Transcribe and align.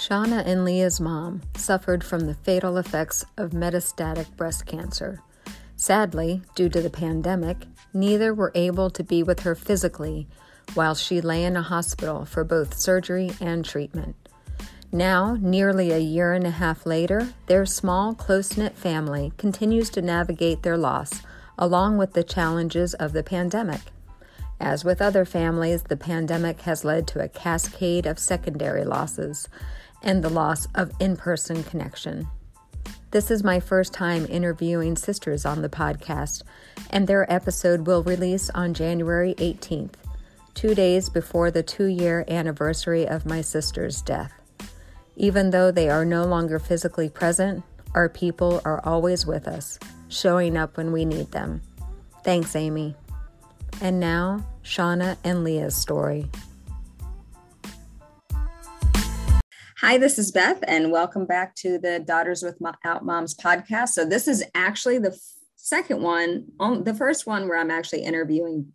Shauna 0.00 0.42
and 0.46 0.64
Leah's 0.64 0.98
mom 0.98 1.42
suffered 1.54 2.02
from 2.02 2.20
the 2.20 2.32
fatal 2.32 2.78
effects 2.78 3.22
of 3.36 3.50
metastatic 3.50 4.34
breast 4.34 4.64
cancer. 4.64 5.20
Sadly, 5.76 6.40
due 6.54 6.70
to 6.70 6.80
the 6.80 6.88
pandemic, 6.88 7.66
neither 7.92 8.32
were 8.32 8.50
able 8.54 8.88
to 8.88 9.04
be 9.04 9.22
with 9.22 9.40
her 9.40 9.54
physically 9.54 10.26
while 10.72 10.94
she 10.94 11.20
lay 11.20 11.44
in 11.44 11.54
a 11.54 11.60
hospital 11.60 12.24
for 12.24 12.44
both 12.44 12.78
surgery 12.78 13.32
and 13.42 13.62
treatment. 13.62 14.16
Now, 14.90 15.36
nearly 15.38 15.90
a 15.90 15.98
year 15.98 16.32
and 16.32 16.46
a 16.46 16.50
half 16.50 16.86
later, 16.86 17.34
their 17.44 17.66
small, 17.66 18.14
close 18.14 18.56
knit 18.56 18.78
family 18.78 19.34
continues 19.36 19.90
to 19.90 20.00
navigate 20.00 20.62
their 20.62 20.78
loss 20.78 21.20
along 21.58 21.98
with 21.98 22.14
the 22.14 22.24
challenges 22.24 22.94
of 22.94 23.12
the 23.12 23.22
pandemic. 23.22 23.82
As 24.58 24.82
with 24.82 25.02
other 25.02 25.26
families, 25.26 25.82
the 25.82 25.96
pandemic 25.96 26.62
has 26.62 26.86
led 26.86 27.06
to 27.08 27.22
a 27.22 27.28
cascade 27.28 28.06
of 28.06 28.18
secondary 28.18 28.84
losses 28.84 29.46
and 30.02 30.22
the 30.22 30.28
loss 30.28 30.66
of 30.74 30.92
in 31.00 31.16
person 31.16 31.62
connection. 31.64 32.28
This 33.10 33.30
is 33.30 33.42
my 33.42 33.58
first 33.58 33.92
time 33.92 34.26
interviewing 34.28 34.96
sisters 34.96 35.44
on 35.44 35.62
the 35.62 35.68
podcast, 35.68 36.42
and 36.90 37.06
their 37.06 37.30
episode 37.32 37.86
will 37.86 38.04
release 38.04 38.50
on 38.50 38.72
January 38.72 39.34
18th, 39.38 39.94
two 40.54 40.74
days 40.74 41.08
before 41.08 41.50
the 41.50 41.62
two 41.62 41.86
year 41.86 42.24
anniversary 42.28 43.08
of 43.08 43.26
my 43.26 43.40
sister's 43.40 44.00
death. 44.00 44.32
Even 45.16 45.50
though 45.50 45.72
they 45.72 45.90
are 45.90 46.04
no 46.04 46.24
longer 46.24 46.58
physically 46.58 47.08
present, 47.08 47.64
our 47.94 48.08
people 48.08 48.62
are 48.64 48.80
always 48.84 49.26
with 49.26 49.48
us, 49.48 49.78
showing 50.08 50.56
up 50.56 50.76
when 50.76 50.92
we 50.92 51.04
need 51.04 51.32
them. 51.32 51.60
Thanks, 52.22 52.54
Amy. 52.54 52.94
And 53.80 53.98
now, 53.98 54.46
Shauna 54.62 55.16
and 55.24 55.42
Leah's 55.42 55.74
story. 55.74 56.26
Hi, 59.80 59.96
this 59.96 60.18
is 60.18 60.30
Beth, 60.30 60.62
and 60.68 60.92
welcome 60.92 61.24
back 61.24 61.54
to 61.56 61.78
the 61.78 62.00
Daughters 62.00 62.42
Without 62.42 63.04
Moms 63.04 63.34
podcast. 63.34 63.88
So, 63.90 64.04
this 64.04 64.28
is 64.28 64.44
actually 64.54 64.98
the 64.98 65.18
second 65.56 66.02
one, 66.02 66.48
the 66.84 66.94
first 66.94 67.26
one 67.26 67.48
where 67.48 67.58
I'm 67.58 67.70
actually 67.70 68.04
interviewing 68.04 68.72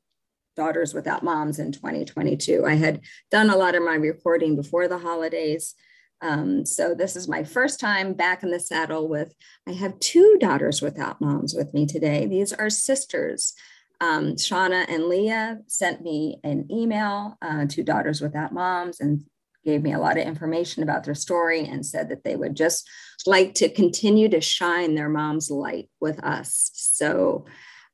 Daughters 0.56 0.94
Without 0.94 1.22
Moms 1.22 1.60
in 1.60 1.72
2022. 1.72 2.66
I 2.66 2.74
had 2.74 3.02
done 3.30 3.52
a 3.52 3.56
lot 3.56 3.76
of 3.76 3.84
my 3.84 3.96
recording 3.96 4.56
before 4.56 4.88
the 4.88 4.98
holidays 4.98 5.76
um, 6.22 6.66
so 6.66 6.96
this 6.96 7.16
is 7.16 7.28
my 7.28 7.44
first 7.44 7.80
time 7.80 8.14
back 8.14 8.42
in 8.42 8.50
the 8.50 8.60
saddle 8.60 9.08
with, 9.08 9.34
I 9.68 9.74
have 9.74 10.00
two 10.00 10.38
daughters 10.40 10.82
without 10.82 11.22
moms 11.22 11.54
with 11.54 11.74
me 11.74 11.86
today. 11.86 12.26
These 12.26 12.54
are 12.54 12.70
sisters. 12.70 13.54
Um, 14.02 14.36
Shauna 14.36 14.86
and 14.88 15.06
Leah 15.06 15.60
sent 15.68 16.02
me 16.02 16.40
an 16.44 16.68
email 16.72 17.38
uh, 17.42 17.66
to 17.68 17.84
Daughters 17.84 18.22
Without 18.22 18.54
Moms 18.54 19.00
and 19.00 19.26
gave 19.66 19.82
me 19.82 19.94
a 19.94 20.00
lot 20.00 20.18
of 20.18 20.26
information 20.26 20.84
about 20.84 21.04
their 21.04 21.16
story 21.16 21.66
and 21.66 21.86
said 21.86 22.10
that 22.10 22.24
they 22.24 22.36
would 22.36 22.56
just 22.56 22.88
like 23.26 23.56
to 23.56 23.70
continue 23.70 24.30
to 24.30 24.40
shine 24.40 24.96
their 24.96 25.10
mom's 25.10 25.50
light 25.50 25.90
with 26.00 26.24
us. 26.24 26.72
So 26.74 27.46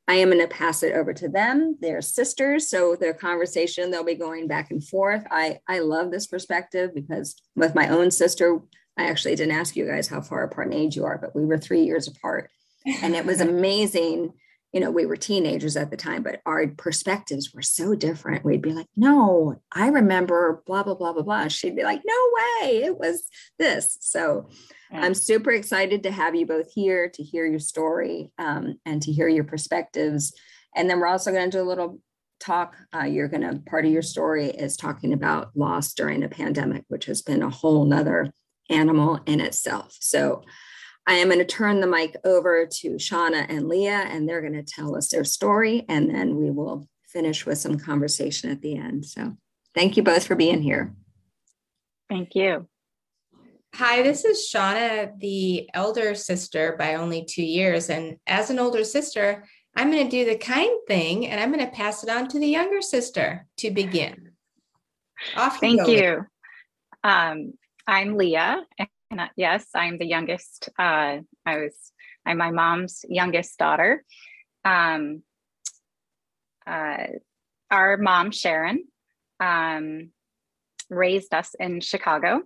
I 0.07 0.15
am 0.15 0.29
going 0.29 0.41
to 0.41 0.47
pass 0.47 0.83
it 0.83 0.93
over 0.93 1.13
to 1.13 1.29
them. 1.29 1.77
They're 1.79 2.01
sisters, 2.01 2.67
so 2.67 2.95
their 2.95 3.13
conversation 3.13 3.91
they'll 3.91 4.03
be 4.03 4.15
going 4.15 4.47
back 4.47 4.71
and 4.71 4.85
forth. 4.85 5.23
I 5.31 5.59
I 5.67 5.79
love 5.79 6.11
this 6.11 6.27
perspective 6.27 6.91
because 6.93 7.35
with 7.55 7.75
my 7.75 7.87
own 7.87 8.11
sister, 8.11 8.59
I 8.97 9.05
actually 9.05 9.35
didn't 9.35 9.55
ask 9.55 9.75
you 9.75 9.87
guys 9.87 10.07
how 10.07 10.21
far 10.21 10.43
apart 10.43 10.67
in 10.67 10.73
age 10.73 10.95
you 10.95 11.05
are, 11.05 11.17
but 11.17 11.35
we 11.35 11.45
were 11.45 11.57
three 11.57 11.83
years 11.83 12.07
apart, 12.07 12.49
and 13.01 13.15
it 13.15 13.25
was 13.25 13.41
amazing. 13.41 14.33
You 14.71 14.79
know, 14.79 14.91
we 14.91 15.05
were 15.05 15.17
teenagers 15.17 15.75
at 15.75 15.91
the 15.91 15.97
time, 15.97 16.23
but 16.23 16.41
our 16.45 16.67
perspectives 16.67 17.53
were 17.53 17.61
so 17.61 17.93
different. 17.93 18.45
We'd 18.45 18.61
be 18.61 18.73
like, 18.73 18.87
"No, 18.95 19.61
I 19.71 19.87
remember 19.89 20.63
blah 20.65 20.83
blah 20.83 20.95
blah 20.95 21.13
blah 21.13 21.23
blah." 21.23 21.47
She'd 21.49 21.75
be 21.75 21.83
like, 21.83 22.01
"No 22.05 22.29
way, 22.35 22.83
it 22.83 22.97
was 22.97 23.23
this." 23.59 23.97
So 24.01 24.49
I'm 24.93 25.13
super 25.13 25.51
excited 25.51 26.03
to 26.03 26.11
have 26.11 26.35
you 26.35 26.45
both 26.45 26.71
here 26.73 27.09
to 27.09 27.23
hear 27.23 27.45
your 27.45 27.59
story 27.59 28.31
um, 28.37 28.77
and 28.85 29.01
to 29.03 29.11
hear 29.11 29.27
your 29.27 29.45
perspectives. 29.45 30.33
And 30.75 30.89
then 30.89 30.99
we're 30.99 31.07
also 31.07 31.31
going 31.31 31.49
to 31.49 31.57
do 31.57 31.63
a 31.63 31.67
little 31.67 31.99
talk. 32.39 32.75
Uh, 32.93 33.03
you're 33.03 33.27
going 33.27 33.41
to, 33.41 33.61
part 33.69 33.85
of 33.85 33.91
your 33.91 34.01
story 34.01 34.47
is 34.47 34.75
talking 34.75 35.13
about 35.13 35.55
loss 35.55 35.93
during 35.93 36.23
a 36.23 36.29
pandemic, 36.29 36.83
which 36.89 37.05
has 37.05 37.21
been 37.21 37.43
a 37.43 37.49
whole 37.49 37.85
nother 37.85 38.33
animal 38.69 39.19
in 39.25 39.39
itself. 39.39 39.95
So 39.99 40.43
I 41.07 41.15
am 41.15 41.27
going 41.27 41.39
to 41.39 41.45
turn 41.45 41.81
the 41.81 41.87
mic 41.87 42.15
over 42.23 42.65
to 42.65 42.91
Shauna 42.91 43.45
and 43.49 43.67
Leah, 43.67 44.05
and 44.07 44.27
they're 44.27 44.41
going 44.41 44.53
to 44.53 44.63
tell 44.63 44.95
us 44.95 45.09
their 45.09 45.23
story. 45.23 45.85
And 45.89 46.13
then 46.13 46.35
we 46.35 46.51
will 46.51 46.87
finish 47.07 47.45
with 47.45 47.57
some 47.57 47.79
conversation 47.79 48.51
at 48.51 48.61
the 48.61 48.77
end. 48.77 49.05
So 49.05 49.35
thank 49.73 49.97
you 49.97 50.03
both 50.03 50.25
for 50.25 50.35
being 50.35 50.61
here. 50.61 50.93
Thank 52.09 52.35
you. 52.35 52.67
Hi, 53.75 54.03
this 54.03 54.25
is 54.25 54.49
Shauna, 54.53 55.17
the 55.19 55.69
elder 55.73 56.13
sister 56.13 56.75
by 56.77 56.95
only 56.95 57.25
two 57.25 57.43
years. 57.43 57.89
And 57.89 58.17
as 58.27 58.49
an 58.49 58.59
older 58.59 58.83
sister, 58.83 59.45
I'm 59.75 59.89
going 59.89 60.03
to 60.03 60.09
do 60.09 60.29
the 60.29 60.37
kind 60.37 60.77
thing 60.87 61.27
and 61.27 61.39
I'm 61.39 61.53
going 61.53 61.65
to 61.65 61.71
pass 61.71 62.03
it 62.03 62.09
on 62.09 62.27
to 62.29 62.39
the 62.39 62.47
younger 62.47 62.81
sister 62.81 63.47
to 63.57 63.71
begin. 63.71 64.31
Off 65.37 65.59
Thank 65.59 65.87
you. 65.87 65.95
you. 65.95 66.25
Um, 67.03 67.53
I'm 67.87 68.17
Leah. 68.17 68.65
And 69.11 69.21
yes, 69.35 69.67
I'm 69.75 69.97
the 69.97 70.05
youngest. 70.05 70.69
Uh, 70.79 71.19
I 71.45 71.57
was, 71.57 71.75
I'm 72.25 72.37
my 72.37 72.51
mom's 72.51 73.03
youngest 73.09 73.57
daughter. 73.59 74.05
Um, 74.63 75.23
uh, 76.65 77.07
our 77.69 77.97
mom, 77.97 78.31
Sharon, 78.31 78.85
um, 79.41 80.11
raised 80.89 81.33
us 81.33 81.53
in 81.59 81.81
Chicago. 81.81 82.41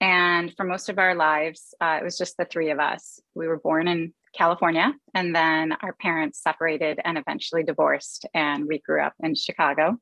And 0.00 0.54
for 0.56 0.64
most 0.64 0.88
of 0.88 0.98
our 0.98 1.14
lives, 1.14 1.74
uh, 1.80 1.98
it 2.00 2.04
was 2.04 2.16
just 2.16 2.36
the 2.36 2.44
three 2.44 2.70
of 2.70 2.78
us. 2.78 3.20
We 3.34 3.48
were 3.48 3.58
born 3.58 3.88
in 3.88 4.14
California, 4.36 4.92
and 5.14 5.34
then 5.34 5.72
our 5.80 5.94
parents 5.94 6.42
separated 6.42 7.00
and 7.04 7.16
eventually 7.16 7.62
divorced, 7.62 8.26
and 8.34 8.66
we 8.66 8.80
grew 8.80 9.00
up 9.00 9.14
in 9.22 9.34
Chicago. 9.34 9.96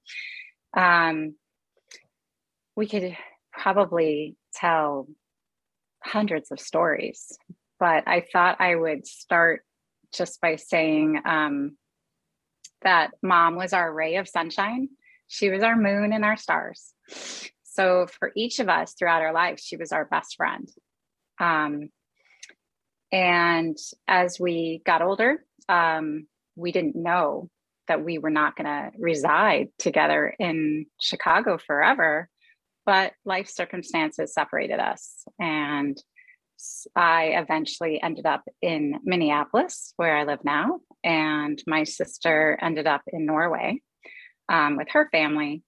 Um, 0.74 1.36
we 2.74 2.86
could 2.86 3.16
probably 3.52 4.36
tell 4.54 5.06
hundreds 6.04 6.50
of 6.50 6.60
stories, 6.60 7.36
but 7.78 8.06
I 8.06 8.24
thought 8.32 8.60
I 8.60 8.74
would 8.74 9.06
start 9.06 9.62
just 10.14 10.40
by 10.40 10.56
saying 10.56 11.20
um, 11.24 11.76
that 12.82 13.12
mom 13.22 13.56
was 13.56 13.72
our 13.72 13.92
ray 13.92 14.16
of 14.16 14.28
sunshine. 14.28 14.88
She 15.28 15.50
was 15.50 15.62
our 15.62 15.76
moon 15.76 16.12
and 16.12 16.24
our 16.24 16.36
stars. 16.36 16.92
So 17.64 18.06
for 18.06 18.32
each 18.36 18.58
of 18.58 18.68
us 18.68 18.94
throughout 18.98 19.22
our 19.22 19.32
lives, 19.32 19.62
she 19.62 19.76
was 19.76 19.92
our 19.92 20.04
best 20.04 20.36
friend. 20.36 20.68
Um, 21.40 21.88
and 23.10 23.76
as 24.06 24.38
we 24.38 24.82
got 24.84 25.02
older, 25.02 25.44
um, 25.68 26.26
we 26.54 26.72
didn't 26.72 26.96
know 26.96 27.48
that 27.88 28.04
we 28.04 28.18
were 28.18 28.30
not 28.30 28.56
going 28.56 28.66
to 28.66 28.90
reside 28.98 29.68
together 29.78 30.34
in 30.38 30.86
Chicago 31.00 31.58
forever, 31.58 32.28
but 32.84 33.12
life 33.24 33.48
circumstances 33.48 34.34
separated 34.34 34.80
us. 34.80 35.24
And 35.38 35.96
I 36.94 37.34
eventually 37.36 38.00
ended 38.02 38.26
up 38.26 38.44
in 38.60 39.00
Minneapolis, 39.04 39.94
where 39.96 40.16
I 40.16 40.24
live 40.24 40.44
now, 40.44 40.80
and 41.02 41.60
my 41.66 41.84
sister 41.84 42.58
ended 42.60 42.86
up 42.86 43.02
in 43.06 43.26
Norway 43.26 43.80
um, 44.48 44.76
with 44.76 44.88
her 44.90 45.08
family. 45.10 45.62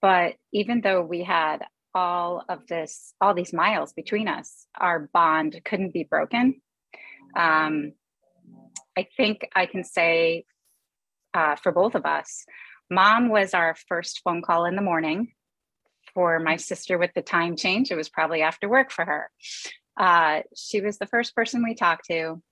But 0.00 0.34
even 0.52 0.80
though 0.80 1.02
we 1.02 1.22
had 1.22 1.64
all 1.94 2.44
of 2.48 2.66
this, 2.66 3.14
all 3.20 3.34
these 3.34 3.52
miles 3.52 3.92
between 3.92 4.28
us, 4.28 4.66
our 4.78 5.08
bond 5.12 5.60
couldn't 5.64 5.92
be 5.92 6.04
broken. 6.04 6.60
Um, 7.36 7.92
I 8.96 9.06
think 9.16 9.48
I 9.54 9.66
can 9.66 9.84
say 9.84 10.44
uh, 11.34 11.56
for 11.56 11.72
both 11.72 11.94
of 11.94 12.04
us, 12.04 12.44
mom 12.90 13.28
was 13.28 13.54
our 13.54 13.76
first 13.88 14.20
phone 14.24 14.42
call 14.42 14.64
in 14.64 14.76
the 14.76 14.82
morning. 14.82 15.34
For 16.14 16.38
my 16.40 16.56
sister 16.56 16.98
with 16.98 17.12
the 17.14 17.22
time 17.22 17.56
change, 17.56 17.90
it 17.90 17.96
was 17.96 18.08
probably 18.08 18.42
after 18.42 18.68
work 18.68 18.90
for 18.90 19.04
her. 19.04 19.30
Uh, 19.98 20.42
she 20.56 20.80
was 20.80 20.98
the 20.98 21.06
first 21.06 21.34
person 21.34 21.62
we 21.62 21.74
talked 21.74 22.06
to. 22.06 22.42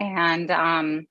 And 0.00 0.50
um, 0.50 1.06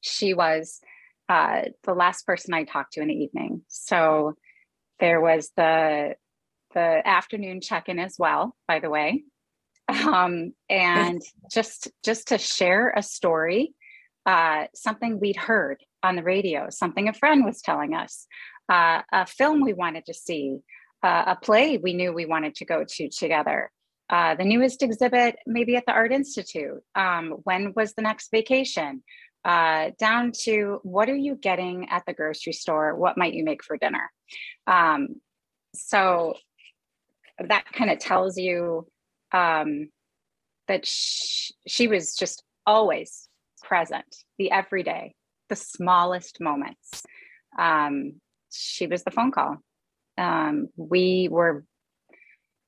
she 0.00 0.34
was 0.34 0.80
uh, 1.28 1.62
the 1.84 1.94
last 1.94 2.26
person 2.26 2.52
I 2.52 2.64
talked 2.64 2.94
to 2.94 3.00
in 3.00 3.08
the 3.08 3.14
evening. 3.14 3.62
So 3.68 4.34
there 5.00 5.20
was 5.20 5.50
the 5.56 6.14
the 6.74 7.06
afternoon 7.06 7.60
check-in 7.60 7.98
as 7.98 8.16
well, 8.18 8.56
by 8.66 8.80
the 8.80 8.88
way, 8.88 9.24
um, 9.88 10.52
and 10.70 11.20
just 11.50 11.90
just 12.02 12.28
to 12.28 12.38
share 12.38 12.92
a 12.96 13.02
story, 13.02 13.74
uh, 14.26 14.64
something 14.74 15.20
we'd 15.20 15.36
heard 15.36 15.82
on 16.02 16.16
the 16.16 16.22
radio, 16.22 16.68
something 16.70 17.08
a 17.08 17.12
friend 17.12 17.44
was 17.44 17.62
telling 17.62 17.94
us, 17.94 18.26
uh, 18.68 19.02
a 19.12 19.26
film 19.26 19.60
we 19.60 19.72
wanted 19.72 20.06
to 20.06 20.14
see, 20.14 20.58
uh, 21.02 21.24
a 21.26 21.36
play 21.36 21.78
we 21.78 21.94
knew 21.94 22.12
we 22.12 22.26
wanted 22.26 22.54
to 22.56 22.64
go 22.64 22.84
to 22.86 23.08
together. 23.08 23.70
Uh, 24.10 24.34
the 24.34 24.44
newest 24.44 24.82
exhibit, 24.82 25.36
maybe 25.46 25.76
at 25.76 25.86
the 25.86 25.92
Art 25.92 26.12
Institute. 26.12 26.82
Um, 26.94 27.30
when 27.44 27.72
was 27.74 27.94
the 27.94 28.02
next 28.02 28.30
vacation? 28.30 29.02
uh, 29.44 29.90
down 29.98 30.32
to 30.32 30.80
what 30.82 31.08
are 31.08 31.16
you 31.16 31.34
getting 31.34 31.88
at 31.90 32.04
the 32.06 32.12
grocery 32.12 32.52
store? 32.52 32.94
What 32.94 33.18
might 33.18 33.34
you 33.34 33.44
make 33.44 33.64
for 33.64 33.76
dinner? 33.76 34.10
Um, 34.66 35.20
so 35.74 36.34
that 37.38 37.64
kind 37.72 37.90
of 37.90 37.98
tells 37.98 38.36
you 38.36 38.86
um, 39.32 39.88
that 40.68 40.86
she, 40.86 41.54
she 41.66 41.88
was 41.88 42.14
just 42.14 42.44
always 42.66 43.28
present, 43.62 44.16
the 44.38 44.50
everyday, 44.50 45.14
the 45.48 45.56
smallest 45.56 46.40
moments. 46.40 47.02
Um, 47.58 48.20
she 48.52 48.86
was 48.86 49.02
the 49.04 49.10
phone 49.10 49.30
call. 49.30 49.58
Um, 50.18 50.68
we 50.76 51.28
were 51.30 51.64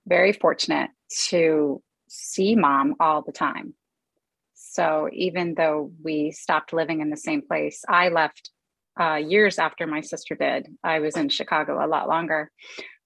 very 0.06 0.32
fortunate 0.32 0.90
to 1.28 1.82
see 2.08 2.54
mom 2.56 2.94
all 3.00 3.22
the 3.22 3.32
time. 3.32 3.74
So 4.54 5.08
even 5.12 5.54
though 5.54 5.92
we 6.02 6.32
stopped 6.32 6.72
living 6.72 7.00
in 7.00 7.10
the 7.10 7.16
same 7.16 7.42
place, 7.42 7.84
I 7.88 8.08
left 8.08 8.50
uh, 9.00 9.16
years 9.16 9.58
after 9.58 9.86
my 9.86 10.00
sister 10.00 10.34
did. 10.34 10.68
I 10.82 11.00
was 11.00 11.16
in 11.16 11.28
Chicago 11.28 11.84
a 11.84 11.86
lot 11.86 12.08
longer. 12.08 12.50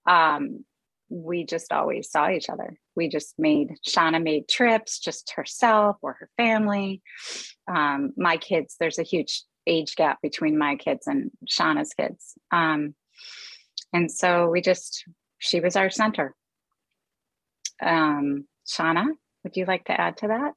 Um, 0.06 0.64
we 1.10 1.44
just 1.44 1.72
always 1.72 2.10
saw 2.10 2.31
each 2.31 2.50
other. 2.50 2.76
We 2.94 3.08
just 3.08 3.34
made, 3.38 3.74
Shauna 3.86 4.22
made 4.22 4.48
trips, 4.48 4.98
just 4.98 5.32
herself 5.36 5.96
or 6.02 6.14
her 6.14 6.28
family. 6.36 7.02
Um, 7.66 8.12
my 8.16 8.36
kids, 8.36 8.76
there's 8.78 8.98
a 8.98 9.04
huge 9.04 9.42
age 9.69 9.94
gap 9.97 10.19
between 10.23 10.59
my 10.59 10.76
kids 10.76 11.06
and 11.06 11.31
Shauna's 11.47 11.93
kids. 11.94 12.35
Um, 12.50 12.94
and 13.93 14.11
so 14.11 14.49
we 14.49 14.61
just, 14.61 15.05
she 15.38 15.61
was 15.61 15.76
our 15.76 15.91
center. 15.91 16.35
Um, 17.81 18.47
Shauna, 18.67 19.06
would 19.44 19.56
you 19.56 19.65
like 19.67 19.85
to 19.85 20.00
add 20.00 20.17
to 20.19 20.29
that? 20.29 20.53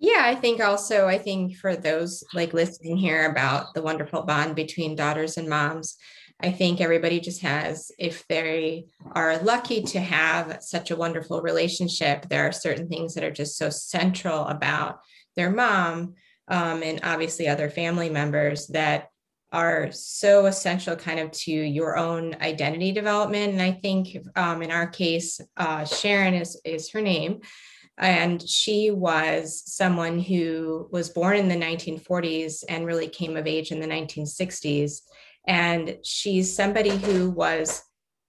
Yeah, 0.00 0.22
I 0.24 0.36
think 0.36 0.60
also, 0.60 1.06
I 1.08 1.18
think 1.18 1.56
for 1.56 1.74
those 1.74 2.22
like 2.32 2.52
listening 2.52 2.96
here 2.96 3.28
about 3.30 3.74
the 3.74 3.82
wonderful 3.82 4.22
bond 4.22 4.54
between 4.54 4.94
daughters 4.94 5.36
and 5.36 5.48
moms, 5.48 5.96
I 6.40 6.52
think 6.52 6.80
everybody 6.80 7.18
just 7.18 7.42
has, 7.42 7.90
if 7.98 8.24
they 8.28 8.86
are 9.12 9.38
lucky 9.38 9.82
to 9.82 9.98
have 9.98 10.58
such 10.60 10.92
a 10.92 10.96
wonderful 10.96 11.42
relationship, 11.42 12.28
there 12.28 12.46
are 12.46 12.52
certain 12.52 12.88
things 12.88 13.14
that 13.14 13.24
are 13.24 13.32
just 13.32 13.58
so 13.58 13.70
central 13.70 14.46
about 14.46 15.00
their 15.34 15.50
mom 15.50 16.14
um, 16.48 16.82
and 16.82 17.00
obviously 17.02 17.48
other 17.48 17.70
family 17.70 18.10
members 18.10 18.66
that 18.68 19.10
are 19.52 19.90
so 19.92 20.46
essential 20.46 20.94
kind 20.94 21.18
of 21.18 21.30
to 21.30 21.50
your 21.50 21.96
own 21.96 22.34
identity 22.42 22.92
development. 22.92 23.52
And 23.52 23.62
I 23.62 23.72
think 23.72 24.16
um, 24.36 24.62
in 24.62 24.70
our 24.70 24.86
case, 24.86 25.40
uh, 25.56 25.84
Sharon 25.84 26.34
is, 26.34 26.60
is 26.64 26.90
her 26.90 27.00
name. 27.00 27.40
And 27.96 28.46
she 28.46 28.90
was 28.90 29.62
someone 29.66 30.20
who 30.20 30.88
was 30.92 31.10
born 31.10 31.36
in 31.36 31.48
the 31.48 31.56
1940s 31.56 32.62
and 32.68 32.86
really 32.86 33.08
came 33.08 33.36
of 33.36 33.46
age 33.46 33.72
in 33.72 33.80
the 33.80 33.88
1960s. 33.88 35.00
And 35.46 35.96
she's 36.04 36.54
somebody 36.54 36.96
who 36.96 37.30
was 37.30 37.82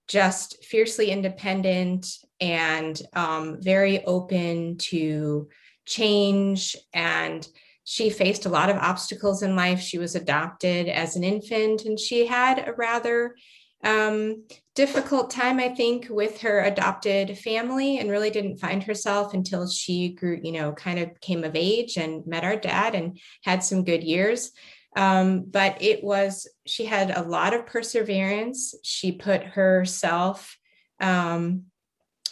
just 0.08 0.64
fiercely 0.64 1.12
independent 1.12 2.08
and 2.42 3.00
um, 3.14 3.58
very 3.62 4.04
open 4.06 4.78
to 4.78 5.48
change 5.86 6.76
and 6.94 7.48
she 7.90 8.12
faced 8.12 8.46
a 8.46 8.50
lot 8.50 8.70
of 8.70 8.78
obstacles 8.78 9.42
in 9.42 9.56
life. 9.56 9.80
She 9.80 9.98
was 9.98 10.14
adopted 10.14 10.88
as 10.88 11.16
an 11.16 11.24
infant, 11.24 11.86
and 11.86 12.00
she 12.00 12.28
had 12.28 12.60
a 12.68 12.74
rather 12.74 13.36
um, 13.84 14.44
difficult 14.76 15.32
time, 15.32 15.60
I 15.60 15.70
think, 15.70 16.06
with 16.08 16.42
her 16.42 16.60
adopted 16.60 17.36
family 17.40 17.98
and 17.98 18.12
really 18.12 18.30
didn't 18.30 18.60
find 18.60 18.84
herself 18.84 19.34
until 19.34 19.68
she 19.68 20.10
grew, 20.10 20.40
you 20.44 20.52
know, 20.52 20.72
kind 20.72 21.00
of 21.00 21.20
came 21.20 21.44
of 21.44 21.56
age 21.56 21.98
and 21.98 22.28
met 22.28 22.44
our 22.44 22.56
dad 22.56 22.94
and 22.94 23.20
had 23.44 23.64
some 23.64 23.84
good 23.84 24.04
years. 24.04 24.52
Um, 24.96 25.46
but 25.50 25.82
it 25.82 26.04
was, 26.04 26.48
she 26.68 26.86
had 26.86 27.10
a 27.10 27.24
lot 27.24 27.56
of 27.56 27.66
perseverance. 27.66 28.76
She 28.84 29.14
put 29.14 29.42
herself, 29.42 30.56
um, 31.00 31.64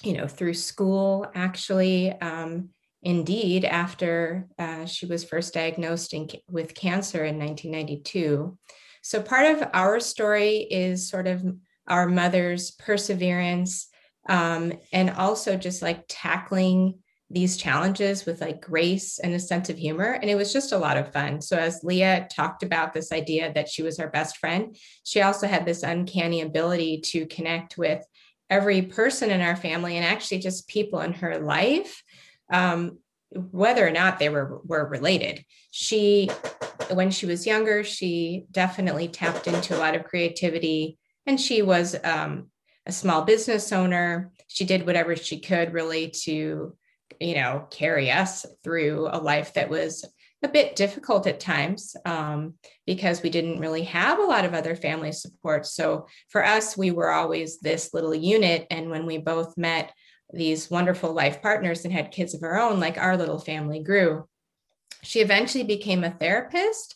you 0.03 0.13
know, 0.13 0.27
through 0.27 0.53
school 0.53 1.25
actually. 1.33 2.11
Um, 2.11 2.69
indeed 3.03 3.65
after 3.65 4.47
uh, 4.57 4.85
she 4.85 5.05
was 5.05 5.23
first 5.23 5.53
diagnosed 5.53 6.13
in, 6.13 6.27
with 6.49 6.75
cancer 6.75 7.23
in 7.23 7.37
1992. 7.37 8.57
So, 9.01 9.21
part 9.21 9.57
of 9.57 9.69
our 9.73 9.99
story 9.99 10.67
is 10.69 11.09
sort 11.09 11.27
of 11.27 11.43
our 11.87 12.07
mother's 12.07 12.71
perseverance 12.71 13.87
um, 14.27 14.73
and 14.91 15.09
also 15.11 15.55
just 15.55 15.81
like 15.81 16.03
tackling 16.09 16.99
these 17.29 17.57
challenges 17.57 18.25
with 18.25 18.39
like 18.41 18.61
grace 18.61 19.19
and 19.19 19.33
a 19.33 19.39
sense 19.39 19.69
of 19.69 19.77
humor. 19.77 20.13
And 20.13 20.29
it 20.29 20.35
was 20.35 20.53
just 20.53 20.71
a 20.71 20.77
lot 20.77 20.97
of 20.97 21.11
fun. 21.11 21.41
So, 21.41 21.57
as 21.57 21.83
Leah 21.83 22.27
talked 22.33 22.63
about 22.63 22.93
this 22.93 23.11
idea 23.11 23.53
that 23.53 23.69
she 23.69 23.83
was 23.83 23.99
our 23.99 24.09
best 24.09 24.37
friend, 24.37 24.75
she 25.03 25.21
also 25.21 25.47
had 25.47 25.65
this 25.65 25.83
uncanny 25.83 26.41
ability 26.41 27.01
to 27.05 27.25
connect 27.27 27.77
with 27.77 28.03
every 28.49 28.81
person 28.81 29.29
in 29.29 29.41
our 29.41 29.55
family 29.55 29.97
and 29.97 30.05
actually 30.05 30.39
just 30.39 30.67
people 30.67 31.01
in 31.01 31.13
her 31.13 31.37
life 31.39 32.01
um, 32.51 32.99
whether 33.29 33.85
or 33.85 33.91
not 33.91 34.19
they 34.19 34.29
were 34.29 34.61
were 34.63 34.87
related. 34.87 35.43
She, 35.71 36.29
when 36.91 37.11
she 37.11 37.25
was 37.25 37.45
younger, 37.45 37.83
she 37.83 38.45
definitely 38.51 39.09
tapped 39.09 39.47
into 39.47 39.75
a 39.75 39.79
lot 39.79 39.95
of 39.95 40.05
creativity, 40.05 40.97
and 41.25 41.39
she 41.39 41.61
was 41.61 41.95
um, 42.03 42.49
a 42.85 42.91
small 42.91 43.23
business 43.23 43.71
owner. 43.71 44.31
She 44.47 44.65
did 44.65 44.85
whatever 44.85 45.15
she 45.15 45.39
could 45.39 45.73
really 45.73 46.09
to, 46.23 46.75
you 47.19 47.35
know, 47.35 47.67
carry 47.69 48.09
us 48.11 48.45
through 48.63 49.09
a 49.11 49.19
life 49.19 49.53
that 49.53 49.69
was 49.69 50.05
a 50.43 50.47
bit 50.47 50.75
difficult 50.75 51.25
at 51.27 51.39
times 51.39 51.95
um, 52.05 52.53
because 52.85 53.23
we 53.23 53.29
didn't 53.29 53.59
really 53.59 53.83
have 53.83 54.19
a 54.19 54.23
lot 54.23 54.45
of 54.45 54.53
other 54.53 54.75
family 54.75 55.11
support. 55.11 55.65
So 55.65 56.07
for 56.29 56.45
us, 56.45 56.77
we 56.77 56.91
were 56.91 57.11
always 57.11 57.59
this 57.59 57.93
little 57.93 58.15
unit, 58.15 58.67
and 58.69 58.89
when 58.89 59.05
we 59.05 59.17
both 59.17 59.57
met 59.57 59.91
these 60.33 60.69
wonderful 60.69 61.13
life 61.13 61.41
partners 61.41 61.85
and 61.85 61.93
had 61.93 62.11
kids 62.11 62.33
of 62.33 62.41
her 62.41 62.59
own, 62.59 62.79
like 62.79 62.97
our 62.97 63.17
little 63.17 63.39
family 63.39 63.81
grew. 63.81 64.27
She 65.03 65.19
eventually 65.19 65.63
became 65.63 66.03
a 66.03 66.11
therapist. 66.11 66.95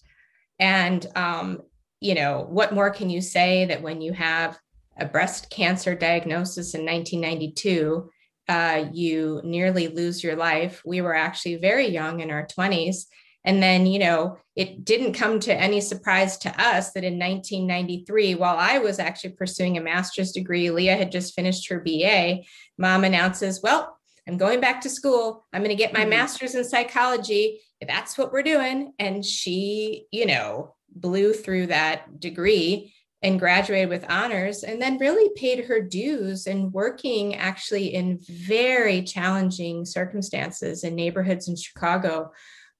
And, 0.59 1.05
um, 1.15 1.61
you 1.99 2.15
know, 2.15 2.45
what 2.49 2.73
more 2.73 2.89
can 2.89 3.09
you 3.09 3.21
say 3.21 3.65
that 3.65 3.81
when 3.81 4.01
you 4.01 4.13
have 4.13 4.59
a 4.97 5.05
breast 5.05 5.49
cancer 5.49 5.95
diagnosis 5.95 6.73
in 6.73 6.85
1992, 6.85 8.09
uh, 8.49 8.85
you 8.91 9.41
nearly 9.43 9.87
lose 9.87 10.23
your 10.23 10.35
life? 10.35 10.81
We 10.85 11.01
were 11.01 11.15
actually 11.15 11.55
very 11.55 11.87
young 11.87 12.19
in 12.19 12.31
our 12.31 12.47
20s. 12.47 13.05
And 13.43 13.61
then, 13.61 13.85
you 13.85 13.99
know, 13.99 14.37
it 14.55 14.85
didn't 14.85 15.13
come 15.13 15.39
to 15.41 15.53
any 15.53 15.81
surprise 15.81 16.37
to 16.39 16.49
us 16.61 16.91
that 16.91 17.03
in 17.03 17.17
1993, 17.17 18.35
while 18.35 18.57
I 18.57 18.77
was 18.77 18.99
actually 18.99 19.31
pursuing 19.31 19.77
a 19.77 19.81
master's 19.81 20.31
degree, 20.31 20.69
Leah 20.69 20.95
had 20.95 21.11
just 21.11 21.33
finished 21.33 21.69
her 21.69 21.79
BA. 21.79 22.41
Mom 22.77 23.03
announces, 23.03 23.61
Well, 23.63 23.97
I'm 24.27 24.37
going 24.37 24.61
back 24.61 24.81
to 24.81 24.89
school. 24.89 25.45
I'm 25.51 25.63
going 25.63 25.75
to 25.75 25.81
get 25.81 25.93
my 25.93 26.01
mm-hmm. 26.01 26.11
master's 26.11 26.55
in 26.55 26.63
psychology. 26.63 27.61
That's 27.85 28.17
what 28.17 28.31
we're 28.31 28.43
doing. 28.43 28.93
And 28.99 29.25
she, 29.25 30.05
you 30.11 30.25
know, 30.27 30.75
blew 30.93 31.33
through 31.33 31.67
that 31.67 32.19
degree 32.19 32.93
and 33.23 33.39
graduated 33.39 33.89
with 33.89 34.09
honors 34.09 34.63
and 34.63 34.81
then 34.81 34.97
really 34.97 35.29
paid 35.35 35.65
her 35.65 35.79
dues 35.79 36.47
and 36.47 36.73
working 36.73 37.35
actually 37.35 37.93
in 37.93 38.19
very 38.27 39.03
challenging 39.03 39.85
circumstances 39.85 40.83
in 40.83 40.95
neighborhoods 40.95 41.47
in 41.47 41.55
Chicago 41.55 42.31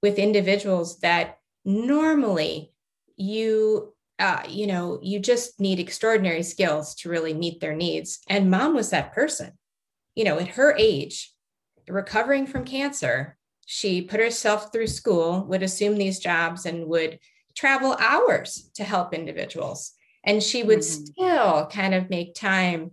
with 0.02 0.18
individuals 0.18 0.98
that 1.00 1.38
normally 1.64 2.72
you 3.16 3.94
uh, 4.18 4.42
you 4.48 4.66
know 4.66 4.98
you 5.02 5.18
just 5.18 5.58
need 5.60 5.80
extraordinary 5.80 6.42
skills 6.42 6.94
to 6.94 7.08
really 7.08 7.34
meet 7.34 7.60
their 7.60 7.74
needs. 7.74 8.20
And 8.28 8.50
mom 8.50 8.74
was 8.74 8.90
that 8.90 9.12
person. 9.12 9.52
You 10.14 10.24
know 10.24 10.38
at 10.38 10.48
her 10.48 10.74
age 10.76 11.32
recovering 11.88 12.46
from 12.46 12.64
cancer 12.64 13.36
she 13.66 14.02
put 14.02 14.20
herself 14.20 14.72
through 14.72 14.86
school 14.86 15.44
would 15.46 15.62
assume 15.62 15.96
these 15.96 16.18
jobs 16.18 16.66
and 16.66 16.86
would 16.88 17.18
travel 17.54 17.96
hours 17.98 18.70
to 18.74 18.84
help 18.84 19.14
individuals. 19.14 19.92
And 20.24 20.42
she 20.42 20.62
would 20.62 20.80
mm-hmm. 20.80 21.04
still 21.04 21.66
kind 21.66 21.94
of 21.94 22.10
make 22.10 22.34
time 22.34 22.92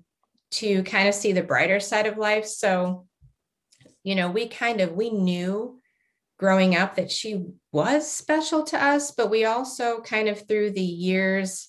to 0.52 0.84
kind 0.84 1.08
of 1.08 1.14
see 1.14 1.32
the 1.32 1.44
brighter 1.44 1.80
side 1.80 2.08
of 2.08 2.18
life. 2.18 2.46
So 2.46 3.08
you 4.04 4.16
know 4.16 4.32
we 4.32 4.48
kind 4.48 4.82
of 4.82 4.94
we 4.94 5.10
knew 5.10 5.79
growing 6.40 6.76
up 6.76 6.96
that 6.96 7.12
she 7.12 7.46
was 7.72 8.10
special 8.10 8.64
to 8.64 8.82
us, 8.82 9.12
but 9.12 9.30
we 9.30 9.46
also 9.46 10.00
kind 10.00 10.30
of 10.30 10.48
through 10.48 10.72
the 10.72 10.82
years 10.82 11.68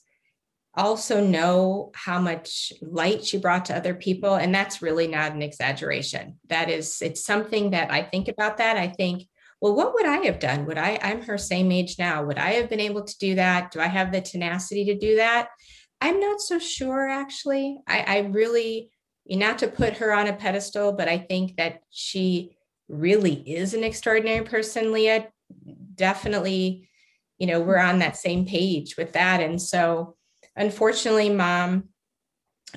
also 0.74 1.22
know 1.22 1.90
how 1.94 2.20
much 2.20 2.72
light 2.80 3.24
she 3.24 3.36
brought 3.36 3.64
to 3.64 3.76
other 3.76 3.94
people. 3.94 4.36
And 4.36 4.54
that's 4.54 4.80
really 4.80 5.08
not 5.08 5.32
an 5.32 5.42
exaggeration. 5.42 6.38
That 6.48 6.70
is, 6.70 7.02
it's 7.02 7.24
something 7.24 7.72
that 7.72 7.90
I 7.90 8.02
think 8.02 8.28
about 8.28 8.58
that. 8.58 8.76
I 8.76 8.86
think, 8.86 9.24
well, 9.60 9.74
what 9.74 9.92
would 9.94 10.06
I 10.06 10.18
have 10.26 10.38
done? 10.38 10.66
Would 10.66 10.78
I, 10.78 10.98
I'm 11.02 11.22
her 11.22 11.36
same 11.36 11.72
age 11.72 11.98
now. 11.98 12.22
Would 12.22 12.38
I 12.38 12.52
have 12.52 12.70
been 12.70 12.80
able 12.80 13.02
to 13.02 13.18
do 13.18 13.34
that? 13.34 13.72
Do 13.72 13.80
I 13.80 13.88
have 13.88 14.12
the 14.12 14.20
tenacity 14.20 14.84
to 14.86 14.96
do 14.96 15.16
that? 15.16 15.48
I'm 16.00 16.20
not 16.20 16.40
so 16.40 16.60
sure, 16.60 17.08
actually. 17.08 17.78
I, 17.88 18.04
I 18.06 18.18
really, 18.20 18.90
not 19.28 19.58
to 19.58 19.68
put 19.68 19.98
her 19.98 20.14
on 20.14 20.28
a 20.28 20.32
pedestal, 20.32 20.92
but 20.92 21.08
I 21.08 21.18
think 21.18 21.56
that 21.56 21.82
she 21.90 22.56
really 22.90 23.34
is 23.48 23.74
an 23.74 23.84
extraordinary 23.84 24.44
person, 24.44 24.92
Leah, 24.92 25.28
definitely, 25.94 26.88
you 27.38 27.46
know, 27.46 27.60
we're 27.60 27.78
on 27.78 28.00
that 28.00 28.16
same 28.16 28.46
page 28.46 28.96
with 28.96 29.12
that. 29.12 29.40
And 29.40 29.60
so, 29.60 30.16
unfortunately, 30.56 31.30
mom, 31.30 31.88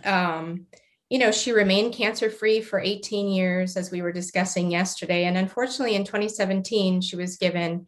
um, 0.03 0.67
you 1.09 1.19
know, 1.19 1.31
she 1.31 1.51
remained 1.51 1.93
cancer 1.93 2.29
free 2.29 2.61
for 2.61 2.79
18 2.79 3.27
years, 3.27 3.77
as 3.77 3.91
we 3.91 4.01
were 4.01 4.11
discussing 4.11 4.71
yesterday. 4.71 5.25
And 5.25 5.37
unfortunately, 5.37 5.95
in 5.95 6.05
2017, 6.05 7.01
she 7.01 7.15
was 7.15 7.37
given 7.37 7.87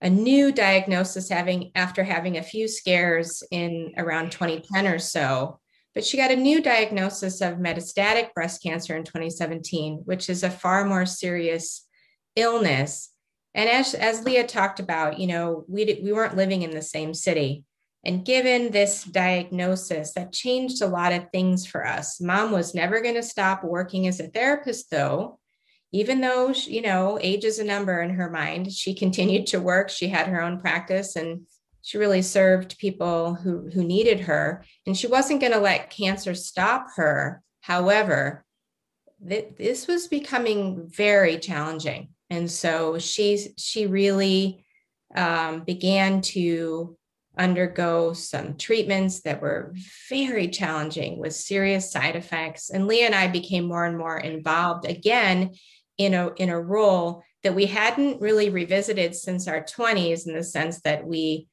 a 0.00 0.10
new 0.10 0.52
diagnosis 0.52 1.28
having 1.28 1.72
after 1.74 2.04
having 2.04 2.36
a 2.36 2.42
few 2.42 2.68
scares 2.68 3.42
in 3.50 3.94
around 3.96 4.30
2010 4.30 4.86
or 4.86 4.98
so 4.98 5.58
but 5.96 6.04
she 6.04 6.16
got 6.16 6.30
a 6.30 6.36
new 6.36 6.62
diagnosis 6.62 7.40
of 7.40 7.54
metastatic 7.54 8.32
breast 8.34 8.62
cancer 8.62 8.96
in 8.96 9.02
2017 9.02 10.02
which 10.04 10.30
is 10.30 10.44
a 10.44 10.50
far 10.50 10.84
more 10.84 11.04
serious 11.04 11.84
illness 12.36 13.10
and 13.54 13.68
as, 13.68 13.94
as 13.94 14.22
leah 14.22 14.46
talked 14.46 14.78
about 14.78 15.18
you 15.18 15.26
know 15.26 15.64
we, 15.66 16.00
we 16.04 16.12
weren't 16.12 16.36
living 16.36 16.62
in 16.62 16.70
the 16.70 16.82
same 16.82 17.12
city 17.12 17.64
and 18.06 18.24
given 18.24 18.70
this 18.70 19.02
diagnosis, 19.02 20.12
that 20.12 20.32
changed 20.32 20.80
a 20.80 20.86
lot 20.86 21.12
of 21.12 21.28
things 21.32 21.66
for 21.66 21.84
us. 21.84 22.20
Mom 22.20 22.52
was 22.52 22.72
never 22.72 23.00
going 23.00 23.16
to 23.16 23.22
stop 23.22 23.64
working 23.64 24.06
as 24.06 24.20
a 24.20 24.28
therapist, 24.28 24.92
though. 24.92 25.40
Even 25.90 26.20
though, 26.20 26.50
you 26.50 26.82
know, 26.82 27.18
age 27.20 27.44
is 27.44 27.58
a 27.58 27.64
number 27.64 28.00
in 28.00 28.10
her 28.10 28.30
mind, 28.30 28.72
she 28.72 28.94
continued 28.98 29.48
to 29.48 29.60
work. 29.60 29.90
She 29.90 30.06
had 30.06 30.28
her 30.28 30.40
own 30.40 30.60
practice 30.60 31.16
and 31.16 31.48
she 31.86 31.98
really 31.98 32.20
served 32.20 32.78
people 32.78 33.34
who, 33.34 33.70
who 33.72 33.84
needed 33.84 34.18
her. 34.18 34.64
And 34.88 34.98
she 34.98 35.06
wasn't 35.06 35.40
going 35.40 35.52
to 35.52 35.60
let 35.60 35.88
cancer 35.88 36.34
stop 36.34 36.88
her. 36.96 37.40
However, 37.60 38.44
th- 39.26 39.50
this 39.56 39.86
was 39.86 40.08
becoming 40.08 40.88
very 40.88 41.38
challenging. 41.38 42.08
And 42.28 42.50
so 42.50 42.98
she, 42.98 43.38
she 43.56 43.86
really 43.86 44.66
um, 45.14 45.60
began 45.60 46.22
to 46.22 46.98
undergo 47.38 48.14
some 48.14 48.56
treatments 48.56 49.20
that 49.20 49.40
were 49.40 49.72
very 50.08 50.48
challenging 50.48 51.20
with 51.20 51.36
serious 51.36 51.92
side 51.92 52.16
effects. 52.16 52.68
And 52.68 52.88
Leah 52.88 53.06
and 53.06 53.14
I 53.14 53.28
became 53.28 53.64
more 53.64 53.84
and 53.84 53.96
more 53.96 54.18
involved 54.18 54.86
again 54.86 55.52
in 55.98 56.14
a, 56.14 56.32
in 56.34 56.50
a 56.50 56.60
role 56.60 57.22
that 57.44 57.54
we 57.54 57.66
hadn't 57.66 58.20
really 58.20 58.50
revisited 58.50 59.14
since 59.14 59.46
our 59.46 59.62
20s 59.62 60.26
in 60.26 60.34
the 60.34 60.42
sense 60.42 60.80
that 60.80 61.06
we, 61.06 61.46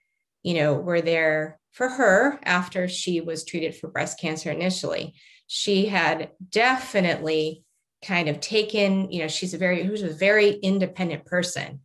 you 0.43 0.55
know, 0.55 0.73
were 0.73 1.01
there 1.01 1.59
for 1.71 1.89
her 1.89 2.39
after 2.43 2.88
she 2.88 3.21
was 3.21 3.45
treated 3.45 3.75
for 3.75 3.88
breast 3.88 4.19
cancer 4.19 4.51
initially. 4.51 5.15
She 5.47 5.88
had 5.88 6.31
definitely 6.50 7.63
kind 8.05 8.29
of 8.29 8.39
taken, 8.39 9.12
you 9.12 9.21
know, 9.21 9.27
she's 9.27 9.53
a 9.53 9.57
very, 9.57 9.83
who's 9.83 10.03
a 10.03 10.09
very 10.09 10.51
independent 10.51 11.25
person 11.25 11.79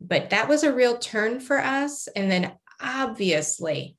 but 0.00 0.30
that 0.30 0.48
was 0.48 0.62
a 0.62 0.72
real 0.72 0.96
turn 0.98 1.40
for 1.40 1.58
us 1.58 2.06
and 2.14 2.30
then 2.30 2.52
obviously, 2.80 3.96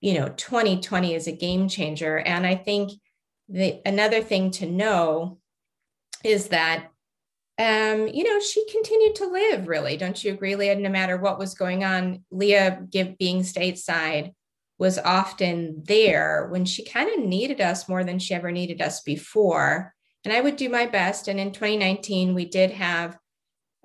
you 0.00 0.14
know, 0.14 0.28
2020 0.28 1.14
is 1.14 1.26
a 1.26 1.32
game 1.32 1.68
changer. 1.68 2.18
And 2.18 2.46
I 2.46 2.54
think 2.54 2.92
the 3.48 3.80
another 3.84 4.22
thing 4.22 4.50
to 4.52 4.66
know 4.66 5.38
is 6.24 6.48
that 6.48 6.88
um, 7.58 8.06
you 8.06 8.22
know, 8.22 8.38
she 8.40 8.64
continued 8.70 9.16
to 9.16 9.26
live 9.26 9.66
really. 9.66 9.96
Don't 9.96 10.22
you 10.22 10.32
agree, 10.32 10.54
Leah? 10.54 10.76
No 10.76 10.90
matter 10.90 11.16
what 11.16 11.38
was 11.38 11.54
going 11.54 11.82
on, 11.82 12.24
Leah 12.30 12.82
give, 12.88 13.18
being 13.18 13.40
stateside 13.42 14.32
was 14.78 14.98
often 14.98 15.82
there 15.84 16.46
when 16.52 16.64
she 16.64 16.84
kind 16.84 17.10
of 17.10 17.26
needed 17.26 17.60
us 17.60 17.88
more 17.88 18.04
than 18.04 18.20
she 18.20 18.32
ever 18.32 18.52
needed 18.52 18.80
us 18.80 19.00
before. 19.00 19.92
And 20.24 20.32
I 20.32 20.40
would 20.40 20.54
do 20.54 20.68
my 20.68 20.86
best. 20.86 21.26
And 21.26 21.40
in 21.40 21.50
2019, 21.50 22.32
we 22.32 22.44
did 22.44 22.70
have 22.70 23.18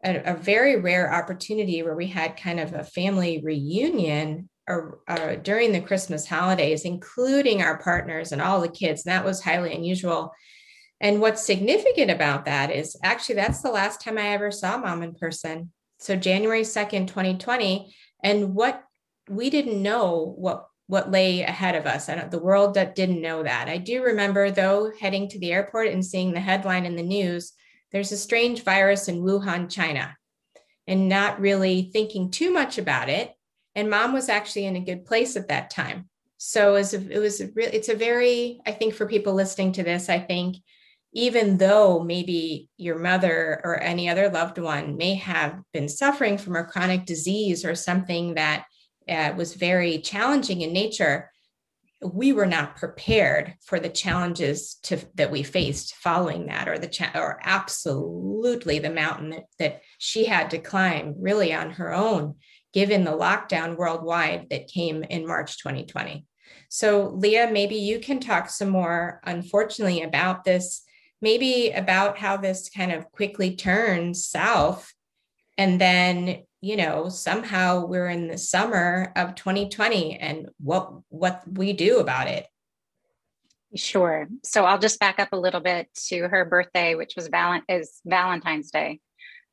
a, 0.03 0.34
a, 0.34 0.36
very 0.36 0.80
rare 0.80 1.12
opportunity 1.12 1.82
where 1.82 1.96
we 1.96 2.08
had 2.08 2.38
kind 2.38 2.60
of 2.60 2.74
a 2.74 2.84
family 2.84 3.42
reunion 3.44 4.50
uh, 4.68 5.36
during 5.42 5.72
the 5.72 5.82
Christmas 5.82 6.27
holidays, 6.27 6.86
including 6.86 7.62
our 7.62 7.80
partners 7.80 8.32
and 8.32 8.42
all 8.42 8.62
the 8.62 8.70
kids. 8.70 9.06
And 9.06 9.12
that 9.12 9.25
was 9.25 9.42
highly 9.42 9.74
unusual. 9.74 10.32
And 11.03 11.22
what's 11.22 11.45
significant 11.45 12.10
about 12.10 12.45
that 12.45 12.72
is 12.72 12.98
actually 13.03 13.36
that's 13.36 13.62
the 13.62 13.69
last 13.69 14.01
time 14.01 14.17
I 14.17 14.29
ever 14.29 14.50
saw 14.50 14.77
mom 14.77 15.03
in 15.03 15.13
person. 15.13 15.72
So 16.00 16.15
January 16.15 16.62
2nd, 16.62 17.07
2020. 17.07 17.93
And 18.24 18.55
what 18.55 18.83
we 19.29 19.51
didn't 19.51 19.81
know 19.81 20.33
what 20.38 20.65
what 20.88 21.12
lay 21.12 21.41
ahead 21.41 21.75
of 21.75 21.86
us. 21.86 22.10
And 22.10 22.31
the 22.31 22.39
world 22.39 22.74
that 22.74 22.95
didn't 22.95 23.22
know 23.22 23.43
that. 23.43 23.69
I 23.69 23.77
do 23.77 24.03
remember 24.03 24.50
though 24.50 24.91
heading 25.00 25.29
to 25.29 25.39
the 25.39 25.51
airport 25.51 25.89
and 25.89 26.05
seeing 26.05 26.33
the 26.33 26.39
headline 26.39 26.86
in 26.86 26.95
the 26.95 27.03
news 27.03 27.53
there's 27.93 28.12
a 28.12 28.17
strange 28.17 28.63
virus 28.63 29.07
in 29.07 29.22
Wuhan, 29.22 29.72
China, 29.72 30.17
and 30.88 31.07
not 31.07 31.39
really 31.39 31.91
thinking 31.93 32.31
too 32.31 32.51
much 32.51 32.79
about 32.79 33.07
it. 33.07 33.31
And 33.75 33.89
mom 33.89 34.13
was 34.13 34.29
actually 34.29 34.65
in 34.65 34.75
a 34.75 34.83
good 34.83 35.05
place 35.05 35.38
at 35.38 35.48
that 35.50 35.69
time. 35.69 36.10
So 36.38 36.72
it 36.72 36.79
was, 36.79 36.93
it 36.95 37.19
was 37.19 37.41
really, 37.53 37.72
it's 37.72 37.89
a 37.89 37.95
very, 37.95 38.60
I 38.65 38.72
think 38.72 38.95
for 38.95 39.05
people 39.05 39.33
listening 39.33 39.74
to 39.74 39.83
this, 39.83 40.10
I 40.10 40.19
think 40.19 40.57
even 41.13 41.58
though 41.58 42.03
maybe 42.03 42.70
your 42.77 42.98
mother 42.98 43.62
or 43.63 43.79
any 43.79 44.10
other 44.10 44.29
loved 44.29 44.58
one 44.58 44.98
may 44.98 45.15
have 45.15 45.62
been 45.72 45.88
suffering 45.88 46.38
from 46.38 46.55
a 46.55 46.63
chronic 46.63 47.05
disease 47.05 47.63
or 47.63 47.75
something 47.75 48.34
that 48.34 48.65
uh, 49.08 49.32
was 49.38 49.53
very 49.53 50.00
challenging 50.00 50.62
in 50.62 50.74
nature, 50.74 51.29
we 52.03 52.34
were 52.34 52.48
not 52.48 52.75
prepared 52.75 53.53
for 53.63 53.79
the 53.79 53.89
challenges 53.89 54.75
to, 54.84 54.98
that 55.15 55.32
we 55.32 55.43
faced 55.43 55.96
following 55.96 56.48
that 56.48 56.67
or 56.67 56.77
the 56.77 56.88
cha- 56.88 57.12
or 57.15 57.39
absolutely 57.43 58.79
the 58.79 58.89
mountain 58.89 59.29
that, 59.29 59.43
that 59.60 59.82
she 60.00 60.25
had 60.25 60.50
to 60.50 60.58
climb 60.58 61.15
really 61.20 61.53
on 61.53 61.72
her 61.72 61.93
own 61.93 62.36
given 62.74 63.03
the 63.03 63.12
lockdown 63.12 63.77
worldwide 63.77 64.48
that 64.50 64.67
came 64.67 65.03
in 65.03 65.27
March 65.27 65.60
2020. 65.60 66.25
So 66.70 67.10
Leah, 67.15 67.51
maybe 67.51 67.75
you 67.75 68.00
can 68.00 68.20
talk 68.20 68.50
some 68.50 68.70
more 68.70 69.22
unfortunately 69.24 70.01
about 70.01 70.43
this 70.43 70.84
maybe 71.24 71.72
about 71.72 72.18
how 72.18 72.36
this 72.36 72.70
kind 72.70 72.92
of 72.92 73.10
quickly 73.13 73.56
turns 73.56 74.25
south. 74.25 74.94
And 75.58 75.80
then 75.80 76.44
you 76.62 76.77
know 76.77 77.10
somehow 77.10 77.86
we're 77.86 78.08
in 78.08 78.27
the 78.27 78.38
summer 78.38 79.12
of 79.18 79.36
2020 79.36 80.18
and 80.18 80.50
what 80.60 80.92
what 81.10 81.44
we 81.46 81.74
do 81.74 82.00
about 82.00 82.27
it. 82.27 82.46
Sure. 83.75 84.27
So 84.44 84.65
i'll 84.65 84.80
just 84.80 85.00
back 85.00 85.20
up 85.20 85.30
a 85.32 85.38
little 85.38 85.60
bit 85.60 85.88
to 86.08 86.27
her 86.27 86.46
birthday 86.46 86.96
which 86.96 87.13
was 87.15 87.27
val- 87.27 87.62
is 87.68 88.00
valentine's 88.06 88.72
day. 88.72 89.00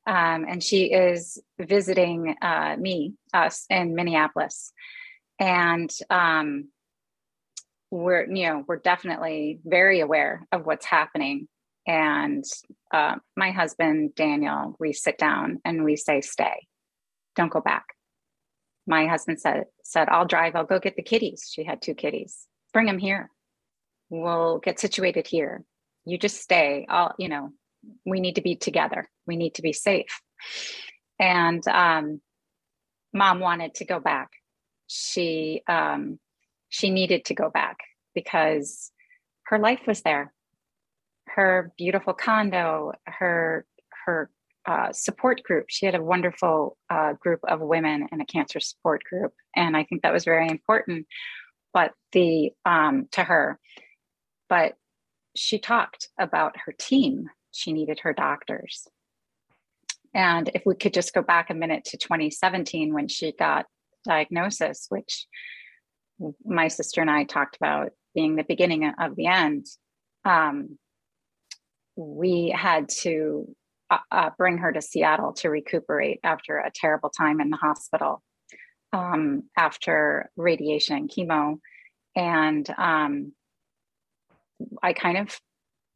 Um, 0.06 0.46
and 0.48 0.62
she 0.62 0.92
is 0.92 1.38
visiting 1.58 2.34
uh, 2.40 2.76
me 2.78 3.14
us 3.34 3.66
in 3.68 3.94
minneapolis. 3.94 4.72
And 5.38 5.90
um, 6.08 6.68
we're 7.90 8.26
you 8.32 8.46
know 8.46 8.64
we're 8.66 8.78
definitely 8.78 9.60
very 9.64 10.00
aware 10.00 10.46
of 10.52 10.64
what's 10.64 10.86
happening 10.86 11.48
and 11.86 12.44
uh, 12.92 13.16
my 13.36 13.50
husband 13.50 14.14
daniel 14.14 14.76
we 14.78 14.92
sit 14.92 15.18
down 15.18 15.60
and 15.64 15.84
we 15.84 15.96
say 15.96 16.20
stay 16.20 16.66
don't 17.36 17.50
go 17.50 17.60
back. 17.60 17.86
My 18.86 19.06
husband 19.06 19.40
said, 19.40 19.64
said, 19.84 20.08
I'll 20.08 20.26
drive, 20.26 20.56
I'll 20.56 20.64
go 20.64 20.78
get 20.78 20.96
the 20.96 21.02
kitties. 21.02 21.48
She 21.52 21.64
had 21.64 21.80
two 21.80 21.94
kitties. 21.94 22.46
Bring 22.72 22.86
them 22.86 22.98
here. 22.98 23.30
We'll 24.08 24.58
get 24.58 24.80
situated 24.80 25.26
here. 25.26 25.64
You 26.04 26.18
just 26.18 26.40
stay. 26.40 26.86
I'll, 26.88 27.14
you 27.18 27.28
know, 27.28 27.50
we 28.04 28.20
need 28.20 28.34
to 28.36 28.42
be 28.42 28.56
together. 28.56 29.08
We 29.26 29.36
need 29.36 29.54
to 29.54 29.62
be 29.62 29.72
safe. 29.72 30.20
And 31.18 31.66
um, 31.68 32.20
mom 33.12 33.40
wanted 33.40 33.74
to 33.74 33.84
go 33.84 34.00
back. 34.00 34.30
She 34.86 35.62
um, 35.68 36.18
she 36.68 36.90
needed 36.90 37.26
to 37.26 37.34
go 37.34 37.48
back 37.48 37.78
because 38.14 38.90
her 39.44 39.58
life 39.58 39.82
was 39.86 40.02
there. 40.02 40.32
Her 41.34 41.72
beautiful 41.76 42.14
condo, 42.14 42.92
her 43.06 43.64
her 44.04 44.30
uh, 44.66 44.92
support 44.92 45.42
group. 45.42 45.66
She 45.68 45.86
had 45.86 45.94
a 45.94 46.02
wonderful 46.02 46.76
uh, 46.90 47.14
group 47.14 47.40
of 47.44 47.60
women 47.60 48.08
in 48.12 48.20
a 48.20 48.26
cancer 48.26 48.60
support 48.60 49.02
group, 49.04 49.32
and 49.56 49.76
I 49.76 49.84
think 49.84 50.02
that 50.02 50.12
was 50.12 50.24
very 50.24 50.48
important. 50.48 51.06
But 51.72 51.92
the 52.12 52.50
um, 52.64 53.08
to 53.12 53.22
her, 53.22 53.58
but 54.48 54.74
she 55.36 55.58
talked 55.58 56.08
about 56.18 56.56
her 56.66 56.72
team. 56.76 57.28
She 57.52 57.72
needed 57.72 58.00
her 58.00 58.12
doctors, 58.12 58.88
and 60.14 60.50
if 60.54 60.62
we 60.66 60.74
could 60.74 60.94
just 60.94 61.14
go 61.14 61.22
back 61.22 61.50
a 61.50 61.54
minute 61.54 61.84
to 61.86 61.96
2017 61.96 62.92
when 62.92 63.08
she 63.08 63.32
got 63.32 63.66
diagnosis, 64.04 64.86
which 64.88 65.26
my 66.44 66.68
sister 66.68 67.00
and 67.00 67.10
I 67.10 67.24
talked 67.24 67.56
about 67.56 67.90
being 68.14 68.36
the 68.36 68.44
beginning 68.44 68.90
of 68.98 69.16
the 69.16 69.26
end. 69.26 69.66
Um, 70.24 70.78
we 72.00 72.54
had 72.56 72.88
to 72.88 73.54
uh, 73.90 73.98
uh, 74.10 74.30
bring 74.38 74.58
her 74.58 74.72
to 74.72 74.80
Seattle 74.80 75.34
to 75.34 75.50
recuperate 75.50 76.20
after 76.24 76.56
a 76.56 76.70
terrible 76.74 77.10
time 77.10 77.40
in 77.40 77.50
the 77.50 77.56
hospital 77.56 78.22
um, 78.92 79.44
after 79.56 80.30
radiation 80.36 80.96
and 80.96 81.10
chemo. 81.10 81.58
And 82.16 82.68
um, 82.78 83.32
I 84.82 84.94
kind 84.94 85.18
of 85.18 85.38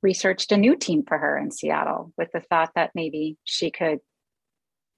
researched 0.02 0.52
a 0.52 0.58
new 0.58 0.76
team 0.76 1.04
for 1.06 1.16
her 1.16 1.38
in 1.38 1.50
Seattle 1.50 2.12
with 2.18 2.30
the 2.32 2.40
thought 2.40 2.72
that 2.74 2.90
maybe 2.94 3.38
she 3.44 3.70
could 3.70 4.00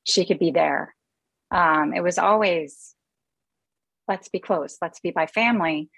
she 0.04 0.24
could 0.24 0.38
be 0.38 0.50
there. 0.50 0.94
Um, 1.50 1.92
it 1.94 2.02
was 2.02 2.18
always 2.18 2.94
let's 4.08 4.28
be 4.28 4.40
close, 4.40 4.78
let's 4.82 5.00
be 5.00 5.12
by 5.12 5.26
family. 5.26 5.90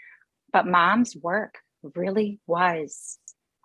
But 0.53 0.67
mom's 0.67 1.17
work 1.17 1.59
really 1.95 2.41
was 2.47 3.19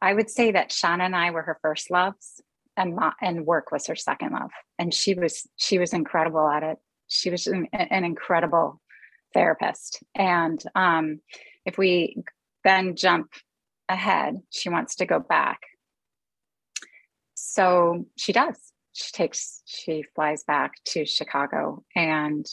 I 0.04 0.14
would 0.14 0.30
say 0.30 0.52
that 0.52 0.70
Shauna 0.70 1.06
and 1.06 1.16
I 1.16 1.32
were 1.32 1.44
her 1.44 1.58
first 1.62 1.90
loves 1.90 2.42
and 2.76 3.00
and 3.22 3.46
work 3.46 3.72
was 3.72 3.88
her 3.88 3.96
second 3.96 4.34
love. 4.34 4.52
And 4.78 4.94
she 4.94 5.14
was 5.14 5.48
she 5.56 5.80
was 5.80 5.94
incredible 5.94 6.48
at 6.50 6.62
it. 6.62 6.78
She 7.08 7.30
was 7.30 7.48
an, 7.48 7.68
an 7.72 8.04
incredible 8.04 8.82
therapist. 9.34 10.04
And 10.14 10.62
um, 10.76 11.22
if 11.66 11.78
we 11.78 12.18
then 12.66 12.96
jump 12.98 13.32
ahead, 13.88 14.42
she 14.50 14.70
wants 14.70 14.96
to 14.96 15.06
go 15.06 15.20
back. 15.20 15.60
So 17.36 18.06
she 18.18 18.34
does. 18.34 18.58
She 18.94 19.12
takes, 19.12 19.64
she 19.66 20.04
flies 20.16 20.44
back 20.44 20.74
to 20.86 21.06
Chicago, 21.06 21.84
and 21.96 22.46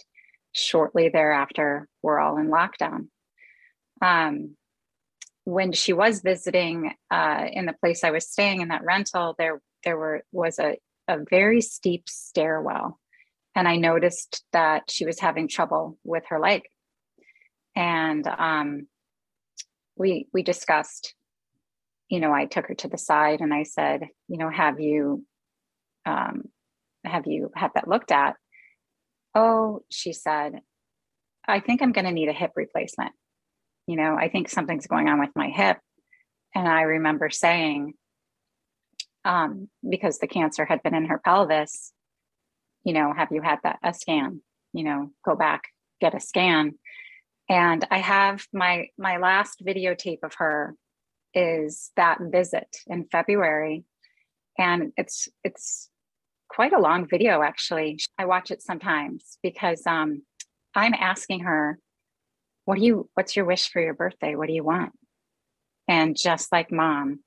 shortly 0.53 1.11
thereafter, 1.11 1.87
we're 2.03 2.19
all 2.19 2.39
in 2.39 2.49
lockdown. 2.49 3.09
Um, 4.01 4.57
when 5.45 5.73
she 5.73 5.93
was 5.93 6.21
visiting 6.21 6.93
uh, 7.11 7.47
in 7.51 7.67
the 7.67 7.73
place 7.73 8.05
I 8.05 8.11
was 8.11 8.29
staying 8.29 8.61
in 8.61 8.69
that 8.69 8.85
rental, 8.85 9.35
there 9.39 9.61
there 9.85 9.97
were 9.97 10.23
was 10.33 10.59
a, 10.59 10.77
a 11.09 11.19
very 11.29 11.61
steep 11.61 12.09
stairwell, 12.09 12.99
and 13.55 13.67
I 13.67 13.77
noticed 13.77 14.45
that 14.53 14.91
she 14.91 15.07
was 15.07 15.19
having 15.19 15.49
trouble 15.49 15.99
with 16.05 16.25
her 16.29 16.39
leg, 16.39 16.63
and 17.75 18.27
um, 18.27 18.87
we 19.97 20.29
we 20.33 20.43
discussed. 20.43 21.15
You 22.09 22.19
know, 22.19 22.33
I 22.33 22.47
took 22.47 22.67
her 22.67 22.75
to 22.75 22.89
the 22.89 22.99
side 22.99 23.41
and 23.41 23.55
I 23.55 23.63
said, 23.63 24.09
you 24.27 24.37
know, 24.37 24.51
have 24.51 24.81
you 24.81 25.25
um, 26.05 26.49
have 27.05 27.29
you 27.29 27.53
had 27.55 27.71
that 27.77 27.87
looked 27.87 28.11
at? 28.11 28.35
Oh, 29.33 29.85
she 29.91 30.13
said, 30.13 30.61
I 31.47 31.61
think 31.61 31.83
I'm 31.83 31.93
going 31.93 32.07
to 32.07 32.11
need 32.11 32.29
a 32.29 32.33
hip 32.33 32.51
replacement 32.57 33.13
you 33.91 33.97
know, 33.97 34.15
I 34.17 34.29
think 34.29 34.49
something's 34.49 34.87
going 34.87 35.09
on 35.09 35.19
with 35.19 35.31
my 35.35 35.49
hip. 35.49 35.79
And 36.55 36.69
I 36.69 36.83
remember 36.83 37.29
saying, 37.29 37.95
um, 39.25 39.69
because 39.89 40.21
the 40.21 40.29
cancer 40.29 40.65
had 40.65 40.81
been 40.85 40.95
in 40.95 41.07
her 41.07 41.19
pelvis, 41.19 41.93
you 42.85 42.93
know, 42.93 43.13
have 43.13 43.33
you 43.33 43.43
had 43.43 43.59
that 43.65 43.81
a 43.83 43.93
scan? 43.93 44.43
You 44.73 44.85
know, 44.85 45.11
go 45.25 45.35
back, 45.35 45.65
get 46.01 46.15
a 46.15 46.21
scan. 46.21 46.79
And 47.49 47.85
I 47.91 47.99
have 47.99 48.47
my 48.53 48.87
my 48.97 49.17
last 49.17 49.61
videotape 49.67 50.23
of 50.23 50.35
her 50.35 50.77
is 51.35 51.91
that 51.97 52.19
visit 52.21 52.69
in 52.87 53.07
February. 53.11 53.83
And 54.57 54.93
it's 54.97 55.29
it's 55.43 55.89
quite 56.49 56.73
a 56.73 56.81
long 56.81 57.09
video 57.09 57.43
actually. 57.43 57.99
I 58.17 58.27
watch 58.27 58.53
it 58.53 58.63
sometimes 58.63 59.37
because 59.43 59.83
um, 59.85 60.23
I'm 60.77 60.95
asking 60.95 61.41
her 61.41 61.81
what 62.71 62.79
do 62.79 62.85
you 62.85 63.11
what's 63.15 63.35
your 63.35 63.47
wish 63.47 63.69
for 63.69 63.83
your 63.83 63.95
birthday? 63.95 64.37
What 64.37 64.47
do 64.47 64.55
you 64.55 64.63
want? 64.63 64.93
And 65.89 66.17
just 66.17 66.53
like 66.53 66.71
mom 66.71 67.19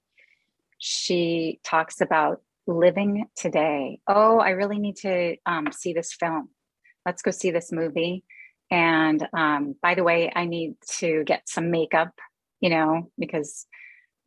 she 0.77 1.59
talks 1.65 1.99
about 1.99 2.41
living 2.65 3.25
today. 3.35 3.99
Oh 4.07 4.39
i 4.39 4.51
really 4.51 4.79
need 4.79 4.95
to 4.97 5.35
um, 5.45 5.67
see 5.73 5.91
this 5.91 6.13
film. 6.13 6.47
Let's 7.05 7.21
go 7.21 7.31
see 7.31 7.51
this 7.51 7.73
movie. 7.73 8.23
And 8.71 9.27
um, 9.33 9.75
by 9.81 9.95
the 9.95 10.05
way 10.05 10.31
i 10.33 10.45
need 10.45 10.75
to 10.99 11.25
get 11.25 11.49
some 11.49 11.71
makeup 11.71 12.13
you 12.61 12.69
know 12.69 13.11
because 13.19 13.65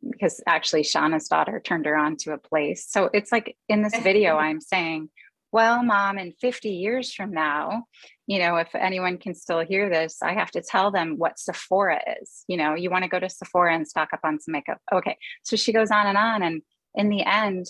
because 0.07 0.39
actually 0.45 0.83
shauna's 0.83 1.27
daughter 1.27 1.59
turned 1.59 1.87
her 1.87 1.97
on 1.97 2.17
to 2.17 2.33
a 2.33 2.37
place. 2.37 2.85
So 2.87 3.09
it's 3.11 3.31
like 3.31 3.57
in 3.67 3.81
this 3.81 3.97
video 4.03 4.37
i'm 4.37 4.61
saying 4.61 5.09
well, 5.51 5.81
mom, 5.81 6.17
in 6.17 6.33
50 6.33 6.69
years 6.69 7.13
from 7.13 7.31
now, 7.31 7.83
you 8.25 8.39
know, 8.39 8.57
if 8.57 8.75
anyone 8.75 9.17
can 9.17 9.33
still 9.33 9.59
hear 9.59 9.89
this, 9.89 10.21
I 10.21 10.33
have 10.33 10.51
to 10.51 10.61
tell 10.61 10.91
them 10.91 11.15
what 11.17 11.39
Sephora 11.39 12.01
is. 12.21 12.43
You 12.47 12.57
know, 12.57 12.75
you 12.75 12.89
want 12.89 13.03
to 13.03 13.09
go 13.09 13.19
to 13.19 13.29
Sephora 13.29 13.73
and 13.73 13.87
stock 13.87 14.09
up 14.13 14.19
on 14.23 14.39
some 14.41 14.51
makeup. 14.51 14.79
Okay. 14.91 15.17
So 15.43 15.55
she 15.55 15.71
goes 15.71 15.89
on 15.89 16.05
and 16.05 16.17
on. 16.17 16.43
And 16.43 16.61
in 16.95 17.09
the 17.09 17.23
end, 17.23 17.65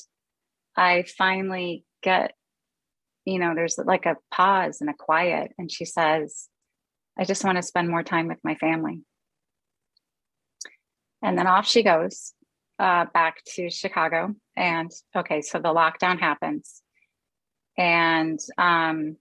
I 0.75 1.06
finally 1.17 1.86
get, 2.01 2.34
you 3.25 3.38
know, 3.38 3.54
there's 3.54 3.78
like 3.78 4.08
a 4.08 4.17
pause 4.32 4.82
and 4.82 4.89
a 4.89 4.95
quiet. 4.97 5.51
And 5.60 5.71
she 5.71 5.86
says, 5.86 6.49
I 7.17 7.25
just 7.25 7.43
want 7.43 7.58
to 7.58 7.63
spend 7.63 7.89
more 7.89 8.04
time 8.04 8.28
with 8.28 8.39
my 8.43 8.56
family. 8.56 9.01
And 11.21 11.38
then 11.38 11.45
off 11.45 11.67
she 11.67 11.84
goes 11.84 12.34
uh, 12.80 13.06
back 13.13 13.43
to 13.56 13.69
Chicago. 13.69 14.34
And 14.56 14.91
okay, 15.15 15.41
so 15.41 15.60
the 15.60 15.73
lockdown 15.73 16.19
happens 16.19 16.82
and 17.77 18.39
um, 18.57 19.17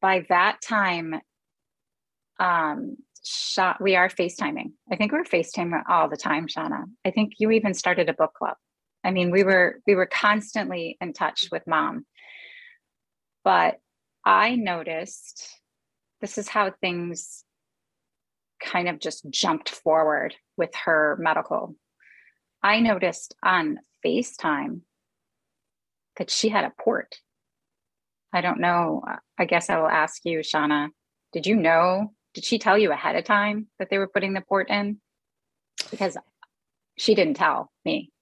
by 0.00 0.24
that 0.28 0.60
time, 0.62 1.20
um, 2.38 2.96
Sha- 3.24 3.76
we 3.80 3.96
are 3.96 4.08
FaceTiming. 4.08 4.72
I 4.90 4.96
think 4.96 5.12
we're 5.12 5.24
FaceTiming 5.24 5.82
all 5.88 6.08
the 6.08 6.16
time, 6.16 6.46
Shauna. 6.46 6.84
I 7.04 7.10
think 7.10 7.34
you 7.38 7.50
even 7.50 7.74
started 7.74 8.08
a 8.08 8.14
book 8.14 8.32
club. 8.34 8.56
I 9.04 9.10
mean, 9.10 9.30
we 9.30 9.44
were 9.44 9.80
we 9.86 9.94
were 9.94 10.06
constantly 10.06 10.96
in 11.00 11.12
touch 11.12 11.48
with 11.52 11.66
mom. 11.66 12.06
But 13.44 13.78
I 14.24 14.56
noticed 14.56 15.48
this 16.20 16.38
is 16.38 16.48
how 16.48 16.72
things 16.80 17.44
kind 18.62 18.88
of 18.88 18.98
just 18.98 19.28
jumped 19.30 19.70
forward 19.70 20.34
with 20.56 20.74
her 20.84 21.16
medical. 21.18 21.74
I 22.62 22.80
noticed 22.80 23.34
on 23.42 23.78
FaceTime 24.04 24.82
that 26.20 26.30
she 26.30 26.50
had 26.50 26.64
a 26.64 26.72
port. 26.78 27.16
I 28.30 28.42
don't 28.42 28.60
know. 28.60 29.02
I 29.38 29.46
guess 29.46 29.70
I 29.70 29.80
will 29.80 29.88
ask 29.88 30.20
you, 30.24 30.40
Shauna. 30.40 30.90
Did 31.32 31.46
you 31.46 31.56
know? 31.56 32.12
Did 32.34 32.44
she 32.44 32.58
tell 32.58 32.76
you 32.76 32.92
ahead 32.92 33.16
of 33.16 33.24
time 33.24 33.68
that 33.78 33.88
they 33.90 33.96
were 33.96 34.06
putting 34.06 34.34
the 34.34 34.42
port 34.42 34.68
in? 34.68 35.00
Because 35.90 36.18
she 36.98 37.14
didn't 37.14 37.34
tell 37.34 37.72
me. 37.86 38.12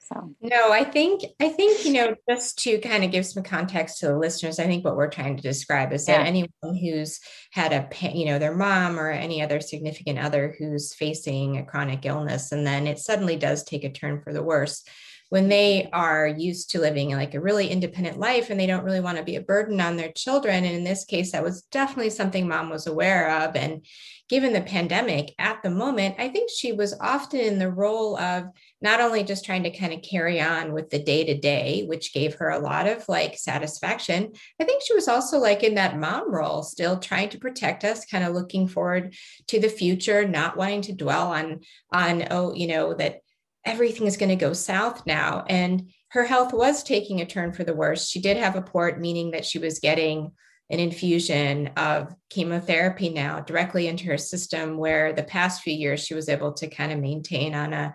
So 0.00 0.34
no, 0.40 0.70
I 0.70 0.84
think 0.84 1.22
I 1.40 1.48
think 1.48 1.84
you 1.84 1.92
know 1.94 2.14
just 2.28 2.58
to 2.60 2.78
kind 2.78 3.04
of 3.04 3.10
give 3.10 3.26
some 3.26 3.42
context 3.42 3.98
to 3.98 4.06
the 4.06 4.16
listeners, 4.16 4.58
I 4.58 4.64
think 4.64 4.84
what 4.84 4.96
we're 4.96 5.10
trying 5.10 5.36
to 5.36 5.42
describe 5.42 5.92
is 5.92 6.06
that 6.06 6.20
yeah. 6.20 6.26
anyone 6.26 6.76
who's 6.78 7.20
had 7.52 7.72
a 7.72 7.88
you 8.14 8.26
know 8.26 8.38
their 8.38 8.54
mom 8.54 8.98
or 9.00 9.10
any 9.10 9.42
other 9.42 9.60
significant 9.60 10.18
other 10.18 10.54
who's 10.58 10.94
facing 10.94 11.56
a 11.56 11.64
chronic 11.64 12.04
illness, 12.04 12.52
and 12.52 12.66
then 12.66 12.86
it 12.86 12.98
suddenly 12.98 13.36
does 13.36 13.64
take 13.64 13.84
a 13.84 13.90
turn 13.90 14.20
for 14.22 14.32
the 14.32 14.42
worse 14.42 14.84
when 15.30 15.48
they 15.48 15.90
are 15.92 16.26
used 16.26 16.70
to 16.70 16.80
living 16.80 17.10
like 17.10 17.34
a 17.34 17.40
really 17.40 17.68
independent 17.68 18.18
life 18.18 18.48
and 18.48 18.58
they 18.58 18.66
don't 18.66 18.84
really 18.84 19.00
want 19.00 19.18
to 19.18 19.24
be 19.24 19.36
a 19.36 19.42
burden 19.42 19.80
on 19.80 19.96
their 19.96 20.12
children. 20.12 20.64
And 20.64 20.74
in 20.74 20.84
this 20.84 21.04
case, 21.04 21.32
that 21.32 21.44
was 21.44 21.62
definitely 21.70 22.10
something 22.10 22.48
mom 22.48 22.70
was 22.70 22.86
aware 22.86 23.42
of. 23.42 23.54
And 23.54 23.84
given 24.30 24.52
the 24.52 24.62
pandemic 24.62 25.34
at 25.38 25.62
the 25.62 25.70
moment, 25.70 26.14
I 26.18 26.28
think 26.28 26.50
she 26.50 26.72
was 26.72 26.98
often 26.98 27.40
in 27.40 27.58
the 27.58 27.70
role 27.70 28.18
of 28.18 28.44
not 28.80 29.00
only 29.00 29.22
just 29.22 29.44
trying 29.44 29.64
to 29.64 29.70
kind 29.70 29.92
of 29.92 30.02
carry 30.02 30.40
on 30.40 30.72
with 30.72 30.88
the 30.88 30.98
day 30.98 31.24
to 31.24 31.38
day, 31.38 31.84
which 31.86 32.14
gave 32.14 32.34
her 32.36 32.50
a 32.50 32.60
lot 32.60 32.86
of 32.86 33.06
like 33.08 33.36
satisfaction. 33.36 34.32
I 34.60 34.64
think 34.64 34.82
she 34.82 34.94
was 34.94 35.08
also 35.08 35.38
like 35.38 35.62
in 35.62 35.74
that 35.74 35.98
mom 35.98 36.32
role, 36.32 36.62
still 36.62 36.98
trying 36.98 37.28
to 37.30 37.38
protect 37.38 37.84
us, 37.84 38.06
kind 38.06 38.24
of 38.24 38.34
looking 38.34 38.66
forward 38.66 39.14
to 39.48 39.60
the 39.60 39.68
future, 39.68 40.26
not 40.26 40.56
wanting 40.56 40.82
to 40.82 40.94
dwell 40.94 41.32
on, 41.32 41.60
on, 41.92 42.28
oh, 42.30 42.54
you 42.54 42.68
know, 42.68 42.94
that 42.94 43.20
everything 43.68 44.06
is 44.06 44.16
going 44.16 44.30
to 44.30 44.36
go 44.36 44.52
south 44.52 45.06
now. 45.06 45.44
And 45.48 45.90
her 46.08 46.24
health 46.24 46.52
was 46.52 46.82
taking 46.82 47.20
a 47.20 47.26
turn 47.26 47.52
for 47.52 47.64
the 47.64 47.74
worse. 47.74 48.08
She 48.08 48.20
did 48.20 48.38
have 48.38 48.56
a 48.56 48.62
port, 48.62 48.98
meaning 48.98 49.32
that 49.32 49.44
she 49.44 49.58
was 49.58 49.78
getting 49.78 50.32
an 50.70 50.80
infusion 50.80 51.68
of 51.76 52.14
chemotherapy 52.30 53.10
now 53.10 53.40
directly 53.40 53.86
into 53.86 54.06
her 54.06 54.18
system, 54.18 54.78
where 54.78 55.12
the 55.12 55.22
past 55.22 55.62
few 55.62 55.74
years 55.74 56.04
she 56.04 56.14
was 56.14 56.28
able 56.28 56.52
to 56.54 56.68
kind 56.68 56.92
of 56.92 56.98
maintain 56.98 57.54
on 57.54 57.72
a 57.72 57.94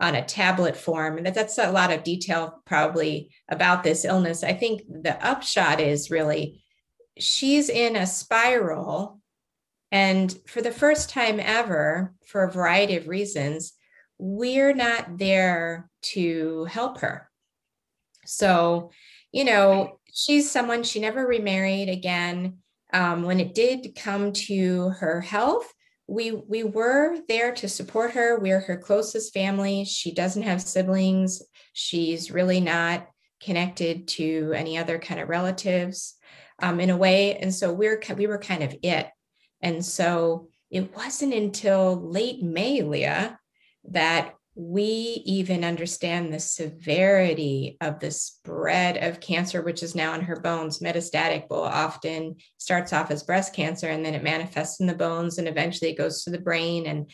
on 0.00 0.14
a 0.14 0.24
tablet 0.24 0.76
form. 0.76 1.18
And 1.18 1.26
that, 1.26 1.34
that's 1.34 1.58
a 1.58 1.70
lot 1.70 1.92
of 1.92 2.04
detail 2.04 2.62
probably 2.64 3.30
about 3.50 3.82
this 3.82 4.04
illness. 4.04 4.42
I 4.42 4.54
think 4.54 4.82
the 4.88 5.22
upshot 5.24 5.78
is 5.78 6.10
really 6.10 6.64
she's 7.18 7.68
in 7.68 7.96
a 7.96 8.06
spiral. 8.06 9.20
And 9.92 10.34
for 10.46 10.62
the 10.62 10.72
first 10.72 11.10
time 11.10 11.38
ever, 11.38 12.14
for 12.24 12.44
a 12.44 12.52
variety 12.52 12.96
of 12.96 13.08
reasons, 13.08 13.74
we're 14.20 14.74
not 14.74 15.18
there 15.18 15.90
to 16.02 16.66
help 16.66 17.00
her. 17.00 17.28
So, 18.26 18.90
you 19.32 19.44
know, 19.44 19.98
she's 20.12 20.50
someone 20.50 20.82
she 20.82 21.00
never 21.00 21.26
remarried 21.26 21.88
again. 21.88 22.58
Um, 22.92 23.22
when 23.22 23.40
it 23.40 23.54
did 23.54 23.94
come 23.96 24.32
to 24.32 24.90
her 24.90 25.20
health, 25.20 25.72
we 26.06 26.32
we 26.32 26.64
were 26.64 27.18
there 27.28 27.54
to 27.54 27.68
support 27.68 28.12
her. 28.12 28.38
We're 28.38 28.60
her 28.60 28.76
closest 28.76 29.32
family. 29.32 29.84
She 29.84 30.12
doesn't 30.12 30.42
have 30.42 30.60
siblings. 30.60 31.40
She's 31.72 32.30
really 32.30 32.60
not 32.60 33.08
connected 33.40 34.08
to 34.08 34.52
any 34.54 34.76
other 34.76 34.98
kind 34.98 35.20
of 35.20 35.28
relatives 35.28 36.16
um, 36.60 36.80
in 36.80 36.90
a 36.90 36.96
way, 36.96 37.36
and 37.36 37.54
so 37.54 37.72
we're 37.72 38.02
we 38.16 38.26
were 38.26 38.38
kind 38.38 38.64
of 38.64 38.76
it. 38.82 39.08
And 39.62 39.84
so 39.84 40.48
it 40.70 40.94
wasn't 40.94 41.34
until 41.34 42.10
late 42.10 42.42
May, 42.42 42.82
Leah, 42.82 43.39
that 43.88 44.34
we 44.54 45.22
even 45.24 45.64
understand 45.64 46.32
the 46.32 46.40
severity 46.40 47.76
of 47.80 48.00
the 48.00 48.10
spread 48.10 49.02
of 49.02 49.20
cancer, 49.20 49.62
which 49.62 49.82
is 49.82 49.94
now 49.94 50.14
in 50.14 50.20
her 50.20 50.40
bones. 50.40 50.80
Metastatic 50.80 51.48
will 51.48 51.62
often 51.62 52.36
starts 52.58 52.92
off 52.92 53.10
as 53.10 53.22
breast 53.22 53.54
cancer 53.54 53.88
and 53.88 54.04
then 54.04 54.14
it 54.14 54.24
manifests 54.24 54.80
in 54.80 54.86
the 54.86 54.94
bones 54.94 55.38
and 55.38 55.46
eventually 55.46 55.92
it 55.92 55.98
goes 55.98 56.24
to 56.24 56.30
the 56.30 56.38
brain. 56.38 56.86
And 56.86 57.10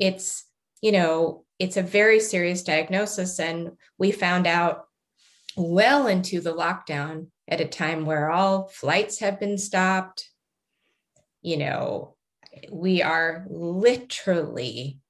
it's 0.00 0.48
you 0.82 0.92
know, 0.92 1.44
it's 1.58 1.76
a 1.76 1.82
very 1.82 2.20
serious 2.20 2.62
diagnosis. 2.62 3.38
And 3.40 3.72
we 3.98 4.12
found 4.12 4.46
out 4.46 4.84
well 5.56 6.06
into 6.06 6.40
the 6.40 6.54
lockdown 6.54 7.28
at 7.48 7.60
a 7.60 7.66
time 7.66 8.06
where 8.06 8.30
all 8.30 8.68
flights 8.68 9.18
have 9.20 9.40
been 9.40 9.58
stopped. 9.58 10.28
You 11.42 11.56
know, 11.56 12.16
we 12.70 13.02
are 13.02 13.46
literally 13.48 15.00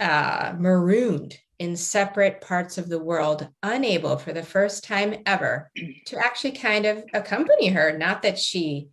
uh, 0.00 0.54
marooned 0.58 1.36
in 1.58 1.76
separate 1.76 2.40
parts 2.40 2.78
of 2.78 2.88
the 2.88 2.98
world, 2.98 3.48
unable 3.62 4.16
for 4.16 4.32
the 4.32 4.42
first 4.42 4.84
time 4.84 5.14
ever 5.26 5.70
to 6.06 6.18
actually 6.18 6.52
kind 6.52 6.86
of 6.86 7.04
accompany 7.14 7.68
her. 7.68 7.96
Not 7.96 8.22
that 8.22 8.38
she 8.38 8.88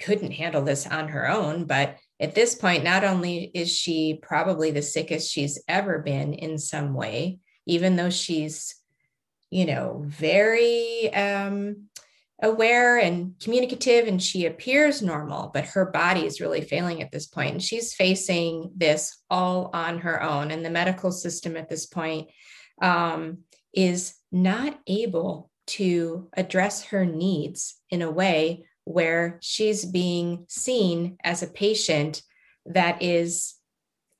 couldn't 0.00 0.32
handle 0.32 0.62
this 0.62 0.86
on 0.86 1.08
her 1.08 1.28
own, 1.28 1.64
but 1.64 1.96
at 2.20 2.34
this 2.34 2.54
point, 2.54 2.84
not 2.84 3.04
only 3.04 3.50
is 3.54 3.70
she 3.70 4.18
probably 4.20 4.70
the 4.70 4.82
sickest 4.82 5.30
she's 5.30 5.62
ever 5.68 6.00
been 6.00 6.34
in 6.34 6.58
some 6.58 6.94
way, 6.94 7.38
even 7.66 7.96
though 7.96 8.10
she's, 8.10 8.74
you 9.50 9.66
know, 9.66 10.02
very 10.06 11.12
um, 11.14 11.88
aware 12.40 12.98
and 12.98 13.34
communicative 13.40 14.06
and 14.06 14.22
she 14.22 14.46
appears 14.46 15.02
normal, 15.02 15.50
but 15.52 15.64
her 15.64 15.86
body 15.86 16.24
is 16.24 16.40
really 16.40 16.60
failing 16.60 17.02
at 17.02 17.10
this 17.10 17.26
point. 17.26 17.52
And 17.52 17.62
she's 17.62 17.94
facing 17.94 18.70
this 18.76 19.18
all 19.28 19.70
on 19.72 19.98
her 20.00 20.22
own. 20.22 20.50
And 20.50 20.64
the 20.64 20.70
medical 20.70 21.10
system 21.10 21.56
at 21.56 21.68
this 21.68 21.86
point 21.86 22.28
um, 22.80 23.38
is 23.74 24.14
not 24.30 24.78
able 24.86 25.50
to 25.66 26.28
address 26.36 26.84
her 26.84 27.04
needs 27.04 27.76
in 27.90 28.02
a 28.02 28.10
way 28.10 28.64
where 28.84 29.38
she's 29.42 29.84
being 29.84 30.46
seen 30.48 31.18
as 31.22 31.42
a 31.42 31.48
patient 31.48 32.22
that 32.64 33.02
is 33.02 33.54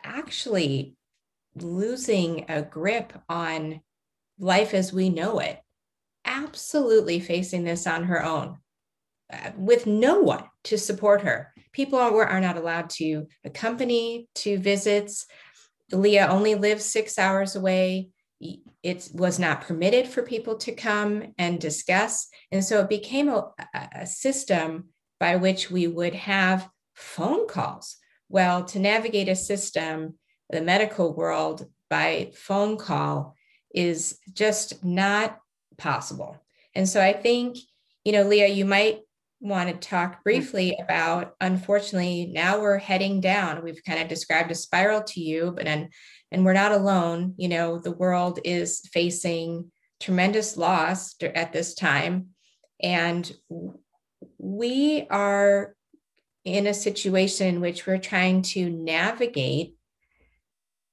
actually 0.05 0.95
losing 1.55 2.45
a 2.49 2.63
grip 2.63 3.13
on 3.29 3.81
life 4.39 4.75
as 4.75 4.93
we 4.93 5.09
know 5.09 5.39
it 5.39 5.59
absolutely 6.29 7.19
facing 7.19 7.65
this 7.65 7.87
on 7.87 8.05
her 8.05 8.25
own 8.25 8.59
uh, 9.33 9.51
with 9.57 9.87
no 9.87 10.21
one 10.21 10.45
to 10.65 10.79
support 10.79 11.23
her. 11.23 11.53
People 11.73 11.99
are, 11.99 12.25
are 12.25 12.41
not 12.41 12.57
allowed 12.57 12.91
to 12.91 13.27
accompany 13.45 14.29
to 14.37 14.59
visits. 14.59 15.27
Leah 15.91 16.29
only 16.29 16.55
lives 16.55 16.85
six 16.85 17.19
hours 17.19 17.57
away. 17.57 18.11
It 18.83 19.09
was 19.13 19.39
not 19.39 19.63
permitted 19.63 20.07
for 20.07 20.23
people 20.23 20.57
to 20.59 20.73
come 20.73 21.35
and 21.39 21.61
discuss. 21.61 22.29
And 22.53 22.65
so 22.65 22.81
it 22.81 22.89
became 22.89 23.29
a, 23.29 23.51
a 23.93 24.07
system 24.07 24.91
by 25.19 25.37
which 25.37 25.71
we 25.71 25.89
would 25.89 26.15
have 26.15 26.69
phone 26.95 27.49
calls. 27.49 27.97
Well, 28.29 28.65
to 28.67 28.79
navigate 28.79 29.29
a 29.29 29.35
system, 29.35 30.19
the 30.51 30.61
medical 30.61 31.15
world 31.15 31.67
by 31.91 32.33
phone 32.35 32.77
call 32.77 33.35
is 33.75 34.19
just 34.33 34.85
not 34.85 35.39
possible. 35.79 36.37
And 36.75 36.89
so 36.89 37.01
I 37.01 37.13
think, 37.13 37.57
you 38.05 38.13
know, 38.13 38.25
Leah, 38.25 38.49
you 38.49 38.65
might 38.65 39.01
want 39.41 39.69
to 39.69 39.89
talk 39.89 40.17
hmm. 40.17 40.23
briefly 40.25 40.77
about 40.81 41.35
unfortunately 41.41 42.31
now 42.33 42.61
we're 42.61 42.79
heading 42.79 43.21
down. 43.21 43.63
We've 43.63 43.83
kind 43.85 44.01
of 44.01 44.09
described 44.09 44.51
a 44.51 44.55
spiral 44.55 45.03
to 45.03 45.21
you 45.21 45.53
but 45.57 45.67
and 45.67 45.93
and 46.31 46.45
we're 46.45 46.53
not 46.53 46.73
alone. 46.73 47.35
You 47.37 47.49
know 47.49 47.79
the 47.79 47.93
world 47.93 48.41
is 48.45 48.81
facing 48.93 49.71
tremendous 50.01 50.57
loss 50.57 51.15
at 51.23 51.53
this 51.53 51.75
time. 51.75 52.29
And 52.83 53.31
we 54.39 55.07
are 55.11 55.75
in 56.45 56.67
a 56.67 56.75
situation 56.75 57.49
in 57.49 57.61
which 57.61 57.87
we're 57.87 57.99
trying 57.99 58.43
to 58.43 58.71
navigate 58.71 59.75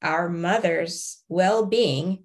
our 0.02 0.28
mother's 0.28 1.24
well-being 1.30 2.24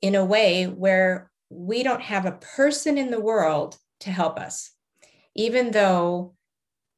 in 0.00 0.14
a 0.14 0.24
way 0.24 0.66
where 0.66 1.30
we 1.50 1.82
don't 1.82 2.02
have 2.02 2.26
a 2.26 2.32
person 2.32 2.98
in 2.98 3.10
the 3.10 3.20
world 3.20 3.76
to 4.00 4.10
help 4.10 4.38
us, 4.38 4.72
even 5.34 5.70
though 5.70 6.34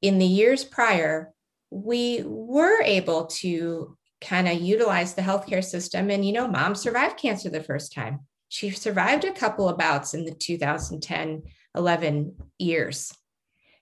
in 0.02 0.18
the 0.18 0.26
years 0.26 0.64
prior, 0.64 1.32
we 1.70 2.22
were 2.24 2.82
able 2.82 3.26
to 3.26 3.96
kind 4.20 4.48
of 4.48 4.60
utilize 4.60 5.14
the 5.14 5.22
healthcare 5.22 5.64
system. 5.64 6.10
And, 6.10 6.24
you 6.24 6.32
know, 6.32 6.48
mom 6.48 6.74
survived 6.74 7.16
cancer 7.16 7.48
the 7.48 7.62
first 7.62 7.92
time. 7.92 8.20
She 8.48 8.70
survived 8.70 9.24
a 9.24 9.32
couple 9.32 9.68
of 9.68 9.78
bouts 9.78 10.14
in 10.14 10.24
the 10.24 10.34
2010 10.34 11.42
11 11.76 12.34
years. 12.58 13.14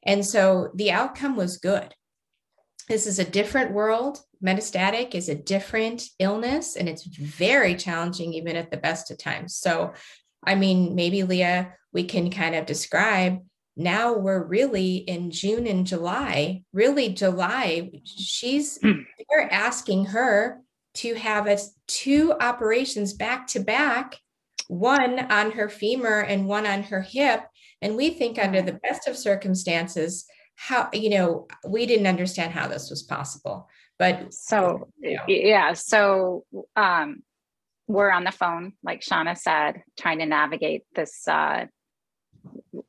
And 0.05 0.25
so 0.25 0.71
the 0.75 0.91
outcome 0.91 1.37
was 1.37 1.57
good. 1.57 1.95
This 2.89 3.07
is 3.07 3.19
a 3.19 3.25
different 3.25 3.73
world. 3.73 4.21
Metastatic 4.45 5.15
is 5.15 5.29
a 5.29 5.35
different 5.35 6.05
illness, 6.19 6.77
and 6.77 6.89
it's 6.89 7.05
very 7.05 7.75
challenging, 7.75 8.33
even 8.33 8.57
at 8.57 8.71
the 8.71 8.77
best 8.77 9.11
of 9.11 9.19
times. 9.19 9.57
So, 9.57 9.93
I 10.49 10.55
mean, 10.55 10.95
maybe 10.95 11.23
Leah, 11.23 11.75
we 11.93 12.05
can 12.05 12.31
kind 12.31 12.55
of 12.55 12.67
describe 12.67 13.41
now 13.77 14.15
we're 14.15 14.43
really 14.43 14.97
in 14.97 15.31
June 15.31 15.69
and 15.69 15.87
July, 15.87 16.65
really 16.73 17.11
July. 17.11 17.91
She's, 18.05 18.77
mm. 18.81 19.05
they're 19.31 19.53
asking 19.53 20.07
her 20.07 20.61
to 20.95 21.15
have 21.15 21.47
a, 21.47 21.59
two 21.87 22.33
operations 22.41 23.15
back 23.15 23.47
to 23.49 23.61
back, 23.61 24.17
one 24.67 25.21
on 25.31 25.53
her 25.53 25.69
femur 25.69 26.21
and 26.21 26.49
one 26.49 26.67
on 26.67 26.83
her 26.83 27.03
hip. 27.03 27.43
And 27.81 27.97
we 27.97 28.11
think 28.11 28.37
under 28.37 28.63
the 28.63 28.81
best 28.83 29.07
of 29.07 29.17
circumstances, 29.17 30.27
how, 30.57 30.89
you 30.93 31.11
know, 31.11 31.47
we 31.69 31.87
didn't 31.87 32.09
understand 32.09 32.53
how 32.53 32.67
this 32.67 32.91
was 32.91 33.05
possible. 33.05 33.69
But 33.97 34.35
so, 34.35 34.89
you 34.99 35.17
know. 35.17 35.23
yeah. 35.29 35.73
So, 35.75 36.45
um, 36.75 37.23
we're 37.89 38.11
on 38.11 38.25
the 38.25 38.31
phone, 38.31 38.75
like 38.85 39.01
Shauna 39.01 39.37
said, 39.37 39.83
trying 39.99 40.19
to 40.19 40.27
navigate 40.27 40.83
this, 40.95 41.27
uh, 41.27 41.65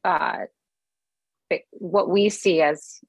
uh, 0.03 0.37
what 1.71 2.09
we 2.09 2.29
see 2.29 2.61
as, 2.61 2.99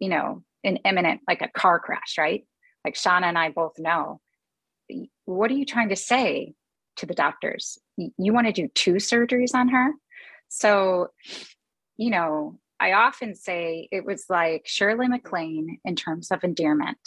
you 0.00 0.08
know, 0.08 0.42
an 0.64 0.78
imminent, 0.84 1.20
like 1.26 1.40
a 1.40 1.48
car 1.48 1.78
crash, 1.78 2.18
right? 2.18 2.44
Like 2.84 2.94
Shauna 2.94 3.24
and 3.24 3.38
I 3.38 3.50
both 3.50 3.78
know. 3.78 4.20
What 5.24 5.50
are 5.50 5.54
you 5.54 5.64
trying 5.64 5.88
to 5.90 5.96
say 5.96 6.54
to 6.96 7.06
the 7.06 7.14
doctors? 7.14 7.78
You 7.96 8.32
want 8.32 8.48
to 8.48 8.52
do 8.52 8.68
two 8.74 8.94
surgeries 8.94 9.54
on 9.54 9.68
her? 9.68 9.92
So, 10.48 11.08
you 11.96 12.10
know, 12.10 12.58
I 12.80 12.92
often 12.94 13.36
say 13.36 13.88
it 13.92 14.04
was 14.04 14.26
like 14.28 14.62
Shirley 14.66 15.06
MacLaine 15.06 15.78
in 15.84 15.94
terms 15.94 16.32
of 16.32 16.42
endearment 16.42 16.98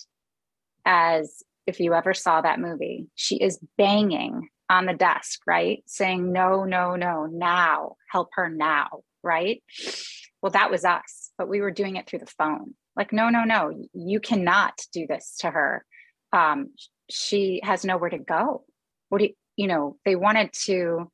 as 0.86 1.44
if 1.68 1.80
you 1.80 1.94
ever 1.94 2.14
saw 2.14 2.42
that 2.42 2.60
movie, 2.60 3.08
she 3.16 3.38
is 3.38 3.60
banging 3.78 4.50
on 4.70 4.86
the 4.86 4.94
desk, 4.94 5.42
right? 5.46 5.84
Saying, 5.86 6.32
no, 6.32 6.64
no, 6.64 6.96
no, 6.96 7.26
now, 7.26 7.96
help 8.10 8.30
her 8.34 8.50
now, 8.50 9.02
right? 9.24 9.64
Well, 10.42 10.52
that 10.52 10.72
was 10.72 10.86
us, 10.86 11.32
but 11.38 11.48
we 11.48 11.62
were 11.62 11.72
doing 11.72 11.96
it 11.96 12.08
through 12.08 12.20
the 12.20 12.26
phone. 12.26 12.76
Like, 12.96 13.12
no, 13.12 13.30
no, 13.30 13.44
no, 13.44 13.88
you 13.94 14.20
cannot 14.20 14.80
do 14.94 15.06
this 15.08 15.38
to 15.40 15.52
her. 15.52 15.86
Um, 16.32 16.70
she 17.10 17.62
has 17.64 17.86
nowhere 17.86 18.10
to 18.10 18.18
go. 18.18 18.64
What 19.10 19.20
do 19.20 19.26
you, 19.26 19.34
you 19.56 19.68
know, 19.68 19.98
they 20.06 20.16
wanted 20.16 20.52
to 20.66 21.12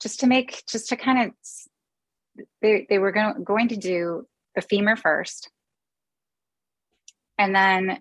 just 0.00 0.20
to 0.20 0.26
make, 0.26 0.64
just 0.68 0.88
to 0.88 0.96
kind 0.96 1.28
of, 1.28 2.44
they, 2.60 2.86
they 2.88 2.98
were 2.98 3.12
going, 3.12 3.44
going 3.44 3.68
to 3.68 3.76
do 3.76 4.26
the 4.54 4.62
femur 4.62 4.96
first. 4.96 5.50
And 7.38 7.54
then 7.54 8.00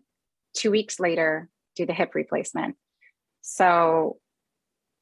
two 0.53 0.71
weeks 0.71 0.99
later, 0.99 1.47
do 1.81 1.85
the 1.85 1.93
hip 1.93 2.15
replacement. 2.15 2.75
So 3.41 4.17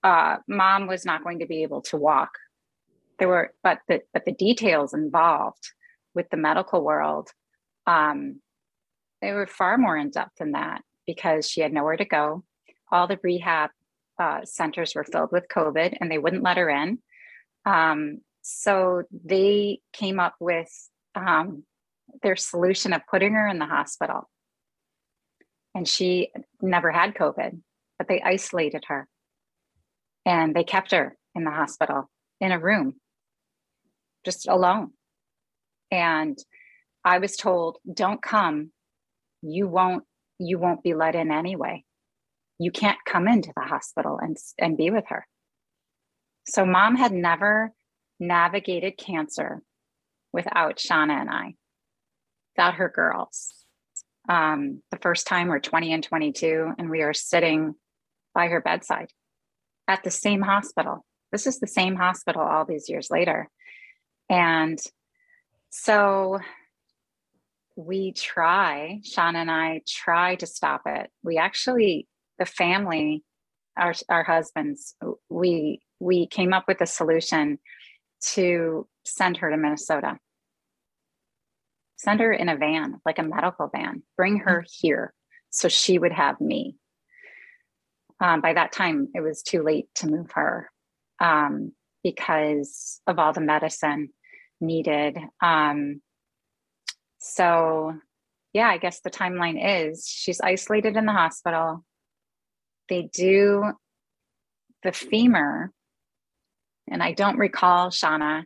uh, 0.03 0.37
mom 0.47 0.87
was 0.87 1.05
not 1.05 1.23
going 1.23 1.39
to 1.39 1.45
be 1.45 1.63
able 1.63 1.81
to 1.83 1.97
walk. 1.97 2.31
There 3.17 3.27
were, 3.27 3.53
but 3.63 3.79
the 3.87 4.01
but 4.13 4.25
the 4.25 4.31
details 4.31 4.93
involved 4.93 5.63
with 6.15 6.29
the 6.29 6.37
medical 6.37 6.83
world, 6.83 7.29
um, 7.85 8.41
they 9.21 9.33
were 9.33 9.47
far 9.47 9.77
more 9.77 9.97
in 9.97 10.09
depth 10.09 10.37
than 10.39 10.53
that 10.53 10.81
because 11.05 11.49
she 11.49 11.61
had 11.61 11.73
nowhere 11.73 11.97
to 11.97 12.05
go. 12.05 12.43
All 12.91 13.07
the 13.07 13.19
rehab 13.21 13.71
uh, 14.17 14.41
centers 14.45 14.95
were 14.95 15.03
filled 15.03 15.31
with 15.31 15.47
COVID, 15.53 15.97
and 15.99 16.09
they 16.09 16.17
wouldn't 16.17 16.43
let 16.43 16.57
her 16.57 16.69
in. 16.69 16.99
Um, 17.65 18.19
so 18.41 19.03
they 19.25 19.81
came 19.91 20.19
up 20.19 20.35
with 20.39 20.71
um, 21.13 21.63
their 22.23 22.37
solution 22.37 22.93
of 22.93 23.01
putting 23.11 23.33
her 23.33 23.47
in 23.47 23.59
the 23.59 23.65
hospital 23.65 24.29
and 25.75 25.87
she 25.87 26.31
never 26.61 26.91
had 26.91 27.15
COVID, 27.15 27.59
but 27.97 28.07
they 28.07 28.21
isolated 28.21 28.85
her 28.87 29.07
and 30.25 30.55
they 30.55 30.63
kept 30.63 30.91
her 30.91 31.17
in 31.35 31.43
the 31.43 31.51
hospital 31.51 32.09
in 32.41 32.51
a 32.51 32.59
room, 32.59 32.95
just 34.25 34.47
alone. 34.47 34.91
And 35.91 36.37
I 37.03 37.19
was 37.19 37.35
told, 37.35 37.77
don't 37.91 38.21
come. 38.21 38.71
You 39.41 39.67
won't, 39.67 40.03
you 40.37 40.59
won't 40.59 40.83
be 40.83 40.93
let 40.93 41.15
in 41.15 41.31
anyway. 41.31 41.83
You 42.59 42.71
can't 42.71 42.97
come 43.05 43.27
into 43.27 43.53
the 43.55 43.63
hospital 43.63 44.19
and, 44.21 44.37
and 44.57 44.77
be 44.77 44.89
with 44.89 45.05
her. 45.07 45.25
So 46.45 46.65
mom 46.65 46.95
had 46.95 47.13
never 47.13 47.71
navigated 48.19 48.97
cancer 48.97 49.61
without 50.33 50.77
Shauna 50.77 51.21
and 51.21 51.29
I, 51.29 51.55
without 52.55 52.75
her 52.75 52.89
girls 52.89 53.58
um, 54.29 54.81
the 54.91 54.97
first 54.97 55.27
time 55.27 55.47
we're 55.47 55.59
20 55.59 55.91
and 55.91 56.03
22 56.03 56.73
and 56.77 56.89
we 56.89 57.01
are 57.01 57.13
sitting 57.13 57.75
by 58.33 58.47
her 58.47 58.61
bedside 58.61 59.11
at 59.87 60.03
the 60.03 60.11
same 60.11 60.41
hospital. 60.41 61.03
This 61.31 61.47
is 61.47 61.59
the 61.59 61.67
same 61.67 61.95
hospital 61.95 62.41
all 62.41 62.63
these 62.63 62.87
years 62.87 63.09
later. 63.09 63.49
And 64.29 64.79
so 65.71 66.39
we 67.75 68.11
try, 68.11 69.01
Sean 69.03 69.35
and 69.35 69.49
I 69.49 69.81
try 69.87 70.35
to 70.35 70.45
stop 70.45 70.81
it. 70.85 71.09
We 71.23 71.37
actually, 71.37 72.07
the 72.37 72.45
family, 72.45 73.23
our, 73.77 73.93
our 74.09 74.23
husbands, 74.23 74.95
we 75.29 75.81
we 75.99 76.27
came 76.27 76.53
up 76.53 76.65
with 76.67 76.79
a 76.79 76.85
solution 76.85 77.59
to 78.21 78.87
send 79.03 79.37
her 79.37 79.49
to 79.49 79.57
Minnesota. 79.57 80.17
Send 81.99 82.21
her 82.21 82.31
in 82.31 82.47
a 82.47 82.55
van, 82.55 83.01
like 83.05 83.19
a 83.19 83.23
medical 83.23 83.67
van, 83.67 84.03
bring 84.15 84.37
her 84.39 84.63
here 84.79 85.13
so 85.49 85.67
she 85.67 85.99
would 85.99 86.13
have 86.13 86.39
me. 86.39 86.77
Um, 88.21 88.39
by 88.39 88.53
that 88.53 88.71
time, 88.71 89.09
it 89.13 89.19
was 89.19 89.43
too 89.43 89.63
late 89.63 89.87
to 89.95 90.07
move 90.07 90.31
her 90.31 90.71
um, 91.19 91.73
because 92.01 93.01
of 93.05 93.19
all 93.19 93.33
the 93.33 93.41
medicine 93.41 94.09
needed. 94.61 95.17
Um, 95.41 96.01
so, 97.17 97.95
yeah, 98.53 98.69
I 98.69 98.77
guess 98.77 99.01
the 99.01 99.09
timeline 99.09 99.59
is 99.61 100.07
she's 100.07 100.39
isolated 100.39 100.95
in 100.95 101.05
the 101.05 101.11
hospital. 101.11 101.83
They 102.87 103.09
do 103.11 103.73
the 104.83 104.93
femur, 104.93 105.73
and 106.89 107.03
I 107.03 107.11
don't 107.11 107.37
recall, 107.37 107.89
Shauna. 107.89 108.45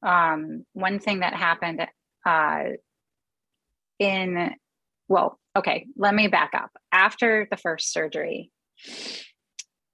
Um, 0.00 0.64
one 0.74 1.00
thing 1.00 1.20
that 1.20 1.34
happened 1.34 1.84
uh, 2.24 2.64
in, 3.98 4.50
well, 5.08 5.38
okay, 5.56 5.86
let 5.96 6.14
me 6.14 6.28
back 6.28 6.52
up. 6.54 6.70
After 6.92 7.46
the 7.50 7.56
first 7.56 7.92
surgery, 7.92 8.50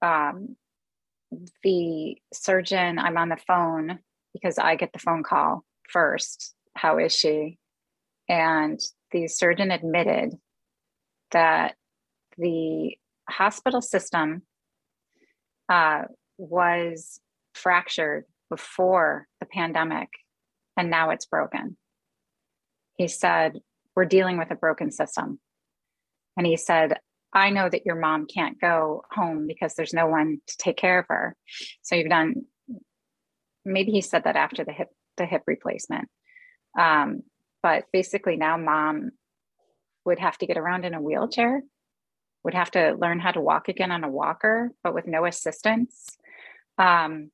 um, 0.01 0.55
the 1.63 2.17
surgeon, 2.33 2.99
I'm 2.99 3.17
on 3.17 3.29
the 3.29 3.37
phone 3.47 3.99
because 4.33 4.57
I 4.57 4.75
get 4.75 4.93
the 4.93 4.99
phone 4.99 5.23
call 5.23 5.63
first. 5.89 6.53
How 6.75 6.97
is 6.97 7.13
she? 7.13 7.57
And 8.27 8.79
the 9.11 9.27
surgeon 9.27 9.71
admitted 9.71 10.33
that 11.31 11.75
the 12.37 12.95
hospital 13.29 13.81
system 13.81 14.43
uh, 15.69 16.03
was 16.37 17.19
fractured 17.53 18.25
before 18.49 19.27
the 19.39 19.45
pandemic 19.45 20.09
and 20.77 20.89
now 20.89 21.11
it's 21.11 21.25
broken. 21.25 21.77
He 23.01 23.07
said, 23.07 23.61
We're 23.95 24.05
dealing 24.05 24.37
with 24.37 24.51
a 24.51 24.55
broken 24.55 24.91
system. 24.91 25.39
And 26.37 26.45
he 26.45 26.55
said, 26.55 26.99
I 27.33 27.49
know 27.49 27.67
that 27.67 27.83
your 27.83 27.95
mom 27.95 28.27
can't 28.27 28.61
go 28.61 29.03
home 29.09 29.47
because 29.47 29.73
there's 29.73 29.93
no 29.93 30.05
one 30.05 30.37
to 30.45 30.57
take 30.57 30.77
care 30.77 30.99
of 30.99 31.07
her. 31.09 31.35
So 31.81 31.95
you've 31.95 32.09
done 32.09 32.43
maybe 33.65 33.91
he 33.91 34.01
said 34.01 34.25
that 34.25 34.35
after 34.35 34.63
the 34.63 34.71
hip 34.71 34.89
the 35.17 35.25
hip 35.25 35.41
replacement. 35.47 36.09
Um, 36.77 37.23
but 37.63 37.85
basically 37.91 38.37
now 38.37 38.57
mom 38.57 39.11
would 40.05 40.19
have 40.19 40.37
to 40.37 40.45
get 40.45 40.57
around 40.57 40.85
in 40.85 40.93
a 40.93 41.01
wheelchair, 41.01 41.63
would 42.43 42.53
have 42.53 42.69
to 42.71 42.95
learn 42.99 43.19
how 43.19 43.31
to 43.31 43.41
walk 43.41 43.67
again 43.67 43.91
on 43.91 44.03
a 44.03 44.09
walker, 44.09 44.71
but 44.83 44.93
with 44.93 45.07
no 45.07 45.25
assistance. 45.25 46.05
Um, 46.77 47.31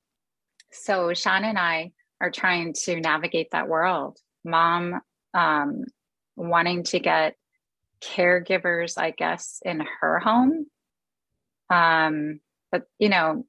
so 0.71 1.13
Sean 1.13 1.43
and 1.43 1.59
I 1.59 1.91
are 2.21 2.31
trying 2.31 2.73
to 2.85 3.01
navigate 3.01 3.51
that 3.51 3.67
world. 3.67 4.17
Mom 4.45 5.01
um, 5.37 5.83
wanting 6.35 6.83
to 6.83 6.99
get 6.99 7.35
caregivers, 8.01 8.97
I 8.97 9.11
guess, 9.11 9.61
in 9.63 9.83
her 10.01 10.19
home. 10.19 10.65
Um, 11.69 12.39
but 12.71 12.83
you 12.97 13.09
know, 13.09 13.45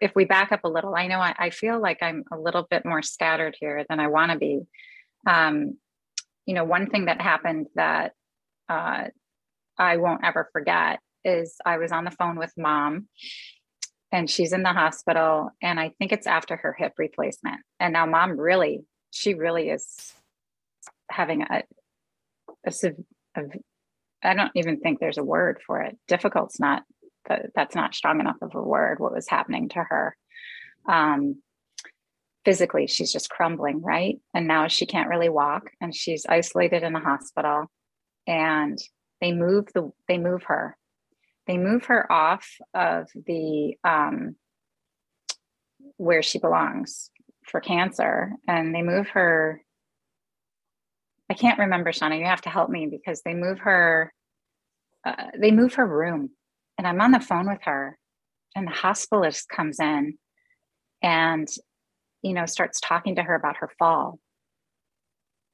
if 0.00 0.12
we 0.14 0.24
back 0.24 0.52
up 0.52 0.64
a 0.64 0.68
little, 0.68 0.94
I 0.94 1.06
know 1.06 1.20
I, 1.20 1.34
I, 1.38 1.50
feel 1.50 1.80
like 1.80 1.98
I'm 2.02 2.24
a 2.32 2.38
little 2.38 2.66
bit 2.70 2.86
more 2.86 3.02
scattered 3.02 3.54
here 3.60 3.84
than 3.88 4.00
I 4.00 4.08
want 4.08 4.32
to 4.32 4.38
be. 4.38 4.62
Um, 5.26 5.76
you 6.46 6.54
know, 6.54 6.64
one 6.64 6.88
thing 6.88 7.04
that 7.04 7.20
happened 7.20 7.66
that 7.74 8.12
uh, 8.70 9.04
I 9.78 9.98
won't 9.98 10.24
ever 10.24 10.48
forget 10.52 11.00
is 11.24 11.56
I 11.64 11.76
was 11.76 11.92
on 11.92 12.04
the 12.04 12.10
phone 12.10 12.38
with 12.38 12.52
mom 12.56 13.06
and 14.10 14.28
she's 14.30 14.52
in 14.52 14.62
the 14.62 14.72
hospital. 14.72 15.50
And 15.62 15.78
I 15.78 15.92
think 15.98 16.12
it's 16.12 16.26
after 16.26 16.56
her 16.56 16.74
hip 16.76 16.94
replacement. 16.96 17.60
And 17.78 17.92
now 17.92 18.06
mom 18.06 18.40
really, 18.40 18.80
she 19.10 19.34
really 19.34 19.68
is 19.68 20.14
having 21.12 21.42
a, 21.42 21.62
I 24.22 24.34
don't 24.34 24.52
even 24.54 24.80
think 24.80 24.98
there's 24.98 25.18
a 25.18 25.24
word 25.24 25.60
for 25.66 25.82
it. 25.82 25.96
Difficult's 26.08 26.60
not 26.60 26.82
that's 27.54 27.74
not 27.74 27.94
strong 27.94 28.20
enough 28.20 28.36
of 28.42 28.54
a 28.54 28.62
word. 28.62 28.98
What 28.98 29.12
was 29.12 29.28
happening 29.28 29.68
to 29.70 29.78
her? 29.78 30.16
Um, 30.88 31.40
physically, 32.44 32.86
she's 32.86 33.12
just 33.12 33.30
crumbling, 33.30 33.80
right? 33.80 34.18
And 34.34 34.48
now 34.48 34.68
she 34.68 34.86
can't 34.86 35.08
really 35.08 35.28
walk, 35.28 35.70
and 35.80 35.94
she's 35.94 36.26
isolated 36.28 36.82
in 36.82 36.96
a 36.96 37.00
hospital. 37.00 37.70
And 38.26 38.78
they 39.20 39.32
move 39.32 39.68
the 39.74 39.90
they 40.08 40.18
move 40.18 40.44
her, 40.44 40.76
they 41.46 41.58
move 41.58 41.84
her 41.86 42.10
off 42.10 42.48
of 42.74 43.08
the 43.14 43.76
um, 43.84 44.36
where 45.96 46.22
she 46.22 46.38
belongs 46.38 47.10
for 47.46 47.60
cancer, 47.60 48.32
and 48.48 48.74
they 48.74 48.82
move 48.82 49.08
her. 49.08 49.62
I 51.32 51.34
can't 51.34 51.60
remember, 51.60 51.92
Shauna. 51.92 52.18
You 52.18 52.26
have 52.26 52.42
to 52.42 52.50
help 52.50 52.68
me 52.68 52.86
because 52.90 53.22
they 53.22 53.32
move 53.32 53.60
her. 53.60 54.12
Uh, 55.02 55.28
they 55.40 55.50
move 55.50 55.72
her 55.76 55.86
room 55.86 56.28
and 56.76 56.86
I'm 56.86 57.00
on 57.00 57.10
the 57.10 57.20
phone 57.20 57.48
with 57.48 57.62
her, 57.62 57.96
and 58.54 58.66
the 58.66 58.72
hospitalist 58.72 59.48
comes 59.48 59.80
in 59.80 60.18
and, 61.02 61.48
you 62.20 62.34
know, 62.34 62.44
starts 62.44 62.80
talking 62.80 63.16
to 63.16 63.22
her 63.22 63.34
about 63.34 63.56
her 63.60 63.70
fall 63.78 64.18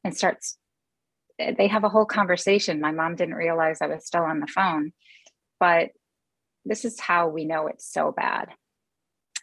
and 0.02 0.16
starts, 0.16 0.58
they 1.38 1.68
have 1.68 1.84
a 1.84 1.88
whole 1.88 2.06
conversation. 2.06 2.80
My 2.80 2.90
mom 2.90 3.14
didn't 3.14 3.36
realize 3.36 3.78
I 3.80 3.86
was 3.86 4.04
still 4.04 4.24
on 4.24 4.40
the 4.40 4.48
phone, 4.48 4.92
but 5.60 5.90
this 6.64 6.84
is 6.84 6.98
how 6.98 7.28
we 7.28 7.44
know 7.44 7.68
it's 7.68 7.88
so 7.88 8.10
bad. 8.10 8.48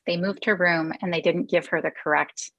They 0.06 0.18
moved 0.18 0.44
her 0.46 0.56
room 0.56 0.92
and 1.02 1.14
they 1.14 1.22
didn't 1.22 1.50
give 1.50 1.68
her 1.68 1.82
the 1.82 1.92
correct 1.92 2.52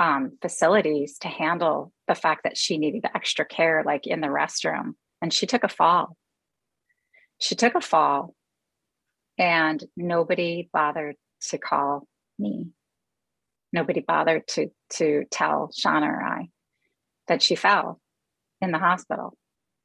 um, 0.00 0.36
facilities 0.42 1.18
to 1.18 1.28
handle 1.28 1.92
the 2.10 2.16
fact 2.16 2.42
that 2.42 2.58
she 2.58 2.76
needed 2.76 3.04
extra 3.14 3.44
care, 3.44 3.84
like 3.86 4.04
in 4.04 4.20
the 4.20 4.26
restroom. 4.26 4.94
And 5.22 5.32
she 5.32 5.46
took 5.46 5.62
a 5.62 5.68
fall. 5.68 6.16
She 7.38 7.54
took 7.54 7.76
a 7.76 7.80
fall 7.80 8.34
and 9.38 9.82
nobody 9.96 10.68
bothered 10.72 11.14
to 11.50 11.58
call 11.58 12.08
me. 12.36 12.70
Nobody 13.72 14.00
bothered 14.00 14.48
to 14.48 14.70
to 14.94 15.24
tell 15.30 15.70
Shauna 15.72 16.08
or 16.08 16.22
I 16.22 16.48
that 17.28 17.42
she 17.42 17.54
fell 17.54 18.00
in 18.60 18.72
the 18.72 18.78
hospital, 18.78 19.38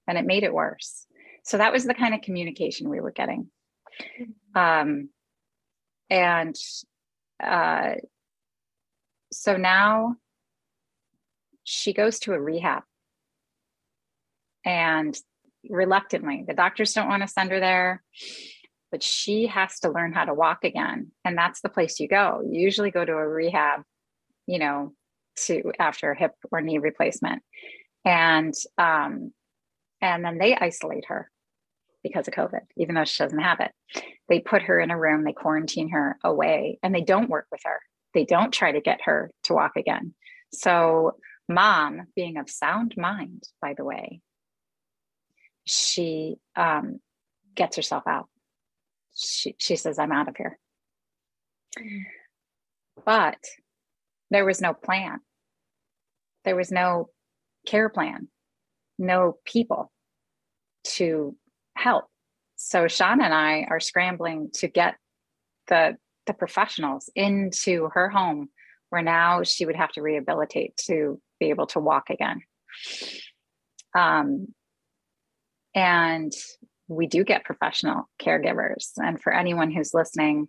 and 0.07 0.17
it 0.17 0.25
made 0.25 0.43
it 0.43 0.53
worse. 0.53 1.05
So 1.43 1.59
that 1.59 1.71
was 1.71 1.85
the 1.85 1.93
kind 1.93 2.15
of 2.15 2.21
communication 2.21 2.89
we 2.89 2.99
were 2.99 3.11
getting. 3.11 3.51
Um, 4.55 5.09
and 6.09 6.55
uh, 7.41 7.93
so 9.31 9.57
now 9.57 10.15
she 11.65 11.91
goes 11.91 12.19
to 12.19 12.31
a 12.31 12.39
rehab 12.39 12.83
and 14.63 15.17
reluctantly 15.69 16.45
the 16.47 16.53
doctors 16.53 16.93
don't 16.93 17.09
want 17.09 17.21
to 17.21 17.27
send 17.27 17.51
her 17.51 17.59
there 17.59 18.01
but 18.95 19.03
she 19.03 19.47
has 19.47 19.77
to 19.81 19.91
learn 19.91 20.13
how 20.13 20.23
to 20.23 20.33
walk 20.33 20.63
again. 20.63 21.11
And 21.25 21.37
that's 21.37 21.59
the 21.59 21.67
place 21.67 21.99
you 21.99 22.07
go. 22.07 22.41
You 22.49 22.61
usually 22.61 22.91
go 22.91 23.03
to 23.03 23.11
a 23.11 23.27
rehab, 23.27 23.81
you 24.47 24.57
know, 24.57 24.93
to 25.47 25.73
after 25.77 26.13
hip 26.13 26.31
or 26.49 26.61
knee 26.61 26.77
replacement. 26.77 27.43
And 28.05 28.53
um, 28.77 29.33
and 29.99 30.23
then 30.23 30.37
they 30.37 30.55
isolate 30.55 31.07
her 31.07 31.29
because 32.03 32.29
of 32.29 32.35
COVID, 32.35 32.61
even 32.77 32.95
though 32.95 33.03
she 33.03 33.21
doesn't 33.21 33.37
have 33.37 33.59
it. 33.59 33.71
They 34.29 34.39
put 34.39 34.61
her 34.61 34.79
in 34.79 34.91
a 34.91 34.97
room, 34.97 35.25
they 35.25 35.33
quarantine 35.33 35.89
her 35.89 36.17
away, 36.23 36.79
and 36.81 36.95
they 36.95 37.01
don't 37.01 37.29
work 37.29 37.47
with 37.51 37.61
her. 37.65 37.81
They 38.13 38.23
don't 38.23 38.53
try 38.53 38.71
to 38.71 38.79
get 38.79 39.01
her 39.03 39.29
to 39.43 39.53
walk 39.53 39.73
again. 39.75 40.13
So, 40.53 41.17
mom, 41.47 42.07
being 42.15 42.37
of 42.37 42.49
sound 42.49 42.95
mind, 42.97 43.43
by 43.61 43.73
the 43.75 43.83
way, 43.83 44.21
she 45.65 46.37
um, 46.55 46.99
gets 47.55 47.75
herself 47.75 48.03
out 48.07 48.27
she, 49.15 49.55
she 49.57 49.75
says, 49.75 49.97
I'm 49.97 50.11
out 50.11 50.27
of 50.27 50.35
here. 50.37 50.59
But 53.05 53.39
there 54.29 54.45
was 54.45 54.61
no 54.61 54.73
plan. 54.73 55.19
There 56.43 56.55
was 56.55 56.71
no 56.71 57.09
care 57.65 57.89
plan, 57.89 58.27
no 58.99 59.37
people 59.45 59.91
to 60.95 61.35
help. 61.75 62.05
So 62.57 62.87
Sean 62.87 63.21
and 63.21 63.33
I 63.33 63.65
are 63.69 63.79
scrambling 63.79 64.49
to 64.55 64.67
get 64.67 64.95
the 65.67 65.97
the 66.27 66.33
professionals 66.33 67.09
into 67.15 67.89
her 67.93 68.09
home 68.09 68.49
where 68.89 69.03
now 69.03 69.43
she 69.43 69.65
would 69.65 69.75
have 69.75 69.91
to 69.91 70.01
rehabilitate 70.01 70.75
to 70.75 71.21
be 71.39 71.49
able 71.49 71.67
to 71.67 71.79
walk 71.79 72.09
again. 72.09 72.41
Um, 73.97 74.47
and 75.73 76.31
we 76.87 77.07
do 77.07 77.23
get 77.23 77.43
professional 77.43 78.09
caregivers. 78.21 78.91
And 78.97 79.21
for 79.21 79.33
anyone 79.33 79.71
who's 79.71 79.93
listening, 79.93 80.47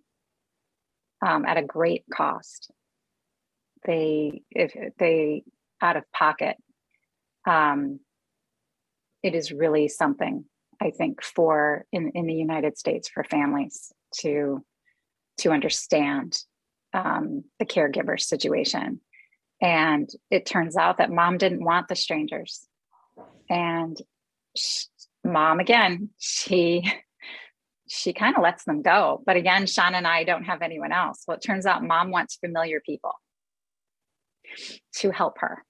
um, 1.25 1.45
at 1.45 1.57
a 1.57 1.63
great 1.63 2.03
cost, 2.13 2.71
they 3.85 4.41
if 4.51 4.73
they 4.97 5.43
out 5.81 5.97
of 5.97 6.03
pocket, 6.11 6.57
um, 7.47 7.99
it 9.23 9.33
is 9.33 9.51
really 9.51 9.87
something 9.87 10.45
I 10.81 10.91
think 10.91 11.23
for 11.23 11.85
in 11.91 12.11
in 12.13 12.27
the 12.27 12.33
United 12.33 12.77
States 12.77 13.09
for 13.09 13.23
families 13.23 13.91
to 14.19 14.63
to 15.39 15.51
understand 15.51 16.37
um, 16.93 17.43
the 17.59 17.65
caregiver 17.65 18.19
situation. 18.19 19.01
And 19.61 20.09
it 20.29 20.45
turns 20.45 20.77
out 20.77 20.97
that 20.97 21.11
mom 21.11 21.37
didn't 21.37 21.63
want 21.63 21.87
the 21.87 21.95
strangers. 21.95 22.67
And 23.49 23.97
she, 24.55 24.85
mom, 25.23 25.59
again, 25.59 26.09
she 26.17 26.83
she 27.89 28.13
kind 28.13 28.35
of 28.35 28.43
lets 28.43 28.65
them 28.65 28.81
go. 28.81 29.23
But 29.25 29.37
again, 29.37 29.63
Shauna 29.63 29.93
and 29.93 30.07
I 30.07 30.23
don't 30.25 30.43
have 30.43 30.61
anyone 30.61 30.91
else. 30.91 31.23
Well, 31.27 31.37
it 31.37 31.43
turns 31.43 31.65
out 31.65 31.83
mom 31.83 32.11
wants 32.11 32.35
familiar 32.35 32.81
people 32.85 33.13
to 34.95 35.11
help 35.11 35.37
her 35.39 35.63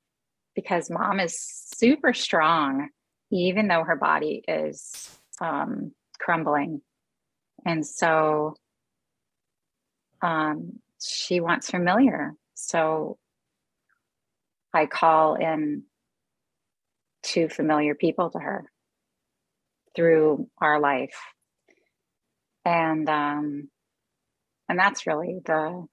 because 0.55 0.89
mom 0.89 1.19
is 1.19 1.39
super 1.39 2.13
strong, 2.13 2.89
even 3.31 3.67
though 3.67 3.83
her 3.83 3.95
body 3.95 4.43
is 4.47 5.09
um, 5.39 5.91
crumbling. 6.19 6.81
And 7.65 7.85
so 7.85 8.55
um, 10.21 10.79
she 10.99 11.39
wants 11.39 11.69
familiar. 11.69 12.33
So 12.55 13.19
I 14.77 14.85
call 14.85 15.35
in 15.35 15.83
two 17.23 17.49
familiar 17.49 17.95
people 17.95 18.29
to 18.29 18.37
her 18.39 18.71
through 19.95 20.47
our 20.61 20.79
life. 20.79 21.17
And 22.63 23.09
um 23.09 23.69
and 24.69 24.77
that's 24.77 25.07
really 25.07 25.39
the 25.43 25.87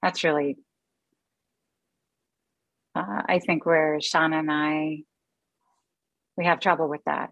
that's 0.00 0.22
really 0.22 0.58
uh, 2.94 3.22
I 3.26 3.40
think 3.40 3.66
where 3.66 3.98
Shauna 3.98 4.38
and 4.38 4.52
I 4.52 4.98
we 6.36 6.44
have 6.44 6.60
trouble 6.60 6.88
with 6.88 7.02
that 7.06 7.30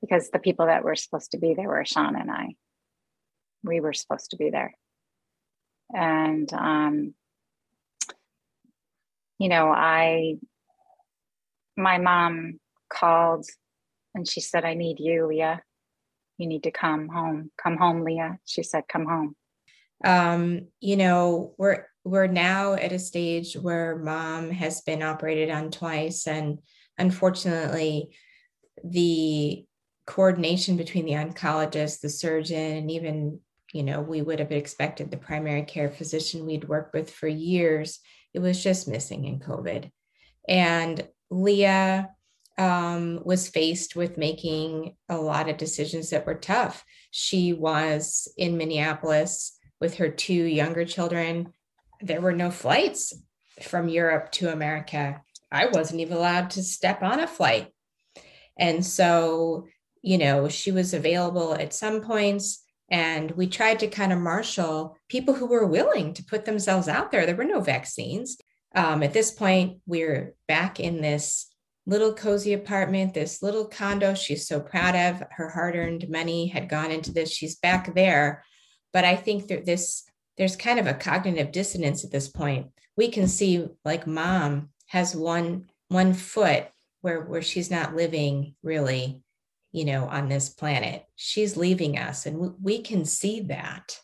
because 0.00 0.30
the 0.30 0.38
people 0.38 0.66
that 0.66 0.84
were 0.84 0.96
supposed 0.96 1.32
to 1.32 1.38
be 1.38 1.52
there 1.54 1.68
were 1.68 1.84
Shauna 1.84 2.22
and 2.22 2.30
I. 2.30 2.54
We 3.62 3.80
were 3.80 3.92
supposed 3.92 4.30
to 4.30 4.38
be 4.38 4.48
there 4.48 4.74
and 5.92 6.50
um, 6.54 7.14
you 9.42 9.48
know 9.48 9.72
i 9.72 10.36
my 11.76 11.98
mom 11.98 12.60
called 12.88 13.44
and 14.14 14.28
she 14.28 14.40
said 14.40 14.64
i 14.64 14.74
need 14.74 15.00
you 15.00 15.26
leah. 15.26 15.60
You 16.38 16.46
need 16.46 16.62
to 16.64 16.70
come 16.70 17.08
home. 17.08 17.50
Come 17.62 17.76
home 17.76 18.04
leah. 18.04 18.38
She 18.44 18.62
said 18.62 18.84
come 18.88 19.06
home. 19.06 19.36
Um, 20.04 20.68
you 20.80 20.96
know 20.96 21.54
we're 21.58 21.86
we're 22.04 22.26
now 22.26 22.74
at 22.74 22.92
a 22.92 22.98
stage 22.98 23.54
where 23.54 23.96
mom 23.96 24.50
has 24.50 24.80
been 24.80 25.02
operated 25.02 25.50
on 25.50 25.70
twice. 25.70 26.26
And 26.26 26.58
unfortunately 26.98 28.16
the 28.84 29.64
coordination 30.06 30.76
between 30.76 31.06
the 31.06 31.12
oncologist 31.12 32.00
the 32.00 32.08
surgeon 32.08 32.76
and 32.76 32.90
even 32.90 33.40
you 33.72 33.82
know, 33.82 34.00
we 34.02 34.20
would 34.20 34.38
have 34.38 34.52
expected 34.52 35.10
the 35.10 35.16
primary 35.16 35.62
care 35.62 35.90
physician 35.90 36.44
we'd 36.44 36.68
worked 36.68 36.92
with 36.94 37.10
for 37.10 37.26
years. 37.26 38.00
It 38.34 38.40
was 38.40 38.62
just 38.62 38.88
missing 38.88 39.24
in 39.24 39.40
COVID. 39.40 39.90
And 40.48 41.06
Leah 41.30 42.10
um, 42.58 43.20
was 43.24 43.48
faced 43.48 43.96
with 43.96 44.18
making 44.18 44.96
a 45.08 45.16
lot 45.16 45.48
of 45.48 45.56
decisions 45.56 46.10
that 46.10 46.26
were 46.26 46.34
tough. 46.34 46.84
She 47.10 47.52
was 47.52 48.32
in 48.36 48.56
Minneapolis 48.56 49.58
with 49.80 49.96
her 49.96 50.08
two 50.08 50.32
younger 50.32 50.84
children. 50.84 51.52
There 52.00 52.20
were 52.20 52.32
no 52.32 52.50
flights 52.50 53.14
from 53.60 53.88
Europe 53.88 54.30
to 54.32 54.52
America. 54.52 55.22
I 55.50 55.66
wasn't 55.66 56.00
even 56.00 56.16
allowed 56.16 56.50
to 56.50 56.62
step 56.62 57.02
on 57.02 57.20
a 57.20 57.26
flight. 57.26 57.68
And 58.58 58.84
so, 58.84 59.66
you 60.02 60.18
know, 60.18 60.48
she 60.48 60.72
was 60.72 60.94
available 60.94 61.54
at 61.54 61.74
some 61.74 62.00
points 62.00 62.61
and 62.92 63.30
we 63.32 63.46
tried 63.46 63.80
to 63.80 63.86
kind 63.86 64.12
of 64.12 64.18
marshal 64.18 64.98
people 65.08 65.32
who 65.32 65.46
were 65.46 65.66
willing 65.66 66.12
to 66.12 66.24
put 66.24 66.44
themselves 66.44 66.88
out 66.88 67.10
there. 67.10 67.24
There 67.24 67.34
were 67.34 67.44
no 67.44 67.60
vaccines. 67.60 68.36
Um, 68.74 69.02
at 69.02 69.14
this 69.14 69.30
point, 69.30 69.78
we're 69.86 70.34
back 70.46 70.78
in 70.78 71.00
this 71.00 71.48
little 71.86 72.12
cozy 72.12 72.52
apartment, 72.52 73.14
this 73.14 73.42
little 73.42 73.64
condo 73.64 74.14
she's 74.14 74.46
so 74.46 74.60
proud 74.60 74.94
of. 74.94 75.26
Her 75.30 75.48
hard 75.48 75.74
earned 75.74 76.10
money 76.10 76.48
had 76.48 76.68
gone 76.68 76.90
into 76.90 77.12
this. 77.12 77.32
She's 77.32 77.56
back 77.56 77.94
there. 77.94 78.44
But 78.92 79.06
I 79.06 79.16
think 79.16 79.48
that 79.48 79.64
this, 79.64 80.04
there's 80.36 80.54
kind 80.54 80.78
of 80.78 80.86
a 80.86 80.94
cognitive 80.94 81.50
dissonance 81.50 82.04
at 82.04 82.12
this 82.12 82.28
point. 82.28 82.66
We 82.94 83.08
can 83.08 83.26
see 83.26 83.68
like 83.86 84.06
mom 84.06 84.68
has 84.88 85.16
one 85.16 85.70
one 85.88 86.12
foot 86.12 86.66
where 87.00 87.22
where 87.22 87.42
she's 87.42 87.70
not 87.70 87.96
living 87.96 88.54
really 88.62 89.22
you 89.72 89.84
know, 89.84 90.06
on 90.06 90.28
this 90.28 90.48
planet. 90.48 91.04
She's 91.16 91.56
leaving 91.56 91.98
us, 91.98 92.26
and 92.26 92.54
we 92.62 92.82
can 92.82 93.04
see 93.04 93.40
that 93.40 93.98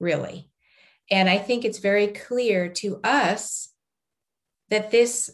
really. 0.00 0.50
And 1.10 1.28
I 1.28 1.38
think 1.38 1.64
it's 1.64 1.78
very 1.78 2.08
clear 2.08 2.68
to 2.70 3.00
us 3.04 3.68
that 4.70 4.90
this 4.90 5.30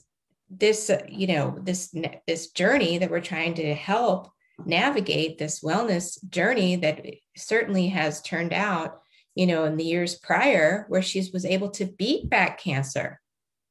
this 0.50 0.90
uh, 0.90 1.02
you 1.09 1.28
know 1.28 1.56
this 1.62 1.94
this 2.26 2.50
journey 2.50 2.98
that 2.98 3.11
we're 3.11 3.20
trying 3.20 3.54
to 3.54 3.74
help 3.74 4.30
navigate 4.66 5.38
this 5.38 5.61
wellness 5.62 6.18
journey 6.28 6.76
that 6.76 7.06
certainly 7.37 7.88
has 7.88 8.20
turned 8.20 8.52
out 8.52 9.00
you 9.35 9.46
know 9.46 9.64
in 9.64 9.76
the 9.76 9.85
years 9.85 10.16
prior 10.16 10.87
where 10.88 11.02
she 11.02 11.24
was 11.33 11.44
able 11.44 11.70
to 11.70 11.87
beat 11.87 12.28
back 12.28 12.59
cancer 12.59 13.20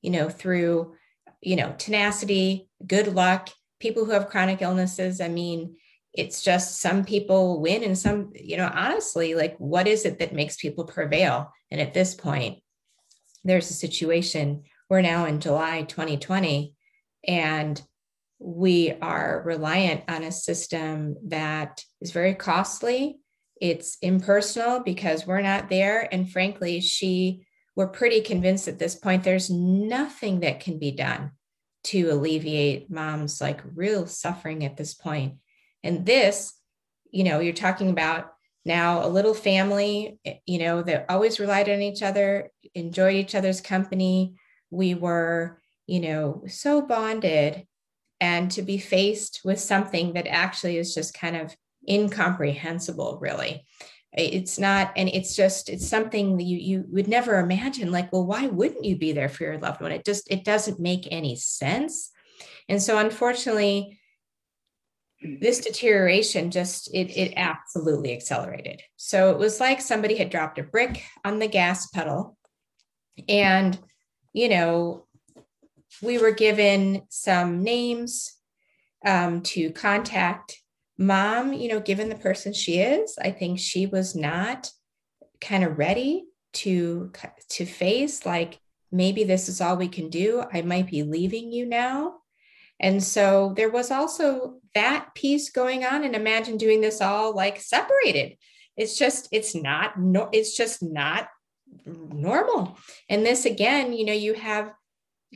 you 0.01 0.09
know 0.09 0.29
through 0.29 0.95
you 1.41 1.55
know 1.55 1.75
tenacity 1.77 2.69
good 2.87 3.13
luck 3.13 3.49
people 3.79 4.05
who 4.05 4.11
have 4.11 4.29
chronic 4.29 4.61
illnesses 4.61 5.19
i 5.19 5.27
mean 5.27 5.75
it's 6.13 6.41
just 6.41 6.79
some 6.79 7.05
people 7.05 7.61
win 7.61 7.83
and 7.83 7.97
some 7.97 8.31
you 8.35 8.57
know 8.57 8.69
honestly 8.73 9.35
like 9.35 9.55
what 9.57 9.87
is 9.87 10.05
it 10.05 10.19
that 10.19 10.33
makes 10.33 10.57
people 10.57 10.85
prevail? 10.85 11.53
And 11.71 11.79
at 11.79 11.93
this 11.93 12.15
point 12.15 12.59
there's 13.43 13.69
a 13.69 13.73
situation 13.73 14.63
we're 14.89 15.01
now 15.01 15.25
in 15.25 15.39
july 15.39 15.83
2020 15.83 16.73
and 17.27 17.81
we 18.39 18.93
are 19.01 19.43
reliant 19.45 20.03
on 20.07 20.23
a 20.23 20.31
system 20.31 21.15
that 21.27 21.83
is 22.01 22.11
very 22.11 22.33
costly. 22.33 23.19
It's 23.61 23.97
impersonal 24.01 24.79
because 24.79 25.27
we're 25.27 25.41
not 25.41 25.69
there 25.69 26.07
and 26.13 26.29
frankly 26.29 26.81
she 26.81 27.45
we're 27.75 27.87
pretty 27.87 28.21
convinced 28.21 28.67
at 28.67 28.79
this 28.79 28.95
point 28.95 29.23
there's 29.23 29.49
nothing 29.49 30.41
that 30.41 30.59
can 30.59 30.79
be 30.79 30.91
done 30.91 31.31
to 31.83 32.09
alleviate 32.11 32.89
mom's 32.89 33.39
like 33.39 33.61
real 33.75 34.05
suffering 34.05 34.65
at 34.65 34.75
this 34.75 34.93
point 34.93 35.35
and 35.83 36.05
this, 36.05 36.53
you 37.11 37.23
know, 37.23 37.39
you're 37.39 37.53
talking 37.53 37.89
about 37.89 38.31
now 38.65 39.05
a 39.05 39.07
little 39.07 39.33
family, 39.33 40.19
eh, 40.25 40.35
you 40.45 40.59
know, 40.59 40.83
that 40.83 41.05
always 41.09 41.39
relied 41.39 41.69
on 41.69 41.81
each 41.81 42.03
other, 42.03 42.51
enjoyed 42.75 43.15
each 43.15 43.35
other's 43.35 43.61
company. 43.61 44.35
We 44.69 44.95
were, 44.95 45.61
you 45.87 45.99
know, 46.01 46.43
so 46.47 46.81
bonded. 46.81 47.65
And 48.21 48.51
to 48.51 48.61
be 48.61 48.77
faced 48.77 49.41
with 49.45 49.61
something 49.61 50.13
that 50.13 50.27
actually 50.27 50.77
is 50.77 50.93
just 50.93 51.13
kind 51.13 51.37
of 51.37 51.55
incomprehensible, 51.89 53.17
really. 53.21 53.65
It's 54.11 54.59
not, 54.59 54.91
and 54.97 55.07
it's 55.07 55.37
just, 55.37 55.69
it's 55.69 55.87
something 55.87 56.35
that 56.35 56.43
you 56.43 56.57
you 56.57 56.85
would 56.89 57.07
never 57.07 57.39
imagine. 57.39 57.91
Like, 57.91 58.11
well, 58.11 58.25
why 58.25 58.47
wouldn't 58.47 58.83
you 58.83 58.97
be 58.97 59.13
there 59.13 59.29
for 59.29 59.43
your 59.45 59.57
loved 59.57 59.81
one? 59.81 59.93
It 59.93 60.03
just, 60.03 60.29
it 60.29 60.43
doesn't 60.43 60.79
make 60.79 61.07
any 61.11 61.37
sense. 61.37 62.11
And 62.67 62.81
so, 62.81 62.97
unfortunately, 62.97 63.98
this 65.21 65.59
deterioration 65.59 66.51
just 66.51 66.93
it, 66.93 67.11
it 67.17 67.33
absolutely 67.35 68.13
accelerated. 68.13 68.81
So 68.95 69.31
it 69.31 69.37
was 69.37 69.59
like 69.59 69.81
somebody 69.81 70.15
had 70.15 70.29
dropped 70.29 70.59
a 70.59 70.63
brick 70.63 71.03
on 71.25 71.39
the 71.39 71.47
gas 71.47 71.87
pedal. 71.87 72.37
And 73.27 73.77
you 74.33 74.49
know 74.49 75.05
we 76.01 76.17
were 76.17 76.31
given 76.31 77.01
some 77.09 77.63
names 77.63 78.33
um, 79.05 79.41
to 79.41 79.71
contact. 79.71 80.57
Mom 80.97 81.53
you 81.53 81.69
know 81.69 81.79
given 81.79 82.09
the 82.09 82.15
person 82.15 82.51
she 82.51 82.79
is 82.79 83.17
i 83.21 83.31
think 83.31 83.57
she 83.57 83.85
was 83.85 84.17
not 84.17 84.69
kind 85.39 85.63
of 85.63 85.77
ready 85.77 86.25
to 86.51 87.09
to 87.47 87.65
face 87.65 88.25
like 88.25 88.59
maybe 88.91 89.23
this 89.23 89.49
is 89.49 89.61
all 89.61 89.77
we 89.77 89.87
can 89.87 90.09
do. 90.09 90.43
I 90.51 90.61
might 90.61 90.89
be 90.89 91.03
leaving 91.03 91.51
you 91.51 91.65
now 91.65 92.15
and 92.79 93.03
so 93.03 93.53
there 93.57 93.69
was 93.69 93.91
also 93.91 94.59
that 94.73 95.13
piece 95.15 95.49
going 95.49 95.83
on. 95.83 96.03
And 96.03 96.15
imagine 96.15 96.57
doing 96.57 96.81
this 96.81 97.01
all 97.01 97.35
like 97.35 97.59
separated. 97.59 98.37
It's 98.77 98.97
just, 98.97 99.27
it's 99.31 99.53
not, 99.53 99.99
no, 99.99 100.29
it's 100.31 100.55
just 100.55 100.81
not 100.81 101.27
normal. 101.85 102.77
And 103.09 103.25
this 103.25 103.45
again, 103.45 103.93
you 103.93 104.05
know, 104.05 104.13
you 104.13 104.33
have 104.33 104.71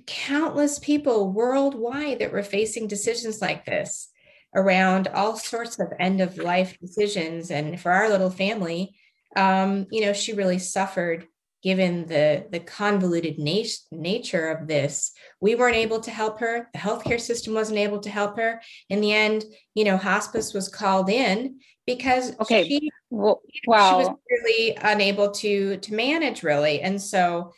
countless 0.08 0.80
people 0.80 1.32
worldwide 1.32 2.20
that 2.20 2.32
were 2.32 2.44
facing 2.44 2.88
decisions 2.88 3.42
like 3.42 3.66
this. 3.66 4.10
around 4.56 5.08
all 5.08 5.36
sorts 5.36 5.80
of 5.80 5.88
end 6.00 6.22
of 6.22 6.38
life 6.38 6.78
decisions. 6.80 7.52
And 7.52 7.80
for 7.80 7.92
our 7.92 8.10
little 8.10 8.30
family, 8.30 8.96
um, 9.36 9.88
you 9.92 10.02
know, 10.02 10.14
she 10.14 10.34
really 10.34 10.60
suffered 10.60 11.26
given 11.64 12.06
the 12.08 12.46
the 12.52 12.60
convoluted 12.60 13.40
nat- 13.40 13.88
nature 13.92 14.50
of 14.50 14.68
this 14.68 15.14
we 15.40 15.56
weren't 15.56 15.76
able 15.76 16.00
to 16.02 16.12
help 16.12 16.40
her. 16.40 16.70
The 16.74 16.80
healthcare 16.80 17.20
system 17.20 17.54
wasn't 17.54 17.80
able 17.80 18.00
to 18.00 18.10
help 18.10 18.38
her. 18.38 18.62
In 18.90 19.02
the 19.02 19.14
end 19.14 19.46
you 19.74 19.86
know 19.86 19.98
hospice 19.98 20.54
was 20.54 20.68
called 20.68 21.10
in 21.10 21.60
because 21.88 22.38
okay 22.40 22.68
she, 22.68 22.92
well, 23.10 23.42
well 23.66 24.02
she 24.02 24.06
was 24.06 24.18
really 24.30 24.78
unable 24.82 25.32
to 25.32 25.78
to 25.78 25.94
manage 25.94 26.44
really. 26.44 26.82
And 26.82 27.02
so 27.02 27.54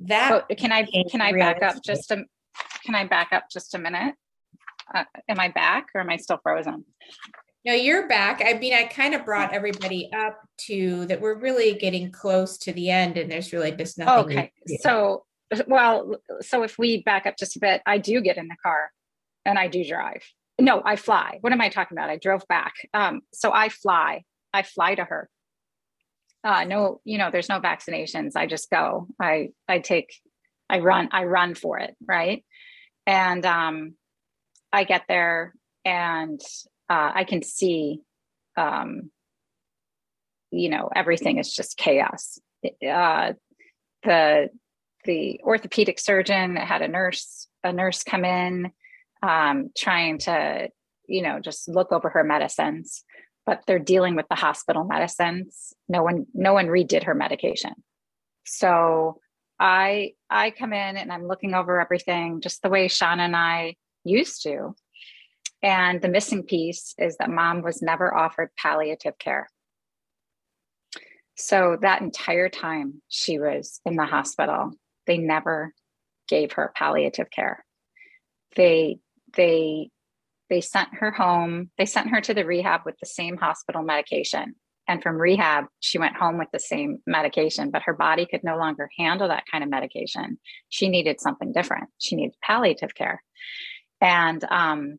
that 0.00 0.46
oh, 0.48 0.54
can 0.54 0.70
i 0.70 0.86
can 1.10 1.20
i 1.20 1.32
back 1.32 1.62
up 1.62 1.82
just 1.84 2.10
a 2.12 2.24
can 2.84 2.94
i 2.94 3.04
back 3.04 3.32
up 3.32 3.44
just 3.50 3.74
a 3.74 3.78
minute? 3.78 4.14
Uh, 4.94 5.04
am 5.28 5.40
i 5.40 5.48
back 5.48 5.88
or 5.94 6.00
am 6.00 6.08
i 6.08 6.16
still 6.16 6.38
frozen 6.42 6.84
no, 7.64 7.72
you're 7.74 8.08
back. 8.08 8.42
I 8.44 8.54
mean, 8.58 8.72
I 8.72 8.84
kind 8.84 9.14
of 9.14 9.24
brought 9.24 9.52
everybody 9.52 10.10
up 10.14 10.38
to 10.66 11.06
that 11.06 11.20
we're 11.20 11.38
really 11.38 11.74
getting 11.74 12.10
close 12.10 12.56
to 12.58 12.72
the 12.72 12.90
end 12.90 13.18
and 13.18 13.30
there's 13.30 13.52
really 13.52 13.72
just 13.72 13.98
nothing. 13.98 14.38
Okay. 14.38 14.52
So, 14.80 15.24
well, 15.66 16.16
so 16.40 16.62
if 16.62 16.78
we 16.78 17.02
back 17.02 17.26
up 17.26 17.36
just 17.38 17.56
a 17.56 17.60
bit, 17.60 17.82
I 17.84 17.98
do 17.98 18.20
get 18.20 18.36
in 18.36 18.48
the 18.48 18.56
car 18.62 18.90
and 19.44 19.58
I 19.58 19.68
do 19.68 19.84
drive. 19.84 20.22
No, 20.60 20.82
I 20.84 20.96
fly. 20.96 21.38
What 21.40 21.52
am 21.52 21.60
I 21.60 21.68
talking 21.68 21.96
about? 21.96 22.10
I 22.10 22.16
drove 22.16 22.42
back. 22.48 22.74
Um, 22.92 23.22
so 23.32 23.52
I 23.52 23.68
fly. 23.68 24.24
I 24.52 24.62
fly 24.62 24.94
to 24.94 25.04
her. 25.04 25.28
Uh, 26.44 26.64
no, 26.64 27.00
you 27.04 27.18
know, 27.18 27.30
there's 27.30 27.48
no 27.48 27.60
vaccinations. 27.60 28.32
I 28.36 28.46
just 28.46 28.70
go. 28.70 29.08
I 29.20 29.50
I 29.68 29.80
take, 29.80 30.14
I 30.70 30.78
run. 30.78 31.08
I 31.12 31.24
run 31.24 31.54
for 31.54 31.78
it, 31.78 31.96
right? 32.06 32.44
And 33.06 33.44
um, 33.44 33.94
I 34.72 34.84
get 34.84 35.04
there, 35.08 35.54
and 35.84 36.40
uh, 36.88 37.12
I 37.14 37.24
can 37.24 37.42
see, 37.42 38.00
um, 38.56 39.10
you 40.50 40.68
know, 40.70 40.88
everything 40.94 41.38
is 41.38 41.52
just 41.52 41.76
chaos. 41.76 42.38
Uh, 42.64 43.34
the 44.02 44.48
the 45.04 45.40
orthopedic 45.42 45.98
surgeon 45.98 46.56
had 46.56 46.82
a 46.82 46.88
nurse 46.88 47.48
a 47.64 47.72
nurse 47.72 48.02
come 48.02 48.24
in, 48.24 48.70
um, 49.22 49.70
trying 49.76 50.18
to, 50.18 50.68
you 51.06 51.22
know, 51.22 51.40
just 51.40 51.68
look 51.68 51.92
over 51.92 52.08
her 52.10 52.24
medicines, 52.24 53.04
but 53.44 53.62
they're 53.66 53.78
dealing 53.78 54.16
with 54.16 54.26
the 54.28 54.36
hospital 54.36 54.84
medicines. 54.84 55.74
No 55.88 56.02
one 56.02 56.26
no 56.34 56.54
one 56.54 56.66
redid 56.66 57.04
her 57.04 57.14
medication, 57.14 57.74
so 58.44 59.20
I 59.60 60.12
I 60.30 60.50
come 60.50 60.72
in 60.72 60.96
and 60.96 61.12
I'm 61.12 61.26
looking 61.26 61.54
over 61.54 61.80
everything 61.80 62.40
just 62.40 62.62
the 62.62 62.70
way 62.70 62.88
Shauna 62.88 63.20
and 63.20 63.36
I 63.36 63.76
used 64.04 64.42
to 64.44 64.74
and 65.62 66.00
the 66.00 66.08
missing 66.08 66.42
piece 66.42 66.94
is 66.98 67.16
that 67.16 67.30
mom 67.30 67.62
was 67.62 67.82
never 67.82 68.14
offered 68.14 68.50
palliative 68.56 69.18
care. 69.18 69.48
So 71.36 71.76
that 71.82 72.02
entire 72.02 72.48
time 72.48 73.02
she 73.08 73.38
was 73.38 73.80
in 73.84 73.96
the 73.96 74.06
hospital, 74.06 74.72
they 75.06 75.18
never 75.18 75.72
gave 76.28 76.52
her 76.52 76.72
palliative 76.74 77.30
care. 77.30 77.64
They 78.56 78.98
they 79.36 79.90
they 80.50 80.60
sent 80.60 80.88
her 80.94 81.10
home. 81.10 81.70
They 81.78 81.86
sent 81.86 82.10
her 82.10 82.20
to 82.22 82.34
the 82.34 82.44
rehab 82.44 82.82
with 82.84 82.96
the 82.98 83.06
same 83.06 83.36
hospital 83.36 83.82
medication. 83.82 84.54
And 84.88 85.02
from 85.02 85.20
rehab, 85.20 85.66
she 85.80 85.98
went 85.98 86.16
home 86.16 86.38
with 86.38 86.48
the 86.50 86.58
same 86.58 86.98
medication, 87.06 87.70
but 87.70 87.82
her 87.82 87.92
body 87.92 88.24
could 88.24 88.42
no 88.42 88.56
longer 88.56 88.88
handle 88.98 89.28
that 89.28 89.44
kind 89.50 89.62
of 89.62 89.68
medication. 89.68 90.38
She 90.70 90.88
needed 90.88 91.20
something 91.20 91.52
different. 91.52 91.90
She 91.98 92.16
needed 92.16 92.34
palliative 92.42 92.94
care. 92.94 93.22
And 94.00 94.42
um, 94.50 94.98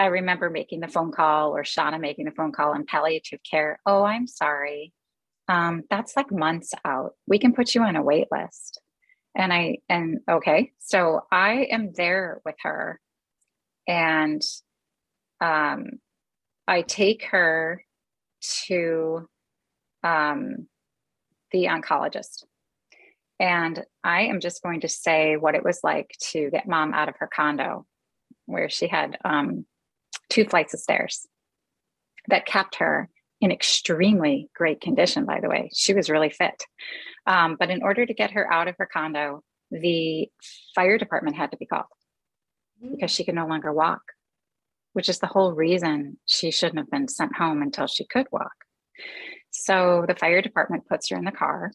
I 0.00 0.06
remember 0.06 0.48
making 0.48 0.80
the 0.80 0.88
phone 0.88 1.12
call 1.12 1.54
or 1.54 1.62
Shauna 1.62 2.00
making 2.00 2.24
the 2.24 2.30
phone 2.30 2.52
call 2.52 2.72
on 2.72 2.86
palliative 2.86 3.40
care. 3.48 3.78
Oh, 3.84 4.02
I'm 4.02 4.26
sorry. 4.26 4.94
Um, 5.46 5.82
that's 5.90 6.16
like 6.16 6.32
months 6.32 6.72
out. 6.86 7.12
We 7.26 7.38
can 7.38 7.52
put 7.52 7.74
you 7.74 7.82
on 7.82 7.96
a 7.96 8.02
wait 8.02 8.28
list. 8.32 8.80
And 9.36 9.52
I, 9.52 9.76
and 9.90 10.20
okay, 10.28 10.72
so 10.78 11.20
I 11.30 11.68
am 11.70 11.92
there 11.94 12.40
with 12.46 12.54
her 12.62 12.98
and 13.86 14.40
um, 15.42 15.90
I 16.66 16.80
take 16.80 17.24
her 17.26 17.84
to 18.68 19.28
um, 20.02 20.66
the 21.52 21.64
oncologist. 21.64 22.44
And 23.38 23.84
I 24.02 24.22
am 24.22 24.40
just 24.40 24.62
going 24.62 24.80
to 24.80 24.88
say 24.88 25.36
what 25.36 25.54
it 25.54 25.62
was 25.62 25.80
like 25.84 26.14
to 26.30 26.48
get 26.48 26.66
mom 26.66 26.94
out 26.94 27.10
of 27.10 27.16
her 27.18 27.28
condo 27.30 27.84
where 28.46 28.70
she 28.70 28.88
had 28.88 29.18
um, 29.24 29.66
two 30.30 30.44
flights 30.44 30.72
of 30.72 30.80
stairs 30.80 31.26
that 32.28 32.46
kept 32.46 32.76
her 32.76 33.10
in 33.40 33.50
extremely 33.50 34.48
great 34.54 34.80
condition, 34.80 35.24
by 35.24 35.40
the 35.40 35.48
way. 35.48 35.70
She 35.74 35.94
was 35.94 36.10
really 36.10 36.30
fit. 36.30 36.62
Um, 37.26 37.56
but 37.58 37.70
in 37.70 37.82
order 37.82 38.04
to 38.06 38.14
get 38.14 38.32
her 38.32 38.50
out 38.52 38.68
of 38.68 38.76
her 38.78 38.88
condo, 38.90 39.42
the 39.70 40.28
fire 40.74 40.98
department 40.98 41.36
had 41.36 41.50
to 41.52 41.56
be 41.56 41.66
called 41.66 41.86
mm. 42.82 42.92
because 42.92 43.10
she 43.10 43.24
could 43.24 43.34
no 43.34 43.46
longer 43.46 43.72
walk, 43.72 44.02
which 44.92 45.08
is 45.08 45.18
the 45.18 45.26
whole 45.26 45.52
reason 45.52 46.18
she 46.26 46.50
shouldn't 46.50 46.78
have 46.78 46.90
been 46.90 47.08
sent 47.08 47.36
home 47.36 47.62
until 47.62 47.86
she 47.86 48.04
could 48.04 48.26
walk. 48.30 48.52
So 49.50 50.04
the 50.06 50.14
fire 50.14 50.42
department 50.42 50.86
puts 50.88 51.08
her 51.10 51.16
in 51.16 51.24
the 51.24 51.32
car 51.32 51.72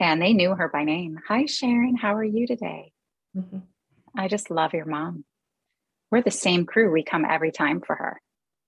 and 0.00 0.20
they 0.20 0.32
knew 0.32 0.54
her 0.54 0.68
by 0.68 0.84
name. 0.84 1.18
Hi, 1.28 1.46
Sharon, 1.46 1.96
how 1.96 2.14
are 2.14 2.24
you 2.24 2.46
today? 2.46 2.92
Mm-hmm. 3.36 3.58
I 4.16 4.28
just 4.28 4.50
love 4.50 4.74
your 4.74 4.86
mom 4.86 5.24
we're 6.10 6.22
the 6.22 6.30
same 6.30 6.66
crew. 6.66 6.90
We 6.90 7.04
come 7.04 7.24
every 7.24 7.52
time 7.52 7.80
for 7.80 7.96
her. 7.96 8.20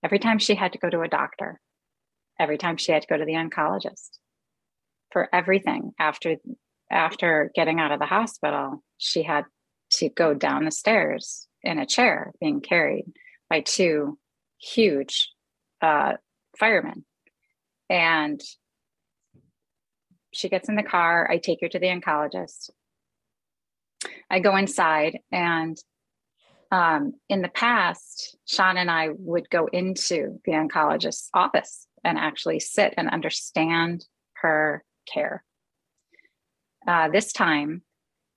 Every 0.03 0.19
time 0.19 0.39
she 0.39 0.55
had 0.55 0.73
to 0.73 0.79
go 0.79 0.89
to 0.89 1.01
a 1.01 1.07
doctor, 1.07 1.59
every 2.39 2.57
time 2.57 2.77
she 2.77 2.91
had 2.91 3.01
to 3.01 3.07
go 3.07 3.17
to 3.17 3.25
the 3.25 3.33
oncologist, 3.33 4.17
for 5.11 5.29
everything 5.33 5.91
after 5.99 6.37
after 6.91 7.51
getting 7.55 7.79
out 7.79 7.91
of 7.91 7.99
the 7.99 8.05
hospital, 8.05 8.83
she 8.97 9.23
had 9.23 9.45
to 9.91 10.09
go 10.09 10.33
down 10.33 10.65
the 10.65 10.71
stairs 10.71 11.47
in 11.61 11.79
a 11.79 11.85
chair 11.85 12.33
being 12.39 12.61
carried 12.61 13.05
by 13.49 13.61
two 13.61 14.17
huge 14.59 15.31
uh, 15.81 16.13
firemen. 16.59 17.05
And 17.89 18.41
she 20.33 20.49
gets 20.49 20.67
in 20.67 20.75
the 20.75 20.83
car. 20.83 21.29
I 21.29 21.37
take 21.37 21.59
her 21.61 21.69
to 21.69 21.79
the 21.79 21.87
oncologist. 21.87 22.71
I 24.29 24.39
go 24.39 24.55
inside 24.55 25.19
and 25.31 25.77
um, 26.73 27.13
in 27.29 27.43
the 27.43 27.49
past, 27.49 28.35
Shauna 28.47 28.77
and 28.77 28.89
I 28.89 29.09
would 29.15 29.47
go 29.51 29.67
into 29.67 30.41
the 30.43 30.53
oncologist's 30.53 31.29
office 31.31 31.87
and 32.03 32.17
actually 32.17 32.59
sit 32.59 32.95
and 32.97 33.07
understand 33.11 34.03
her 34.37 34.83
care. 35.07 35.43
Uh, 36.87 37.09
this 37.09 37.31
time, 37.31 37.83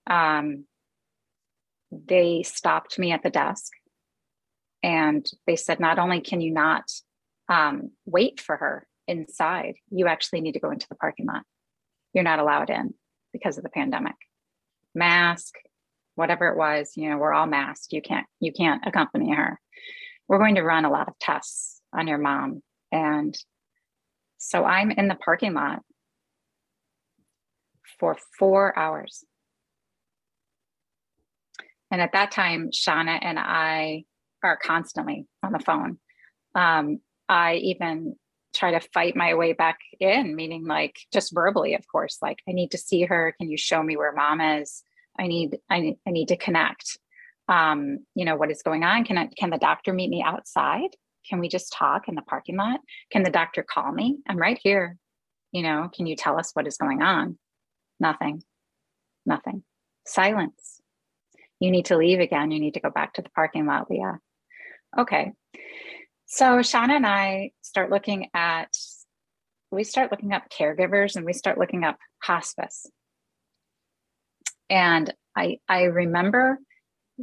um, 0.07 0.67
they 1.91 2.43
stopped 2.43 2.99
me 2.99 3.11
at 3.13 3.23
the 3.23 3.31
desk 3.31 3.73
and 4.83 5.27
they 5.47 5.57
said, 5.57 5.81
not 5.81 5.99
only 5.99 6.21
can 6.21 6.43
you 6.43 6.53
not 6.53 6.85
um, 7.49 7.93
wait 8.05 8.39
for 8.39 8.59
her 8.59 8.87
inside, 9.09 9.77
you 9.91 10.09
actually 10.09 10.43
need 10.43 10.53
to 10.53 10.61
go 10.61 10.71
into 10.71 10.87
the 10.91 10.97
parking 10.97 11.25
lot. 11.25 11.43
You're 12.13 12.23
not 12.23 12.39
allowed 12.39 12.69
in 12.69 12.93
because 13.33 13.57
of 13.57 13.65
the 13.65 13.71
pandemic. 13.71 14.17
Mask, 14.95 15.55
whatever 16.17 16.49
it 16.49 16.57
was, 16.57 16.93
you 16.97 17.09
know, 17.09 17.19
we're 17.19 17.33
all 17.33 17.47
masked. 17.47 17.93
You 17.93 18.03
can't 18.03 18.27
you 18.41 18.53
can't 18.53 18.83
accompany 18.85 19.33
her. 19.33 19.61
We're 20.29 20.39
going 20.39 20.57
to 20.57 20.63
run 20.63 20.85
a 20.85 20.91
lot 20.91 21.09
of 21.09 21.19
tests 21.21 21.81
on 21.93 22.09
your 22.09 22.19
mom. 22.19 22.63
And 22.91 23.37
so 24.39 24.65
I'm 24.65 24.91
in 24.91 25.09
the 25.09 25.15
parking 25.15 25.55
lot 25.55 25.83
for 28.01 28.17
four 28.39 28.77
hours. 28.77 29.25
And 31.91 32.01
at 32.01 32.13
that 32.13 32.33
time, 32.33 32.71
Shauna 32.73 33.19
and 33.23 33.39
I 33.39 34.05
are 34.43 34.57
constantly 34.57 35.27
on 35.43 35.53
the 35.53 35.61
phone. 35.61 35.99
Um, 36.55 36.99
I 37.29 37.57
even 37.57 38.17
try 38.55 38.73
to 38.73 38.89
fight 38.93 39.15
my 39.17 39.35
way 39.35 39.53
back 39.53 39.79
in, 40.01 40.35
meaning 40.35 40.67
like 40.67 40.97
just 41.13 41.33
verbally, 41.33 41.75
of 41.75 41.87
course, 41.87 42.19
like, 42.21 42.39
I 42.49 42.53
need 42.53 42.73
to 42.73 42.79
see 42.79 43.03
her. 43.03 43.35
Can 43.39 43.51
you 43.51 43.57
show 43.57 43.83
me 43.83 43.97
where 43.97 44.13
mom 44.13 44.41
is? 44.41 44.83
I 45.19 45.27
need 45.27 45.59
I 45.71 45.81
need, 45.81 45.97
I 46.07 46.11
need 46.11 46.29
to 46.29 46.37
connect. 46.37 46.99
Um, 47.49 48.01
you 48.15 48.25
know, 48.25 48.37
what 48.37 48.51
is 48.51 48.63
going 48.63 48.83
on? 48.83 49.05
Can 49.05 49.19
I 49.19 49.29
can 49.39 49.51
the 49.51 49.59
doctor 49.59 49.93
meet 49.93 50.11
me 50.11 50.23
outside? 50.23 50.91
Can 51.29 51.41
we 51.41 51.49
just 51.49 51.73
talk 51.73 52.09
in 52.09 52.15
the 52.15 52.23
parking 52.23 52.57
lot? 52.57 52.81
Can 53.11 53.23
the 53.23 53.31
doctor 53.31 53.63
call 53.63 53.93
me? 53.93 54.19
I'm 54.29 54.37
right 54.37 54.59
here. 54.63 54.97
You 55.53 55.63
know, 55.63 55.91
can 55.95 56.07
you 56.07 56.17
tell 56.17 56.39
us 56.39 56.51
what 56.53 56.67
is 56.67 56.77
going 56.77 57.03
on? 57.03 57.39
Nothing. 57.99 58.43
Nothing. 59.25 59.63
Silence. 60.07 60.81
You 61.59 61.71
need 61.71 61.87
to 61.87 61.97
leave 61.97 62.21
again. 62.21 62.51
You 62.51 62.61
need 62.61 62.75
to 62.75 62.81
go 62.81 62.91
back 62.91 63.15
to 63.15 63.23
the 63.23 63.31
parking 63.31 63.67
lot, 63.67 63.91
Leah. 63.91 64.19
Okay. 64.99 65.33
So 66.27 66.59
Shauna 66.59 66.97
and 66.97 67.07
I 67.07 67.53
start 67.63 67.91
looking 67.91 68.29
at 68.35 68.69
we 69.71 69.85
start 69.85 70.11
looking 70.11 70.33
up 70.33 70.45
caregivers 70.49 71.17
and 71.17 71.25
we 71.25 71.33
start 71.33 71.59
looking 71.59 71.85
up 71.85 71.99
hospice 72.23 72.87
and 74.71 75.13
I 75.37 75.59
I 75.69 75.85
remember 75.85 76.59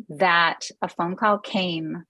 that 0.10 0.68
a 0.82 0.88
phone 0.88 1.16
call 1.16 1.40
came 1.40 2.04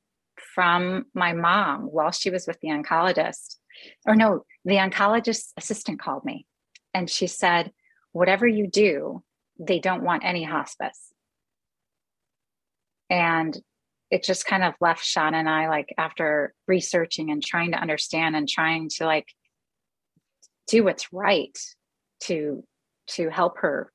from 0.55 1.05
my 1.13 1.33
mom 1.33 1.83
while 1.83 2.11
she 2.11 2.29
was 2.29 2.47
with 2.47 2.59
the 2.61 2.69
oncologist. 2.69 3.57
Or 4.05 4.15
no, 4.15 4.45
the 4.65 4.75
oncologist 4.75 5.51
assistant 5.57 5.99
called 5.99 6.23
me 6.25 6.45
and 6.93 7.09
she 7.09 7.27
said, 7.27 7.71
Whatever 8.11 8.47
you 8.47 8.67
do, 8.67 9.23
they 9.59 9.79
don't 9.79 10.03
want 10.03 10.23
any 10.23 10.43
hospice. 10.43 11.11
And 13.09 13.59
it 14.11 14.23
just 14.23 14.45
kind 14.45 14.63
of 14.63 14.75
left 14.79 15.03
Shauna 15.03 15.33
and 15.33 15.49
I 15.49 15.67
like 15.67 15.93
after 15.97 16.53
researching 16.67 17.31
and 17.31 17.43
trying 17.43 17.71
to 17.71 17.79
understand 17.79 18.35
and 18.35 18.47
trying 18.47 18.89
to 18.97 19.05
like 19.05 19.27
do 20.67 20.83
what's 20.83 21.11
right 21.11 21.57
to 22.25 22.63
to 23.07 23.29
help 23.29 23.57
her 23.57 23.91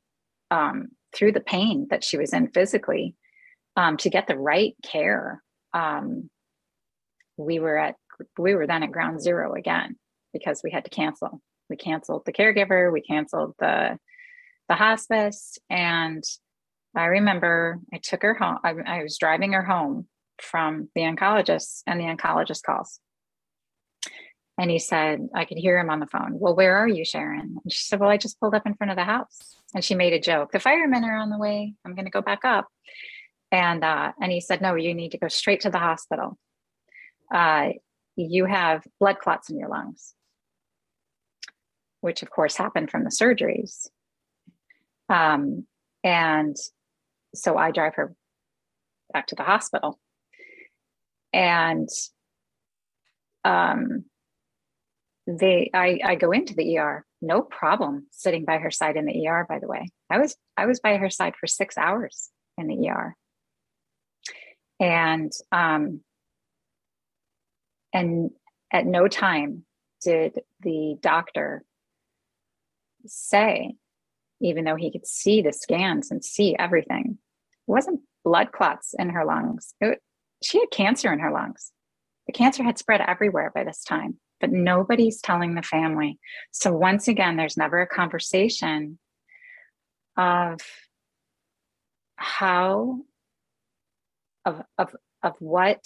um, 0.51 0.89
through 1.19 1.33
the 1.33 1.41
pain 1.41 1.89
that 1.91 2.05
she 2.05 2.17
was 2.17 2.33
in 2.33 2.49
physically 2.49 3.17
um, 3.77 3.97
to 3.99 4.11
get 4.11 4.27
the 4.27 4.39
right 4.39 4.75
care. 4.85 5.43
Um, 5.75 6.31
we 7.37 7.59
were 7.59 7.79
at 7.79 7.97
we 8.39 8.55
were 8.55 8.67
then 8.67 8.83
at 8.83 8.93
ground 8.93 9.21
zero 9.21 9.55
again 9.55 9.97
because 10.33 10.61
we 10.63 10.71
had 10.71 10.85
to 10.85 10.91
cancel. 10.91 11.41
We 11.69 11.77
canceled 11.77 12.23
the 12.25 12.33
caregiver, 12.33 12.93
we 12.93 13.01
canceled 13.01 13.55
the 13.59 13.99
the 14.69 14.75
hospice, 14.75 15.59
and 15.71 16.23
I 16.95 17.07
remember 17.07 17.79
I 17.93 17.99
took 18.03 18.23
her 18.23 18.35
home. 18.35 18.59
I, 18.65 18.75
I 18.87 19.03
was 19.03 19.19
driving 19.19 19.53
her 19.53 19.65
home 19.65 20.07
from 20.41 20.89
the 20.95 21.03
oncologist, 21.03 21.83
and 21.87 22.01
the 22.01 22.05
oncologist 22.05 22.63
calls. 22.63 23.01
And 24.59 24.73
he 24.73 24.81
said, 24.81 25.29
I 25.35 25.45
could 25.45 25.57
hear 25.57 25.79
him 25.79 25.89
on 25.89 26.01
the 26.01 26.07
phone. 26.09 26.33
Well, 26.33 26.57
where 26.57 26.77
are 26.77 26.89
you, 26.89 27.05
Sharon? 27.05 27.59
And 27.63 27.73
she 27.73 27.85
said, 27.85 28.01
Well, 28.01 28.11
I 28.11 28.17
just 28.17 28.41
pulled 28.41 28.55
up 28.55 28.67
in 28.67 28.75
front 28.75 28.91
of 28.91 28.97
the 28.97 29.05
house. 29.05 29.39
And 29.73 29.85
she 29.85 29.95
made 29.95 30.13
a 30.13 30.21
joke. 30.21 30.51
The 30.51 30.59
firemen 30.59 31.05
are 31.05 31.17
on 31.17 31.31
the 31.31 31.39
way. 31.39 31.75
I'm 31.85 31.95
going 31.95 32.07
to 32.07 32.11
go 32.11 32.23
back 32.23 32.45
up. 32.45 32.67
And 33.53 33.85
uh, 33.85 34.13
and 34.21 34.33
he 34.33 34.41
said, 34.41 34.61
No, 34.61 34.75
you 34.75 34.95
need 34.95 35.13
to 35.13 35.19
go 35.19 35.29
straight 35.29 35.61
to 35.61 35.71
the 35.71 35.79
hospital. 35.79 36.37
Uh, 37.33 37.71
you 38.17 38.47
have 38.47 38.83
blood 38.99 39.21
clots 39.21 39.49
in 39.49 39.59
your 39.59 39.69
lungs, 39.69 40.15
which 42.01 42.23
of 42.23 42.31
course 42.31 42.57
happened 42.57 42.91
from 42.91 43.05
the 43.05 43.11
surgeries. 43.11 43.89
Um, 45.09 45.67
and 46.03 46.57
so 47.35 47.57
I 47.57 47.71
drive 47.71 47.95
her 47.95 48.15
back 49.13 49.29
to 49.29 49.37
the 49.37 49.45
hospital. 49.45 50.01
And 51.33 51.89
um, 53.45 54.05
they 55.29 55.71
I, 55.75 56.01
I 56.03 56.15
go 56.15 56.33
into 56.33 56.55
the 56.55 56.79
ER, 56.79 57.05
no 57.21 57.43
problem 57.43 58.07
sitting 58.11 58.47
by 58.47 58.59
her 58.59 58.71
side 58.71 58.97
in 58.97 59.05
the 59.05 59.29
ER, 59.29 59.45
by 59.47 59.59
the 59.59 59.69
way. 59.69 59.91
I 60.09 60.19
was 60.19 60.37
I 60.57 60.65
was 60.65 60.81
by 60.81 60.97
her 60.97 61.11
side 61.11 61.35
for 61.39 61.47
six 61.47 61.77
hours 61.77 62.31
in 62.57 62.67
the 62.67 62.89
ER. 62.89 63.15
And 64.81 65.31
um 65.53 66.01
and 67.93 68.31
at 68.73 68.87
no 68.87 69.07
time 69.07 69.65
did 70.03 70.41
the 70.61 70.97
doctor 71.01 71.63
say, 73.07 73.75
even 74.41 74.65
though 74.65 74.77
he 74.77 74.91
could 74.91 75.07
see 75.07 75.43
the 75.43 75.53
scans 75.53 76.11
and 76.11 76.25
see 76.25 76.57
everything, 76.59 77.19
it 77.67 77.71
wasn't 77.71 78.01
blood 78.25 78.53
clots 78.53 78.95
in 78.99 79.11
her 79.11 79.27
lungs. 79.27 79.75
It, 79.81 80.01
she 80.43 80.59
had 80.59 80.71
cancer 80.71 81.13
in 81.13 81.19
her 81.19 81.33
lungs. 81.33 81.71
The 82.27 82.33
cancer 82.33 82.63
had 82.63 82.79
spread 82.79 83.03
everywhere 83.03 83.51
by 83.55 83.65
this 83.65 83.83
time 83.85 84.19
but 84.41 84.51
nobody's 84.51 85.21
telling 85.21 85.55
the 85.55 85.63
family. 85.63 86.19
So 86.51 86.73
once 86.73 87.09
again, 87.09 87.37
there's 87.37 87.57
never 87.57 87.81
a 87.81 87.87
conversation 87.87 88.99
of 90.17 90.61
how 92.17 93.01
of 94.45 94.63
of 94.77 94.95
of 95.23 95.35
what 95.39 95.81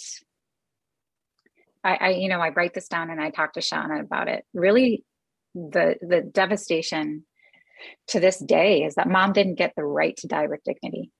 I, 1.83 1.95
I 1.95 2.09
you 2.11 2.29
know 2.29 2.39
I 2.39 2.49
write 2.49 2.73
this 2.73 2.87
down 2.87 3.09
and 3.09 3.21
I 3.21 3.29
talk 3.29 3.53
to 3.53 3.59
Shauna 3.59 4.01
about 4.01 4.27
it. 4.27 4.45
Really, 4.53 5.03
the 5.53 5.95
the 6.01 6.21
devastation 6.21 7.25
to 8.07 8.19
this 8.19 8.39
day 8.39 8.83
is 8.83 8.95
that 8.95 9.09
mom 9.09 9.33
didn't 9.33 9.55
get 9.55 9.73
the 9.75 9.83
right 9.83 10.15
to 10.17 10.27
die 10.27 10.47
with 10.47 10.63
dignity, 10.63 11.11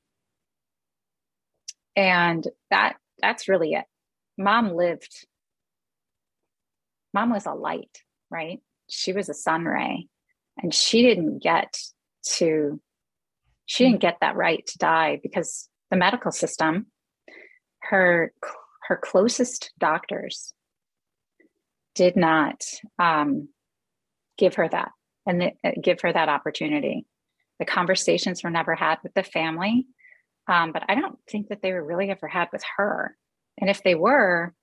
and 1.96 2.48
that 2.72 2.96
that's 3.22 3.48
really 3.48 3.74
it. 3.74 3.86
Mom 4.38 4.76
lived 4.76 5.28
mom 7.14 7.30
was 7.30 7.46
a 7.46 7.54
light, 7.54 8.00
right? 8.30 8.60
She 8.90 9.14
was 9.14 9.30
a 9.30 9.34
sun 9.34 9.66
ray. 9.66 10.08
And 10.62 10.74
she 10.74 11.02
didn't 11.02 11.42
get 11.42 11.78
to, 12.36 12.80
she 13.66 13.86
didn't 13.86 14.02
get 14.02 14.18
that 14.22 14.36
right 14.36 14.66
to 14.66 14.78
die 14.78 15.20
because 15.22 15.68
the 15.90 15.98
medical 15.98 16.32
system, 16.32 16.88
her 17.82 18.34
her 18.88 19.00
closest 19.02 19.72
doctors 19.80 20.54
did 21.96 22.16
not 22.16 22.64
um, 23.00 23.50
give 24.38 24.56
her 24.56 24.68
that 24.68 24.92
and 25.26 25.42
the, 25.42 25.52
uh, 25.64 25.72
give 25.82 26.02
her 26.02 26.12
that 26.12 26.30
opportunity. 26.30 27.06
The 27.60 27.66
conversations 27.66 28.44
were 28.44 28.50
never 28.50 28.76
had 28.76 28.98
with 29.04 29.14
the 29.14 29.24
family, 29.24 29.88
um, 30.48 30.72
but 30.72 30.84
I 30.90 30.96
don't 30.96 31.18
think 31.30 31.50
that 31.50 31.62
they 31.62 31.72
were 31.72 31.84
really 31.84 32.10
ever 32.10 32.28
had 32.28 32.50
with 32.52 32.64
her. 32.78 33.16
And 33.60 33.70
if 33.70 33.84
they 33.84 33.96
were, 33.96 34.54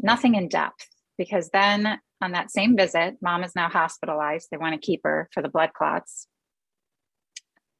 nothing 0.00 0.34
in 0.34 0.48
depth 0.48 0.88
because 1.18 1.50
then 1.50 1.98
on 2.20 2.32
that 2.32 2.50
same 2.50 2.76
visit, 2.76 3.16
mom 3.20 3.44
is 3.44 3.54
now 3.54 3.68
hospitalized. 3.68 4.48
They 4.50 4.56
want 4.56 4.74
to 4.74 4.84
keep 4.84 5.00
her 5.04 5.28
for 5.32 5.42
the 5.42 5.48
blood 5.48 5.72
clots. 5.72 6.26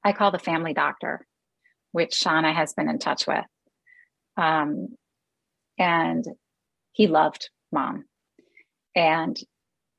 I 0.05 0.12
call 0.12 0.30
the 0.30 0.39
family 0.39 0.74
doctor, 0.74 1.26
which 1.93 2.11
Shauna 2.11 2.55
has 2.55 2.74
been 2.74 2.89
in 2.89 2.99
touch 2.99 3.26
with. 3.26 3.45
Um, 4.37 4.89
and 5.78 6.24
he 6.93 7.07
loved 7.07 7.49
mom. 7.72 8.05
And 8.95 9.39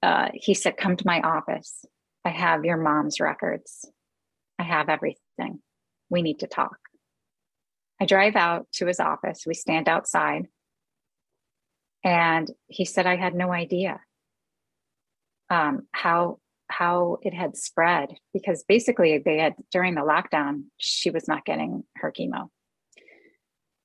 uh, 0.03 0.29
he 0.33 0.53
said, 0.53 0.77
Come 0.77 0.95
to 0.95 1.07
my 1.07 1.21
office. 1.21 1.85
I 2.23 2.29
have 2.29 2.65
your 2.65 2.77
mom's 2.77 3.19
records. 3.19 3.89
I 4.59 4.63
have 4.63 4.89
everything. 4.89 5.59
We 6.09 6.21
need 6.21 6.39
to 6.39 6.47
talk. 6.47 6.77
I 7.99 8.05
drive 8.05 8.35
out 8.35 8.67
to 8.73 8.85
his 8.85 8.99
office. 8.99 9.43
We 9.45 9.53
stand 9.53 9.89
outside. 9.89 10.47
And 12.05 12.49
he 12.67 12.85
said, 12.85 13.07
I 13.07 13.15
had 13.15 13.33
no 13.33 13.51
idea 13.51 13.99
um, 15.49 15.87
how 15.91 16.37
how 16.67 17.17
it 17.21 17.33
had 17.33 17.55
spread 17.55 18.09
because 18.33 18.63
basically 18.67 19.21
they 19.23 19.37
had 19.37 19.53
during 19.71 19.93
the 19.93 20.01
lockdown 20.01 20.63
she 20.77 21.11
was 21.11 21.27
not 21.27 21.45
getting 21.45 21.83
her 21.97 22.11
chemo. 22.11 22.49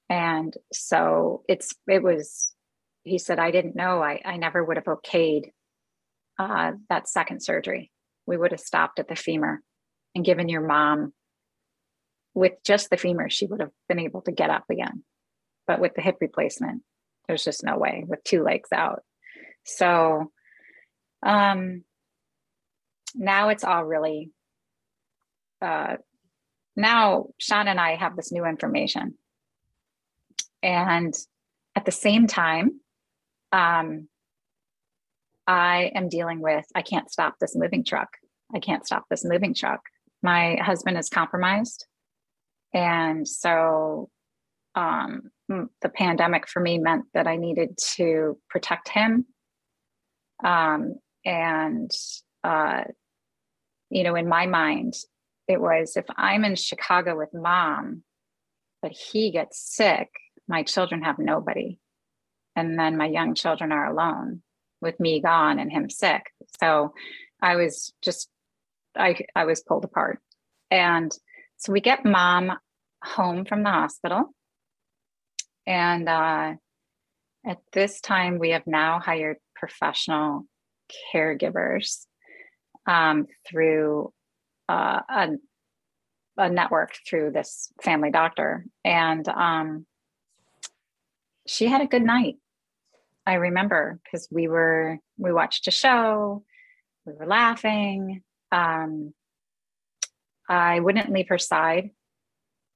And 0.09 0.55
so 0.73 1.43
it's 1.49 1.75
it 1.89 2.03
was 2.03 2.55
he 3.05 3.19
said 3.19 3.39
i 3.39 3.51
didn't 3.51 3.77
know. 3.77 4.03
I, 4.03 4.21
I 4.25 4.37
never 4.37 4.63
would 4.63 4.77
have 4.77 4.85
okayed 4.85 5.51
uh, 6.39 6.73
that 6.89 7.09
second 7.09 7.43
surgery. 7.43 7.91
We 8.27 8.37
would 8.37 8.51
have 8.53 8.61
stopped 8.61 8.99
at 8.99 9.09
the 9.09 9.17
femur 9.17 9.63
and 10.15 10.25
given 10.25 10.49
your 10.49 10.67
mom 10.67 11.13
with 12.35 12.53
just 12.65 12.91
the 12.91 12.97
femur 12.97 13.31
she 13.31 13.47
would 13.47 13.61
have 13.61 13.73
been 13.89 13.99
able 13.99 14.23
to 14.23 14.33
get 14.33 14.51
up 14.51 14.65
again 14.71 15.03
but 15.67 15.81
with 15.81 15.95
the 15.95 16.03
hip 16.03 16.17
replacement 16.21 16.83
there's 17.31 17.45
just 17.45 17.63
no 17.63 17.79
way 17.79 18.05
with 18.09 18.25
two 18.25 18.43
legs 18.43 18.71
out. 18.73 19.05
So 19.65 20.33
um, 21.23 21.85
now 23.15 23.51
it's 23.51 23.63
all 23.63 23.85
really, 23.85 24.33
uh, 25.63 25.99
now 26.75 27.27
Shauna 27.41 27.69
and 27.69 27.79
I 27.79 27.95
have 27.95 28.17
this 28.17 28.33
new 28.33 28.45
information. 28.45 29.15
And 30.61 31.15
at 31.77 31.85
the 31.85 31.93
same 31.93 32.27
time, 32.27 32.81
um, 33.53 34.09
I 35.47 35.93
am 35.95 36.09
dealing 36.09 36.41
with, 36.41 36.65
I 36.75 36.83
can't 36.83 37.13
stop 37.13 37.37
this 37.41 37.55
moving 37.55 37.85
truck. 37.85 38.09
I 38.53 38.59
can't 38.59 38.85
stop 38.85 39.05
this 39.09 39.25
moving 39.25 39.55
truck. 39.55 39.83
My 40.21 40.57
husband 40.57 40.99
is 40.99 41.09
compromised. 41.09 41.87
And 42.75 43.27
so 43.27 44.11
um, 44.75 45.31
the 45.51 45.89
pandemic 45.89 46.49
for 46.49 46.61
me 46.61 46.79
meant 46.79 47.05
that 47.13 47.27
I 47.27 47.37
needed 47.37 47.77
to 47.97 48.39
protect 48.49 48.89
him. 48.89 49.27
Um, 50.45 50.95
and, 51.25 51.91
uh, 52.45 52.85
you 53.91 54.05
know, 54.05 54.15
in 54.15 54.29
my 54.29 54.47
mind, 54.47 54.95
it 55.49 55.61
was 55.61 55.97
if 55.97 56.07
I'm 56.17 56.45
in 56.45 56.55
Chicago 56.55 57.17
with 57.17 57.35
mom, 57.35 58.05
but 58.81 58.93
he 58.93 59.33
gets 59.33 59.61
sick, 59.61 60.09
my 60.49 60.63
children 60.63 61.03
have 61.03 61.19
nobody. 61.19 61.79
And 62.57 62.79
then 62.79 62.97
my 62.97 63.07
young 63.07 63.35
children 63.35 63.73
are 63.73 63.91
alone 63.91 64.43
with 64.81 64.99
me 65.01 65.21
gone 65.21 65.59
and 65.59 65.71
him 65.71 65.91
sick. 65.91 66.23
So 66.61 66.95
I 67.43 67.57
was 67.57 67.93
just, 68.03 68.29
I, 68.97 69.17
I 69.35 69.45
was 69.45 69.63
pulled 69.63 69.85
apart. 69.85 70.21
And 70.71 71.13
so 71.59 71.73
we 71.73 71.81
get 71.81 72.05
mom 72.05 72.53
home 73.03 73.45
from 73.45 73.63
the 73.63 73.71
hospital 73.71 74.33
and 75.71 76.09
uh, 76.09 76.55
at 77.47 77.59
this 77.73 78.01
time, 78.01 78.41
we 78.41 78.51
have 78.51 78.67
now 78.67 78.99
hired 78.99 79.37
professional 79.55 80.47
caregivers 81.15 82.07
um, 82.89 83.29
through 83.49 84.13
uh, 84.69 85.01
a, 85.09 85.29
a, 86.39 86.51
network 86.51 86.95
through 87.09 87.31
this 87.31 87.73
family 87.85 88.11
doctor. 88.11 88.65
And 88.85 89.29
um, 89.29 89.87
she 91.47 91.69
had 91.69 91.83
a 91.83 91.87
good 91.87 92.03
night. 92.03 92.35
I 93.25 93.35
remember 93.35 94.01
because 94.03 94.27
we 94.29 94.49
were 94.49 94.99
we 95.19 95.33
watched 95.33 95.69
a 95.69 95.71
show, 95.71 96.43
we 97.07 97.13
were 97.13 97.27
laughing. 97.27 98.23
Um, 98.51 99.15
I 100.49 100.81
wouldn't 100.81 101.13
leave 101.13 101.29
her 101.29 101.39
side. 101.39 101.91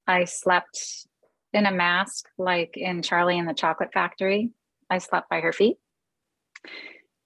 I 0.07 0.27
slept 0.27 1.09
in 1.55 1.67
a 1.67 1.73
mask 1.73 2.27
like 2.39 2.77
in 2.77 3.03
Charlie 3.03 3.39
and 3.39 3.49
the 3.49 3.55
Chocolate 3.55 3.93
Factory. 3.93 4.51
I 4.91 4.99
slept 4.99 5.29
by 5.29 5.41
her 5.41 5.53
feet. 5.53 5.77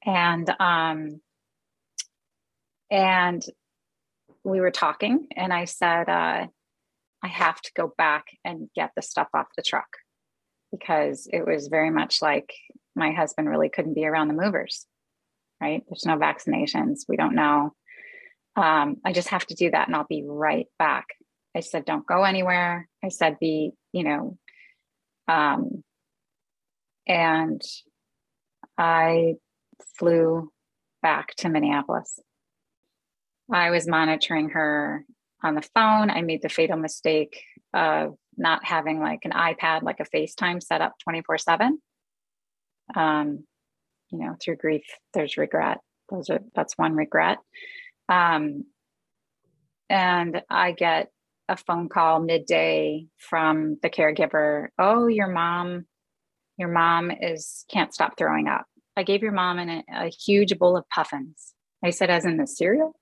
And 0.05 0.49
um 0.61 1.20
and 2.91 3.43
we 4.45 4.61
were 4.61 4.70
talking 4.70 5.26
and 5.37 5.53
I 5.53 5.64
said 5.64 6.09
uh 6.09 6.47
I 7.22 7.26
have 7.26 7.61
to 7.62 7.72
go 7.74 7.93
back 7.99 8.26
and 8.45 8.70
get 8.74 8.93
the 8.95 9.03
stuff 9.03 9.29
off 9.35 9.49
the 9.57 9.62
truck 9.62 9.89
because 10.70 11.29
it 11.33 11.47
was 11.47 11.68
very 11.68 11.91
much 11.91 12.22
like 12.22 12.53
my 12.95 13.12
husband 13.12 13.49
really 13.49 13.68
couldn't 13.68 13.95
be 13.95 14.07
around 14.07 14.29
the 14.29 14.35
movers, 14.35 14.87
right? 15.61 15.83
There's 15.89 16.07
no 16.07 16.16
vaccinations. 16.16 17.01
We 17.09 17.16
don't 17.16 17.35
know. 17.35 17.74
Um, 18.57 18.99
I 19.05 19.12
just 19.12 19.29
have 19.29 19.47
to 19.47 19.55
do 19.55 19.70
that 19.70 19.87
and 19.87 19.97
I'll 19.97 20.07
be 20.09 20.24
right 20.26 20.66
back. 20.79 21.07
I 21.59 21.61
said, 21.61 21.84
don't 21.84 22.06
go 22.06 22.22
anywhere. 22.22 22.88
I 23.04 23.09
said, 23.09 23.40
be, 23.40 23.72
you 23.92 24.04
know, 24.04 24.38
um, 25.26 25.82
and 27.04 27.61
I 28.78 29.34
flew 29.98 30.52
back 31.02 31.34
to 31.38 31.48
Minneapolis. 31.48 32.20
I 33.52 33.70
was 33.70 33.88
monitoring 33.88 34.50
her 34.50 35.04
on 35.42 35.56
the 35.56 35.68
phone. 35.74 36.11
I 36.11 36.22
made 36.22 36.42
the 36.42 36.48
fatal 36.48 36.76
mistake 36.76 37.42
of 37.74 38.14
not 38.36 38.64
having 38.64 39.00
like 39.00 39.24
an 39.24 39.32
iPad, 39.32 39.82
like 39.82 39.98
a 39.98 40.16
FaceTime 40.16 40.62
set 40.62 40.80
up 40.80 40.94
24 41.02 41.38
7. 41.38 41.82
Um, 42.94 43.44
you 44.12 44.18
know, 44.20 44.36
through 44.40 44.56
grief, 44.56 44.84
there's 45.12 45.36
regret. 45.36 45.78
Those 46.09 46.30
are 46.30 46.38
that's 46.54 46.78
one 46.78 46.94
regret. 46.94 47.38
Um, 48.09 48.64
and 49.90 50.40
I 50.48 50.70
get 50.70 51.11
a 51.49 51.57
phone 51.57 51.88
call 51.88 52.20
midday 52.20 53.07
from 53.16 53.78
the 53.82 53.90
caregiver. 53.90 54.68
Oh, 54.78 55.07
your 55.07 55.28
mom, 55.28 55.86
your 56.57 56.68
mom 56.68 57.11
is 57.11 57.64
can't 57.70 57.94
stop 57.94 58.16
throwing 58.18 58.49
up. 58.49 58.66
I 58.96 59.03
gave 59.03 59.22
your 59.22 59.32
mom 59.32 59.59
an, 59.59 59.84
a 59.92 60.09
huge 60.09 60.59
bowl 60.59 60.76
of 60.76 60.88
puffins. 60.88 61.55
I 61.84 61.90
said, 61.90 62.11
as 62.11 62.24
in 62.24 62.36
the 62.36 62.46
cereal. 62.46 62.94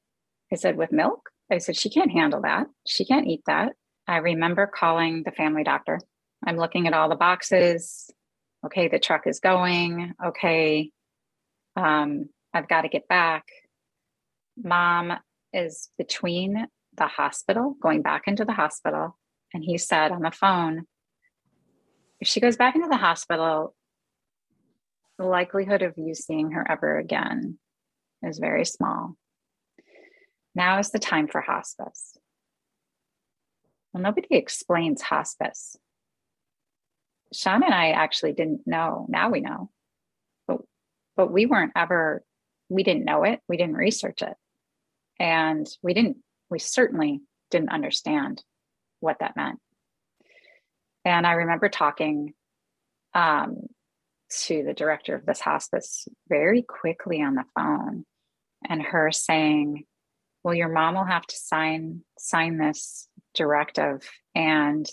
I 0.52 0.56
said, 0.56 0.76
with 0.76 0.92
milk. 0.92 1.30
I 1.50 1.58
said, 1.58 1.76
she 1.76 1.90
can't 1.90 2.10
handle 2.10 2.42
that. 2.42 2.66
She 2.86 3.04
can't 3.04 3.26
eat 3.26 3.40
that. 3.46 3.72
I 4.06 4.18
remember 4.18 4.66
calling 4.66 5.22
the 5.24 5.32
family 5.32 5.64
doctor. 5.64 5.98
I'm 6.46 6.56
looking 6.56 6.86
at 6.86 6.92
all 6.92 7.08
the 7.08 7.16
boxes. 7.16 8.10
Okay, 8.64 8.88
the 8.88 8.98
truck 8.98 9.26
is 9.26 9.40
going. 9.40 10.12
Okay, 10.24 10.90
um, 11.76 12.28
I've 12.52 12.68
got 12.68 12.82
to 12.82 12.88
get 12.88 13.08
back. 13.08 13.44
Mom 14.62 15.12
is 15.52 15.90
between 15.98 16.66
the 16.96 17.06
hospital, 17.06 17.76
going 17.80 18.02
back 18.02 18.22
into 18.26 18.44
the 18.44 18.52
hospital. 18.52 19.18
And 19.54 19.64
he 19.64 19.78
said 19.78 20.12
on 20.12 20.22
the 20.22 20.30
phone, 20.30 20.86
if 22.20 22.28
she 22.28 22.40
goes 22.40 22.56
back 22.56 22.74
into 22.74 22.88
the 22.88 22.96
hospital, 22.96 23.74
the 25.18 25.26
likelihood 25.26 25.82
of 25.82 25.94
you 25.96 26.14
seeing 26.14 26.52
her 26.52 26.66
ever 26.68 26.98
again 26.98 27.58
is 28.22 28.38
very 28.38 28.64
small. 28.64 29.16
Now 30.54 30.78
is 30.78 30.90
the 30.90 30.98
time 30.98 31.28
for 31.28 31.40
hospice. 31.40 32.16
Well, 33.92 34.02
nobody 34.02 34.28
explains 34.30 35.02
hospice. 35.02 35.76
Shauna 37.34 37.64
and 37.64 37.74
I 37.74 37.90
actually 37.90 38.32
didn't 38.32 38.66
know. 38.66 39.06
Now 39.08 39.30
we 39.30 39.40
know. 39.40 39.70
But 40.46 40.58
but 41.16 41.32
we 41.32 41.46
weren't 41.46 41.72
ever 41.76 42.22
we 42.68 42.82
didn't 42.82 43.04
know 43.04 43.24
it. 43.24 43.40
We 43.48 43.56
didn't 43.56 43.76
research 43.76 44.22
it. 44.22 44.34
And 45.18 45.66
we 45.82 45.94
didn't 45.94 46.18
we 46.50 46.58
certainly 46.58 47.20
didn't 47.50 47.70
understand 47.70 48.42
what 49.00 49.18
that 49.20 49.36
meant. 49.36 49.58
And 51.04 51.26
I 51.26 51.32
remember 51.32 51.68
talking 51.68 52.34
um, 53.14 53.66
to 54.44 54.64
the 54.64 54.74
director 54.74 55.14
of 55.14 55.24
this 55.24 55.40
hospice 55.40 56.08
very 56.28 56.62
quickly 56.62 57.22
on 57.22 57.34
the 57.34 57.44
phone 57.54 58.04
and 58.68 58.82
her 58.82 59.12
saying, 59.12 59.84
well, 60.42 60.54
your 60.54 60.68
mom 60.68 60.94
will 60.94 61.04
have 61.04 61.26
to 61.26 61.36
sign 61.36 62.02
sign 62.18 62.58
this 62.58 63.08
directive 63.34 64.08
and 64.34 64.86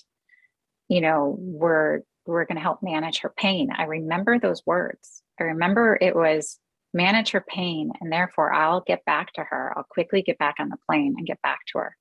you 0.90 1.02
know 1.02 1.36
we're 1.40 2.02
we're 2.26 2.46
going 2.46 2.58
to 2.58 2.62
help 2.62 2.84
manage 2.84 3.20
her 3.20 3.34
pain 3.36 3.70
i 3.76 3.84
remember 3.84 4.38
those 4.38 4.62
words 4.66 5.24
i 5.40 5.44
remember 5.44 5.98
it 6.00 6.16
was 6.16 6.60
manage 6.94 7.32
her 7.32 7.42
pain 7.42 7.92
and 8.00 8.12
therefore 8.12 8.54
i'll 8.54 8.82
get 8.82 9.04
back 9.06 9.34
to 9.34 9.44
her. 9.44 9.74
I'll 9.76 9.86
quickly 9.90 10.22
get 10.22 10.38
back 10.38 10.56
on 10.60 10.70
the 10.70 10.78
plane 10.88 11.16
and 11.18 11.26
get 11.26 11.42
back 11.42 11.60
to 11.72 11.80
her. 11.80 11.98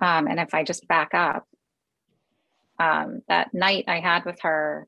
Um, 0.00 0.26
and 0.26 0.40
if 0.40 0.54
i 0.54 0.64
just 0.64 0.86
back 0.88 1.14
up 1.14 1.46
um, 2.78 3.22
that 3.28 3.52
night 3.52 3.84
i 3.88 4.00
had 4.00 4.24
with 4.24 4.40
her 4.40 4.86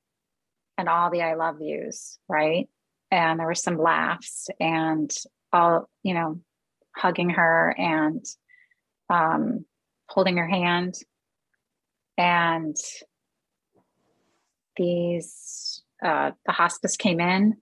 and 0.78 0.88
all 0.88 1.10
the 1.10 1.22
i 1.22 1.34
love 1.34 1.60
yous 1.60 2.18
right? 2.28 2.68
And 3.10 3.38
there 3.38 3.46
were 3.46 3.54
some 3.54 3.78
laughs 3.78 4.48
and 4.58 5.10
all 5.52 5.88
you 6.02 6.14
know 6.14 6.40
hugging 6.96 7.30
her 7.30 7.74
and 7.76 8.24
um, 9.10 9.64
holding 10.08 10.36
her 10.36 10.48
hand. 10.48 10.94
And 12.16 12.76
these, 14.76 15.82
uh, 16.04 16.32
the 16.46 16.52
hospice 16.52 16.96
came 16.96 17.20
in, 17.20 17.56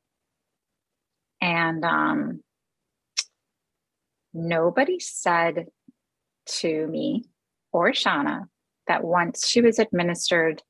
and 1.42 1.84
um, 1.84 2.40
nobody 4.32 5.00
said 5.00 5.66
to 6.46 6.86
me 6.86 7.24
or 7.72 7.90
Shauna 7.90 8.44
that 8.86 9.02
once 9.02 9.48
she 9.48 9.60
was 9.60 9.80
administered 9.80 10.62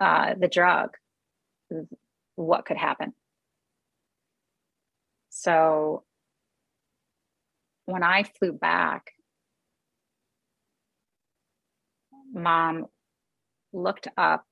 uh, 0.00 0.34
the 0.34 0.48
drug, 0.48 0.96
what 2.34 2.66
could 2.66 2.76
happen. 2.76 3.14
So 5.30 6.02
when 7.84 8.02
I 8.02 8.24
flew 8.24 8.52
back, 8.52 9.12
mom 12.32 12.86
looked 13.72 14.08
up. 14.16 14.44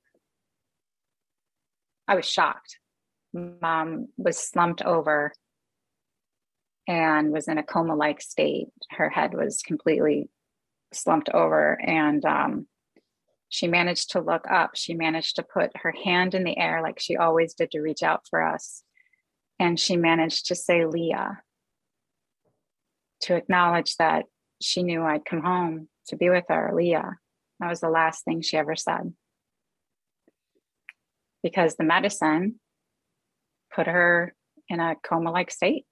I 2.07 2.15
was 2.15 2.25
shocked. 2.25 2.77
Mom 3.33 4.07
was 4.17 4.37
slumped 4.37 4.81
over 4.81 5.33
and 6.87 7.31
was 7.31 7.47
in 7.47 7.57
a 7.57 7.63
coma 7.63 7.95
like 7.95 8.21
state. 8.21 8.67
Her 8.89 9.09
head 9.09 9.33
was 9.33 9.61
completely 9.61 10.29
slumped 10.93 11.29
over. 11.29 11.79
And 11.81 12.23
um, 12.25 12.67
she 13.49 13.67
managed 13.67 14.11
to 14.11 14.21
look 14.21 14.45
up. 14.49 14.71
She 14.75 14.93
managed 14.93 15.37
to 15.37 15.43
put 15.43 15.71
her 15.77 15.93
hand 16.03 16.33
in 16.33 16.43
the 16.43 16.57
air 16.57 16.81
like 16.81 16.99
she 16.99 17.15
always 17.15 17.53
did 17.53 17.71
to 17.71 17.81
reach 17.81 18.03
out 18.03 18.21
for 18.29 18.41
us. 18.41 18.83
And 19.59 19.79
she 19.79 19.95
managed 19.95 20.47
to 20.47 20.55
say, 20.55 20.85
Leah 20.85 21.41
to 23.21 23.35
acknowledge 23.35 23.95
that 23.97 24.25
she 24.61 24.83
knew 24.83 25.03
I'd 25.03 25.25
come 25.25 25.41
home 25.41 25.87
to 26.07 26.15
be 26.15 26.29
with 26.29 26.45
her, 26.49 26.71
Leah. 26.73 27.17
That 27.59 27.69
was 27.69 27.79
the 27.79 27.89
last 27.89 28.25
thing 28.25 28.41
she 28.41 28.57
ever 28.57 28.75
said. 28.75 29.13
Because 31.43 31.75
the 31.75 31.83
medicine 31.83 32.59
put 33.73 33.87
her 33.87 34.33
in 34.69 34.79
a 34.79 34.95
coma 35.03 35.31
like 35.31 35.51
state. 35.51 35.85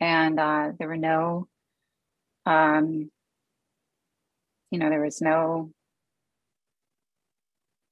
And 0.00 0.38
uh, 0.38 0.72
there 0.78 0.88
were 0.88 0.96
no, 0.96 1.48
um, 2.46 3.10
you 4.70 4.78
know, 4.78 4.90
there 4.90 5.02
was 5.02 5.20
no 5.20 5.70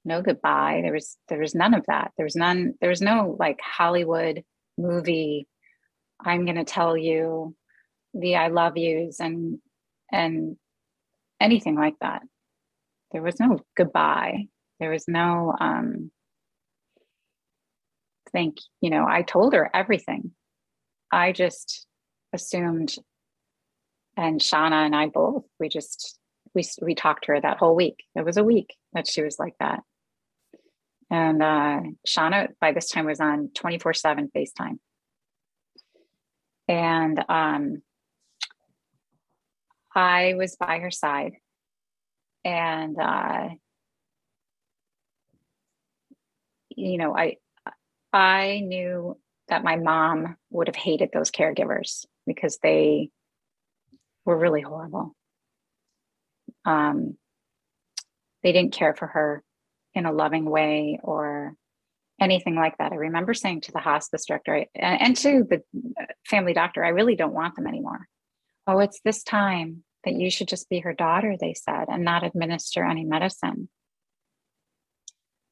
no 0.04 0.22
goodbye. 0.22 0.80
There 0.82 0.92
was 0.92 1.16
there 1.28 1.40
was 1.40 1.54
none 1.54 1.74
of 1.74 1.84
that. 1.88 2.12
There 2.16 2.24
was 2.24 2.36
none 2.36 2.74
there 2.80 2.90
was 2.90 3.02
no 3.02 3.36
like 3.40 3.58
hollywood 3.60 4.44
movie 4.78 5.48
i'm 6.20 6.44
going 6.44 6.56
to 6.56 6.64
tell 6.64 6.96
you 6.96 7.54
the 8.14 8.36
i 8.36 8.48
love 8.48 8.76
yous 8.76 9.20
and 9.20 9.58
and 10.12 10.56
anything 11.40 11.76
like 11.76 11.96
that. 12.00 12.22
There 13.12 13.22
was 13.22 13.38
no 13.40 13.58
goodbye. 13.76 14.46
There 14.80 14.90
was 14.90 15.06
no 15.08 15.54
um 15.58 16.10
think 18.30 18.58
you 18.80 18.90
know 18.90 19.06
i 19.08 19.22
told 19.22 19.54
her 19.54 19.70
everything. 19.74 20.32
I 21.12 21.32
just 21.32 21.86
assumed 22.32 22.96
and 24.16 24.40
shauna 24.40 24.86
and 24.86 24.96
i 24.96 25.06
both 25.06 25.44
we 25.60 25.68
just 25.68 26.18
we 26.54 26.64
we 26.82 26.94
talked 26.94 27.24
to 27.24 27.32
her 27.32 27.40
that 27.40 27.58
whole 27.58 27.76
week. 27.76 28.04
It 28.14 28.24
was 28.24 28.36
a 28.36 28.44
week 28.44 28.74
that 28.92 29.06
she 29.06 29.22
was 29.22 29.38
like 29.38 29.54
that. 29.60 29.80
And 31.10 31.42
uh 31.42 31.80
shauna 32.06 32.48
by 32.60 32.72
this 32.72 32.88
time 32.88 33.06
was 33.06 33.20
on 33.20 33.50
24 33.54 33.94
7 33.94 34.30
facetime. 34.34 34.78
And 36.68 37.24
um, 37.28 37.82
I 39.94 40.34
was 40.36 40.56
by 40.56 40.80
her 40.80 40.90
side, 40.90 41.34
and 42.44 42.96
uh, 43.00 43.48
you 46.70 46.98
know, 46.98 47.16
I 47.16 47.36
I 48.16 48.60
knew 48.64 49.18
that 49.48 49.62
my 49.62 49.76
mom 49.76 50.36
would 50.48 50.68
have 50.68 50.74
hated 50.74 51.10
those 51.12 51.30
caregivers 51.30 52.06
because 52.26 52.58
they 52.62 53.10
were 54.24 54.38
really 54.38 54.62
horrible. 54.62 55.14
Um, 56.64 57.18
they 58.42 58.52
didn't 58.52 58.72
care 58.72 58.94
for 58.94 59.06
her 59.06 59.44
in 59.92 60.06
a 60.06 60.12
loving 60.12 60.48
way 60.48 60.98
or 61.02 61.54
anything 62.18 62.54
like 62.54 62.78
that. 62.78 62.92
I 62.92 62.96
remember 62.96 63.34
saying 63.34 63.60
to 63.62 63.72
the 63.72 63.80
hospice 63.80 64.24
director 64.24 64.64
and, 64.74 65.00
and 65.02 65.16
to 65.18 65.44
the 65.44 65.62
family 66.24 66.54
doctor, 66.54 66.82
I 66.82 66.88
really 66.88 67.16
don't 67.16 67.34
want 67.34 67.54
them 67.54 67.66
anymore. 67.66 68.08
Oh, 68.66 68.78
it's 68.78 69.00
this 69.04 69.24
time 69.24 69.84
that 70.04 70.14
you 70.14 70.30
should 70.30 70.48
just 70.48 70.70
be 70.70 70.80
her 70.80 70.94
daughter, 70.94 71.36
they 71.38 71.52
said, 71.52 71.84
and 71.88 72.02
not 72.02 72.24
administer 72.24 72.82
any 72.82 73.04
medicine. 73.04 73.68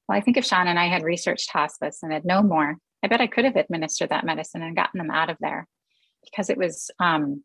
Well, 0.08 0.18
I 0.18 0.20
think 0.20 0.36
if 0.36 0.44
Shauna 0.44 0.66
and 0.66 0.78
I 0.78 0.88
had 0.88 1.02
researched 1.02 1.50
hospice 1.50 2.00
and 2.02 2.12
had 2.12 2.24
known 2.24 2.48
more, 2.48 2.76
I 3.02 3.08
bet 3.08 3.20
I 3.20 3.26
could 3.26 3.44
have 3.44 3.56
administered 3.56 4.10
that 4.10 4.24
medicine 4.24 4.62
and 4.62 4.76
gotten 4.76 4.98
them 4.98 5.10
out 5.10 5.30
of 5.30 5.36
there. 5.40 5.66
Because 6.24 6.50
it 6.50 6.56
was 6.56 6.90
um, 6.98 7.42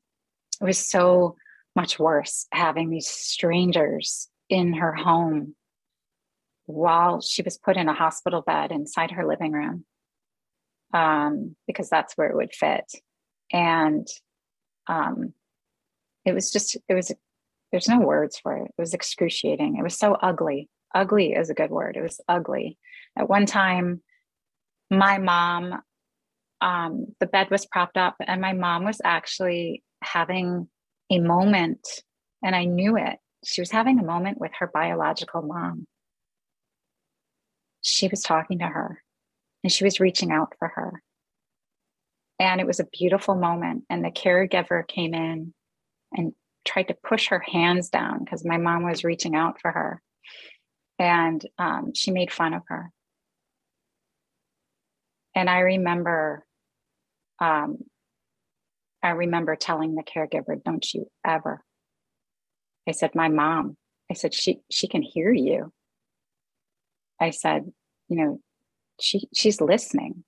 it 0.61 0.65
was 0.65 0.77
so 0.77 1.35
much 1.75 1.99
worse 1.99 2.47
having 2.51 2.89
these 2.89 3.09
strangers 3.09 4.29
in 4.49 4.73
her 4.73 4.93
home 4.93 5.55
while 6.65 7.21
she 7.21 7.41
was 7.41 7.57
put 7.57 7.77
in 7.77 7.89
a 7.89 7.93
hospital 7.93 8.41
bed 8.41 8.71
inside 8.71 9.11
her 9.11 9.27
living 9.27 9.51
room 9.51 9.85
um, 10.93 11.55
because 11.67 11.89
that's 11.89 12.13
where 12.15 12.29
it 12.29 12.35
would 12.35 12.53
fit. 12.53 12.85
And 13.51 14.07
um, 14.87 15.33
it 16.25 16.33
was 16.33 16.51
just 16.51 16.77
it 16.87 16.93
was 16.93 17.11
there's 17.71 17.87
no 17.87 17.99
words 17.99 18.37
for 18.37 18.57
it. 18.57 18.71
It 18.77 18.81
was 18.81 18.93
excruciating. 18.93 19.77
It 19.77 19.83
was 19.83 19.97
so 19.97 20.13
ugly 20.13 20.69
ugly 20.93 21.33
is 21.33 21.49
a 21.49 21.53
good 21.53 21.69
word 21.69 21.95
it 21.95 22.01
was 22.01 22.21
ugly 22.27 22.77
at 23.17 23.29
one 23.29 23.45
time 23.45 24.01
my 24.89 25.17
mom 25.17 25.81
um, 26.61 27.05
the 27.19 27.25
bed 27.25 27.49
was 27.49 27.65
propped 27.65 27.95
up 27.95 28.15
and 28.25 28.41
my 28.41 28.53
mom 28.53 28.83
was 28.83 28.99
actually 29.03 29.83
having 30.03 30.67
a 31.09 31.19
moment 31.19 31.87
and 32.43 32.55
i 32.55 32.65
knew 32.65 32.97
it 32.97 33.17
she 33.45 33.61
was 33.61 33.71
having 33.71 33.99
a 33.99 34.05
moment 34.05 34.39
with 34.39 34.51
her 34.59 34.67
biological 34.67 35.41
mom 35.41 35.87
she 37.81 38.07
was 38.07 38.21
talking 38.21 38.59
to 38.59 38.65
her 38.65 39.01
and 39.63 39.71
she 39.71 39.83
was 39.83 39.99
reaching 39.99 40.31
out 40.31 40.55
for 40.57 40.67
her. 40.69 41.01
And 42.39 42.61
it 42.61 42.67
was 42.67 42.79
a 42.79 42.85
beautiful 42.85 43.35
moment. 43.35 43.83
And 43.89 44.03
the 44.03 44.11
caregiver 44.11 44.87
came 44.87 45.13
in 45.13 45.53
and 46.13 46.33
tried 46.65 46.87
to 46.87 46.97
push 47.07 47.27
her 47.29 47.39
hands 47.39 47.89
down 47.89 48.23
because 48.23 48.45
my 48.45 48.57
mom 48.57 48.83
was 48.83 49.03
reaching 49.03 49.35
out 49.35 49.59
for 49.59 49.71
her. 49.71 50.01
And 50.99 51.41
um, 51.57 51.93
she 51.95 52.11
made 52.11 52.31
fun 52.31 52.53
of 52.53 52.63
her. 52.67 52.91
And 55.33 55.49
I 55.49 55.59
remember, 55.59 56.45
um, 57.39 57.77
I 59.01 59.11
remember 59.11 59.55
telling 59.55 59.95
the 59.95 60.03
caregiver, 60.03 60.61
"Don't 60.61 60.93
you 60.93 61.09
ever." 61.25 61.63
I 62.87 62.91
said, 62.91 63.15
"My 63.15 63.29
mom." 63.29 63.77
I 64.11 64.15
said, 64.15 64.33
"She 64.33 64.59
she 64.69 64.87
can 64.87 65.01
hear 65.01 65.31
you." 65.31 65.71
I 67.19 67.31
said, 67.31 67.71
you 68.07 68.17
know, 68.17 68.39
she 68.99 69.27
she's 69.33 69.61
listening. 69.61 70.23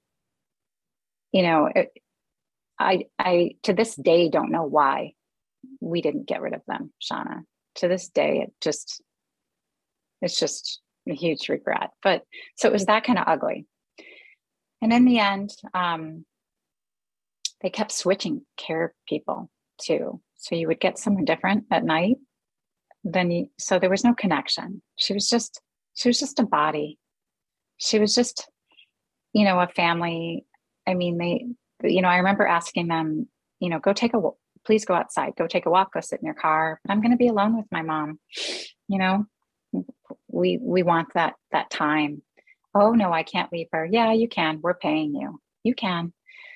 You 1.32 1.44
know, 1.44 1.70
it, 1.74 1.92
I 2.80 3.06
I 3.18 3.52
to 3.64 3.74
this 3.74 3.96
day 3.96 4.30
don't 4.30 4.52
know 4.52 4.64
why 4.64 5.14
we 5.80 6.02
didn't 6.02 6.28
get 6.28 6.42
rid 6.42 6.54
of 6.54 6.62
them, 6.68 6.94
Shauna. 7.02 7.44
To 7.76 7.88
this 7.88 8.10
day, 8.10 8.42
it 8.44 8.54
just 8.62 9.02
it's 10.22 10.40
just 10.40 10.82
a 11.10 11.14
huge 11.14 11.50
regret. 11.50 11.92
But 12.04 12.24
so 12.56 12.68
it 12.68 12.74
was 12.74 12.86
that 12.86 13.04
kind 13.04 13.20
of 13.20 13.28
ugly. 13.28 13.66
And 14.82 14.92
in 14.92 15.06
the 15.06 15.20
end, 15.20 15.52
um, 15.74 16.26
they 17.62 17.70
kept 17.70 17.92
switching 17.92 18.42
care 18.58 18.94
people 19.08 19.50
too. 19.80 20.22
So 20.38 20.56
you 20.56 20.68
would 20.68 20.80
get 20.80 20.98
someone 20.98 21.26
different 21.26 21.66
at 21.72 21.84
night. 21.84 22.18
Then 23.04 23.32
you, 23.32 23.50
so 23.60 23.80
there 23.80 23.90
was 23.90 24.04
no 24.04 24.14
connection. 24.14 24.82
She 24.98 25.14
was 25.14 25.30
just 25.30 25.62
she 25.96 26.10
was 26.10 26.20
just 26.20 26.40
a 26.40 26.46
body. 26.46 26.98
She 27.78 28.00
was 28.00 28.16
just, 28.16 28.50
you 29.34 29.44
know, 29.44 29.60
a 29.60 29.68
family. 29.68 30.46
I 30.88 30.94
mean, 30.94 31.18
they, 31.18 31.46
you 31.90 32.02
know, 32.02 32.08
I 32.08 32.18
remember 32.18 32.46
asking 32.46 32.88
them, 32.88 33.28
you 33.60 33.70
know, 33.70 33.80
go 33.80 33.94
take 33.94 34.14
a, 34.14 34.20
walk. 34.20 34.38
please 34.66 34.86
go 34.86 34.94
outside, 34.94 35.34
go 35.38 35.48
take 35.48 35.66
a 35.66 35.70
walk, 35.70 35.94
go 35.94 36.00
sit 36.00 36.20
in 36.20 36.26
your 36.26 36.36
car. 36.36 36.80
But 36.84 36.92
I'm 36.92 37.02
going 37.02 37.12
to 37.12 37.18
be 37.18 37.28
alone 37.28 37.58
with 37.58 37.66
my 37.72 37.82
mom. 37.82 38.20
You 38.88 39.00
know, 39.00 39.26
we 40.28 40.58
we 40.62 40.84
want 40.84 41.14
that 41.14 41.36
that 41.52 41.70
time. 41.70 42.22
Oh 42.74 42.92
no, 42.94 43.12
I 43.12 43.24
can't 43.24 43.52
leave 43.52 43.68
her. 43.72 43.86
Yeah, 43.86 44.14
you 44.14 44.28
can. 44.28 44.62
We're 44.62 44.74
paying 44.74 45.14
you. 45.16 45.40
You 45.64 45.76
can. 45.76 46.14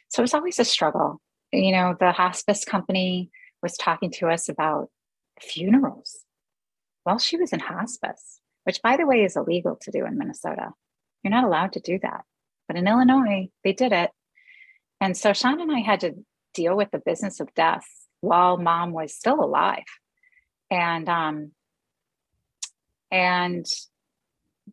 So 0.09 0.23
it's 0.23 0.33
always 0.33 0.59
a 0.59 0.65
struggle. 0.65 1.21
You 1.51 1.71
know, 1.71 1.95
the 1.99 2.11
hospice 2.11 2.65
company 2.65 3.29
was 3.61 3.77
talking 3.77 4.11
to 4.11 4.27
us 4.27 4.49
about 4.49 4.89
funerals 5.41 6.19
while 7.03 7.19
she 7.19 7.37
was 7.37 7.51
in 7.51 7.59
hospice 7.59 8.39
which 8.65 8.81
by 8.81 8.97
the 8.97 9.05
way 9.05 9.23
is 9.23 9.37
illegal 9.37 9.77
to 9.81 9.91
do 9.91 10.05
in 10.05 10.17
Minnesota. 10.17 10.71
You're 11.23 11.31
not 11.31 11.45
allowed 11.45 11.73
to 11.73 11.79
do 11.79 11.97
that. 12.01 12.25
But 12.67 12.77
in 12.77 12.87
Illinois, 12.87 13.49
they 13.63 13.73
did 13.73 13.93
it. 13.93 14.11
And 14.99 15.15
so 15.15 15.31
Shauna 15.31 15.61
and 15.61 15.71
I 15.71 15.79
had 15.79 16.01
to 16.01 16.13
deal 16.53 16.75
with 16.75 16.91
the 16.91 16.99
business 16.99 17.39
of 17.39 17.53
death 17.53 17.85
while 18.21 18.57
mom 18.57 18.91
was 18.91 19.13
still 19.13 19.43
alive. 19.43 19.85
And 20.69 21.07
um 21.07 21.51
and 23.15 23.65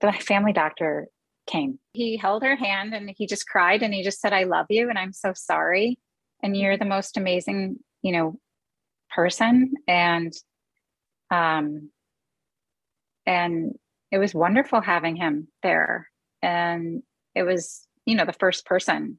the 0.01 0.13
family 0.13 0.53
doctor 0.53 1.07
came. 1.47 1.79
He 1.93 2.17
held 2.17 2.43
her 2.43 2.57
hand 2.57 2.93
and 2.93 3.09
he 3.17 3.29
just 3.29 3.47
cried 3.47 3.85
and 3.85 3.95
he 3.95 4.03
just 4.03 4.21
said, 4.21 4.33
I 4.33 4.45
love 4.45 4.67
you 4.69 4.89
and 4.89 4.99
I'm 4.99 5.13
so 5.13 5.33
sorry. 5.33 5.99
And 6.43 6.57
you're 6.57 6.77
the 6.77 6.85
most 6.85 7.17
amazing, 7.17 7.79
you 8.03 8.11
know, 8.11 8.41
person. 9.15 9.75
And 9.87 10.33
um 11.31 11.91
and 13.27 13.77
it 14.11 14.19
was 14.19 14.35
wonderful 14.35 14.81
having 14.81 15.15
him 15.15 15.47
there. 15.63 16.09
And 16.43 17.05
it 17.37 17.45
was, 17.45 17.87
you 18.07 18.17
know, 18.17 18.25
the 18.25 18.33
first 18.33 18.67
person 18.67 19.19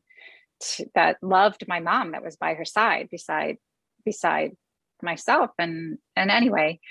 to, 0.59 0.85
that 0.95 1.15
loved 1.21 1.63
my 1.69 1.79
mom 1.79 2.11
that 2.11 2.25
was 2.25 2.35
by 2.35 2.55
her 2.55 2.65
side 2.65 3.07
beside 3.09 3.55
beside 4.03 4.51
myself. 5.01 5.51
And 5.57 5.99
and 6.17 6.29
anyway, 6.29 6.81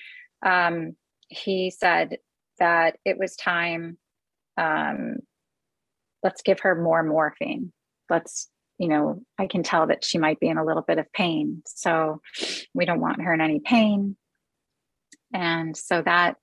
um, 0.43 0.97
he 1.33 1.70
said 1.70 2.18
that 2.59 2.97
it 3.05 3.18
was 3.18 3.37
time. 3.37 3.99
Um, 4.57 5.18
let's 6.22 6.43
give 6.43 6.61
her 6.61 6.80
more 6.80 7.03
morphine. 7.03 7.72
Let's 8.11 8.49
you 8.78 8.89
know, 8.89 9.22
I 9.39 9.47
can 9.47 9.62
tell 9.62 9.87
that 9.87 10.05
she 10.05 10.18
might 10.18 10.41
be 10.41 10.49
in 10.49 10.59
a 10.59 10.64
little 10.64 10.83
bit 10.83 10.99
of 10.99 11.12
pain. 11.12 11.62
So 11.66 12.20
we 12.74 12.85
don't 12.85 13.01
want 13.01 13.22
her 13.22 13.33
in 13.33 13.41
any 13.41 13.61
pain. 13.61 14.16
And 15.33 15.76
so 15.76 16.03
that 16.03 16.37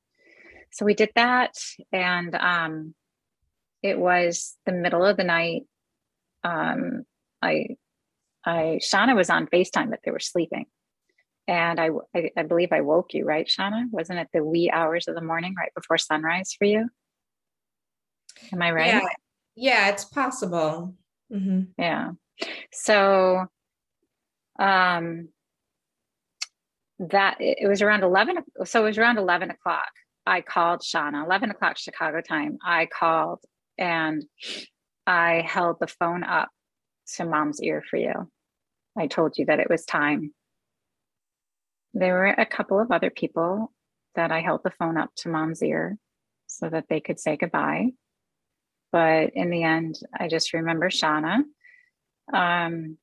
so 0.71 0.85
we 0.85 0.93
did 0.93 1.09
that 1.15 1.53
and 1.91 2.35
um, 2.35 2.93
it 3.81 3.97
was 3.97 4.55
the 4.65 4.71
middle 4.71 5.05
of 5.05 5.17
the 5.17 5.23
night 5.23 5.63
um, 6.43 7.03
i 7.41 7.67
i 8.45 8.79
shauna 8.81 9.15
was 9.15 9.29
on 9.29 9.47
facetime 9.47 9.89
but 9.89 9.99
they 10.03 10.11
were 10.11 10.19
sleeping 10.19 10.65
and 11.49 11.79
I, 11.79 11.89
I, 12.15 12.31
I 12.37 12.43
believe 12.43 12.71
i 12.71 12.81
woke 12.81 13.13
you 13.13 13.25
right 13.25 13.47
shauna 13.47 13.85
wasn't 13.91 14.19
it 14.19 14.29
the 14.33 14.43
wee 14.43 14.69
hours 14.71 15.07
of 15.07 15.15
the 15.15 15.21
morning 15.21 15.55
right 15.57 15.73
before 15.75 15.97
sunrise 15.97 16.53
for 16.57 16.65
you 16.65 16.87
am 18.53 18.61
i 18.61 18.71
right 18.71 18.93
yeah, 18.93 19.01
yeah 19.55 19.89
it's 19.89 20.05
possible 20.05 20.95
mm-hmm. 21.33 21.61
yeah 21.77 22.11
so 22.71 23.45
um 24.59 25.29
that 26.99 27.37
it 27.39 27.67
was 27.67 27.81
around 27.81 28.03
11 28.03 28.37
so 28.65 28.83
it 28.83 28.87
was 28.87 28.97
around 28.97 29.17
11 29.17 29.49
o'clock 29.51 29.91
I 30.29 30.41
called 30.41 30.81
Shauna, 30.81 31.25
11 31.25 31.49
o'clock 31.49 31.77
Chicago 31.77 32.21
time. 32.21 32.59
I 32.63 32.85
called 32.85 33.39
and 33.79 34.23
I 35.07 35.43
held 35.45 35.77
the 35.79 35.87
phone 35.87 36.23
up 36.23 36.49
to 37.15 37.25
mom's 37.25 37.61
ear 37.63 37.83
for 37.89 37.97
you. 37.97 38.13
I 38.95 39.07
told 39.07 39.39
you 39.39 39.45
that 39.45 39.59
it 39.59 39.71
was 39.71 39.85
time. 39.85 40.31
There 41.93 42.13
were 42.13 42.27
a 42.27 42.45
couple 42.45 42.79
of 42.79 42.91
other 42.91 43.09
people 43.09 43.71
that 44.15 44.31
I 44.31 44.41
held 44.41 44.61
the 44.63 44.71
phone 44.71 44.97
up 44.97 45.11
to 45.17 45.29
mom's 45.29 45.63
ear 45.63 45.97
so 46.47 46.69
that 46.69 46.85
they 46.89 46.99
could 46.99 47.19
say 47.19 47.37
goodbye. 47.37 47.91
But 48.91 49.31
in 49.33 49.49
the 49.49 49.63
end, 49.63 49.99
I 50.17 50.27
just 50.27 50.53
remember 50.53 50.89
Shauna. 50.89 51.43
Um, 52.33 52.97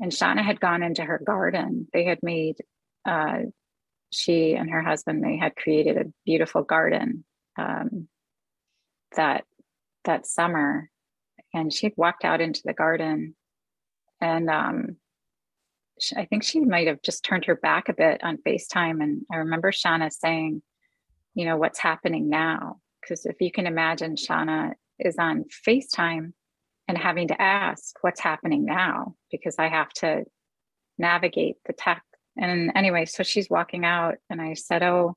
and 0.00 0.10
Shauna 0.10 0.44
had 0.44 0.60
gone 0.60 0.82
into 0.82 1.04
her 1.04 1.20
garden. 1.24 1.88
They 1.92 2.04
had 2.04 2.18
made 2.22 2.56
uh, 3.04 3.40
she 4.12 4.54
and 4.54 4.70
her 4.70 4.82
husband 4.82 5.24
they 5.24 5.36
had 5.36 5.56
created 5.56 5.96
a 5.96 6.12
beautiful 6.24 6.62
garden 6.62 7.24
um, 7.58 8.08
that 9.16 9.44
that 10.04 10.26
summer 10.26 10.90
and 11.54 11.72
she 11.72 11.86
had 11.86 11.94
walked 11.96 12.24
out 12.24 12.40
into 12.40 12.62
the 12.64 12.74
garden 12.74 13.34
and 14.20 14.50
um, 14.50 14.96
i 16.16 16.24
think 16.24 16.42
she 16.42 16.60
might 16.60 16.86
have 16.86 17.02
just 17.02 17.24
turned 17.24 17.44
her 17.44 17.56
back 17.56 17.88
a 17.88 17.94
bit 17.94 18.22
on 18.22 18.38
facetime 18.46 19.02
and 19.02 19.22
i 19.32 19.36
remember 19.36 19.70
shauna 19.70 20.12
saying 20.12 20.62
you 21.34 21.44
know 21.44 21.56
what's 21.56 21.78
happening 21.78 22.28
now 22.28 22.76
because 23.00 23.26
if 23.26 23.40
you 23.40 23.50
can 23.50 23.66
imagine 23.66 24.16
shauna 24.16 24.72
is 25.04 25.16
on 25.18 25.44
FaceTime 25.66 26.32
and 26.88 26.98
having 26.98 27.28
to 27.28 27.40
ask 27.40 27.96
what's 28.00 28.20
happening 28.20 28.64
now 28.64 29.14
because 29.30 29.56
I 29.58 29.68
have 29.68 29.90
to 29.94 30.24
navigate 30.98 31.56
the 31.66 31.72
tech. 31.72 32.02
And 32.36 32.72
anyway, 32.74 33.04
so 33.04 33.22
she's 33.22 33.50
walking 33.50 33.84
out, 33.84 34.14
and 34.30 34.40
I 34.40 34.54
said, 34.54 34.82
Oh, 34.82 35.14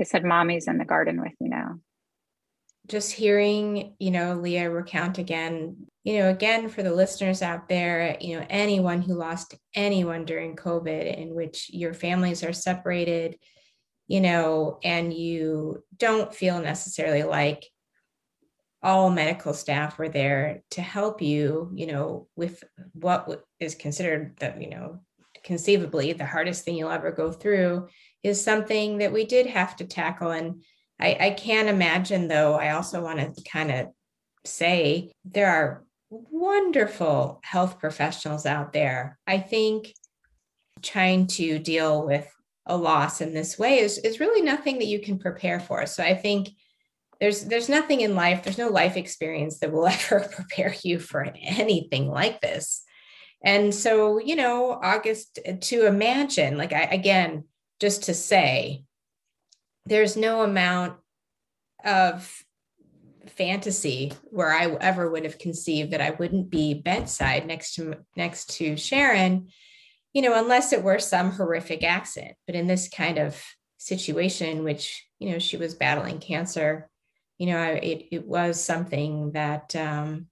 I 0.00 0.04
said, 0.04 0.24
Mommy's 0.24 0.66
in 0.66 0.78
the 0.78 0.84
garden 0.84 1.20
with 1.20 1.32
you 1.40 1.50
now. 1.50 1.80
Just 2.88 3.12
hearing, 3.12 3.94
you 3.98 4.10
know, 4.10 4.34
Leah 4.34 4.70
recount 4.70 5.18
again, 5.18 5.86
you 6.04 6.18
know, 6.18 6.30
again 6.30 6.68
for 6.68 6.82
the 6.82 6.94
listeners 6.94 7.42
out 7.42 7.68
there, 7.68 8.16
you 8.20 8.38
know, 8.38 8.46
anyone 8.48 9.02
who 9.02 9.14
lost 9.14 9.54
anyone 9.74 10.24
during 10.24 10.56
COVID 10.56 11.16
in 11.16 11.34
which 11.34 11.70
your 11.70 11.92
families 11.92 12.42
are 12.42 12.54
separated, 12.54 13.36
you 14.06 14.22
know, 14.22 14.78
and 14.82 15.12
you 15.12 15.84
don't 15.96 16.34
feel 16.34 16.60
necessarily 16.60 17.24
like 17.24 17.66
all 18.82 19.10
medical 19.10 19.52
staff 19.52 19.98
were 19.98 20.08
there 20.08 20.62
to 20.70 20.80
help 20.80 21.20
you, 21.20 21.70
you 21.74 21.86
know, 21.86 22.28
with 22.36 22.64
what 22.92 23.44
is 23.60 23.74
considered 23.74 24.36
the, 24.38 24.54
you 24.58 24.70
know, 24.70 25.00
conceivably 25.44 26.12
the 26.12 26.26
hardest 26.26 26.64
thing 26.64 26.76
you'll 26.76 26.90
ever 26.90 27.10
go 27.10 27.32
through 27.32 27.88
is 28.22 28.42
something 28.42 28.98
that 28.98 29.12
we 29.12 29.24
did 29.24 29.46
have 29.46 29.76
to 29.76 29.84
tackle. 29.84 30.30
And 30.30 30.62
I, 31.00 31.16
I 31.20 31.30
can't 31.30 31.68
imagine, 31.68 32.28
though, 32.28 32.54
I 32.54 32.72
also 32.72 33.02
want 33.02 33.36
to 33.36 33.42
kind 33.44 33.70
of 33.70 33.88
say 34.44 35.10
there 35.24 35.50
are 35.50 35.84
wonderful 36.10 37.40
health 37.44 37.78
professionals 37.78 38.46
out 38.46 38.72
there. 38.72 39.18
I 39.26 39.38
think 39.38 39.94
trying 40.82 41.26
to 41.26 41.58
deal 41.58 42.06
with 42.06 42.28
a 42.66 42.76
loss 42.76 43.20
in 43.20 43.32
this 43.32 43.58
way 43.58 43.78
is, 43.78 43.98
is 43.98 44.20
really 44.20 44.42
nothing 44.42 44.78
that 44.78 44.86
you 44.86 45.00
can 45.00 45.18
prepare 45.18 45.60
for. 45.60 45.86
So 45.86 46.02
I 46.02 46.14
think 46.14 46.50
there's 47.20 47.44
there's 47.44 47.68
nothing 47.68 48.00
in 48.00 48.14
life 48.14 48.42
there's 48.42 48.58
no 48.58 48.68
life 48.68 48.96
experience 48.96 49.58
that 49.58 49.72
will 49.72 49.86
ever 49.86 50.20
prepare 50.32 50.74
you 50.84 50.98
for 50.98 51.26
anything 51.42 52.08
like 52.08 52.40
this 52.40 52.82
and 53.42 53.74
so 53.74 54.18
you 54.18 54.36
know 54.36 54.78
august 54.82 55.38
uh, 55.48 55.52
to 55.60 55.86
imagine 55.86 56.56
like 56.56 56.72
i 56.72 56.82
again 56.82 57.44
just 57.80 58.04
to 58.04 58.14
say 58.14 58.84
there's 59.88 60.16
no 60.16 60.42
amount 60.42 60.98
of 61.84 62.42
fantasy 63.26 64.12
where 64.24 64.52
i 64.52 64.66
ever 64.80 65.10
would 65.10 65.24
have 65.24 65.38
conceived 65.38 65.92
that 65.92 66.00
i 66.00 66.10
wouldn't 66.10 66.50
be 66.50 66.74
bedside 66.74 67.46
next 67.46 67.74
to 67.74 67.94
next 68.16 68.56
to 68.56 68.76
sharon 68.76 69.48
you 70.12 70.22
know 70.22 70.38
unless 70.38 70.72
it 70.72 70.82
were 70.82 70.98
some 70.98 71.30
horrific 71.32 71.84
accident 71.84 72.36
but 72.46 72.56
in 72.56 72.66
this 72.66 72.88
kind 72.88 73.18
of 73.18 73.40
situation 73.76 74.64
which 74.64 75.06
you 75.18 75.30
know 75.30 75.38
she 75.38 75.56
was 75.56 75.74
battling 75.74 76.18
cancer 76.18 76.88
you 77.38 77.46
know, 77.46 77.62
it, 77.62 78.06
it 78.10 78.26
was 78.26 78.62
something 78.62 79.32
that 79.32 79.74
um, 79.76 80.26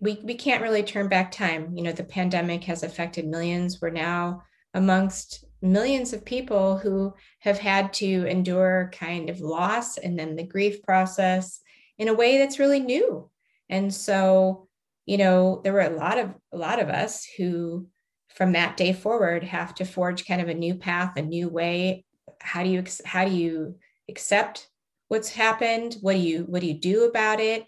we, 0.00 0.18
we 0.24 0.34
can't 0.34 0.62
really 0.62 0.82
turn 0.82 1.08
back 1.08 1.30
time. 1.30 1.76
You 1.76 1.82
know, 1.82 1.92
the 1.92 2.02
pandemic 2.02 2.64
has 2.64 2.82
affected 2.82 3.26
millions. 3.26 3.80
We're 3.80 3.90
now 3.90 4.42
amongst 4.72 5.44
millions 5.62 6.12
of 6.12 6.24
people 6.24 6.76
who 6.76 7.14
have 7.40 7.58
had 7.58 7.92
to 7.94 8.26
endure 8.26 8.90
kind 8.92 9.30
of 9.30 9.40
loss 9.40 9.96
and 9.96 10.18
then 10.18 10.36
the 10.36 10.42
grief 10.42 10.82
process 10.82 11.60
in 11.98 12.08
a 12.08 12.14
way 12.14 12.38
that's 12.38 12.58
really 12.58 12.80
new. 12.80 13.30
And 13.68 13.92
so, 13.92 14.68
you 15.06 15.18
know, 15.18 15.60
there 15.62 15.72
were 15.72 15.80
a 15.80 15.90
lot 15.90 16.18
of 16.18 16.34
a 16.52 16.56
lot 16.56 16.80
of 16.80 16.88
us 16.88 17.26
who 17.36 17.86
from 18.28 18.52
that 18.52 18.76
day 18.76 18.92
forward 18.92 19.44
have 19.44 19.74
to 19.76 19.84
forge 19.84 20.26
kind 20.26 20.42
of 20.42 20.48
a 20.48 20.54
new 20.54 20.74
path, 20.74 21.16
a 21.16 21.22
new 21.22 21.48
way. 21.48 22.04
How 22.40 22.62
do 22.62 22.68
you 22.68 22.84
how 23.04 23.24
do 23.24 23.30
you 23.30 23.76
accept 24.08 24.68
what's 25.12 25.28
happened 25.28 25.98
what 26.00 26.14
do 26.14 26.18
you 26.20 26.44
what 26.44 26.62
do 26.62 26.66
you 26.66 26.72
do 26.72 27.04
about 27.04 27.38
it 27.38 27.66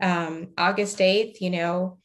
um, 0.00 0.50
august 0.56 0.98
8th 0.98 1.40
you 1.40 1.50
know 1.50 1.98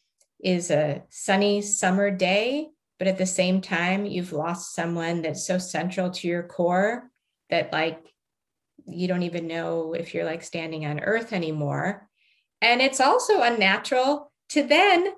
is 0.43 0.71
a 0.71 1.03
sunny 1.09 1.61
summer 1.61 2.09
day 2.09 2.69
but 2.99 3.07
at 3.07 3.17
the 3.17 3.25
same 3.25 3.61
time 3.61 4.05
you've 4.05 4.33
lost 4.33 4.75
someone 4.75 5.21
that's 5.21 5.47
so 5.47 5.57
central 5.57 6.11
to 6.11 6.27
your 6.27 6.43
core 6.43 7.09
that 7.49 7.71
like 7.73 7.99
you 8.85 9.07
don't 9.07 9.23
even 9.23 9.47
know 9.47 9.93
if 9.93 10.13
you're 10.13 10.25
like 10.25 10.43
standing 10.43 10.85
on 10.85 10.99
earth 10.99 11.33
anymore 11.33 12.07
and 12.61 12.81
it's 12.81 12.99
also 12.99 13.41
unnatural 13.41 14.31
to 14.49 14.63
then 14.63 15.13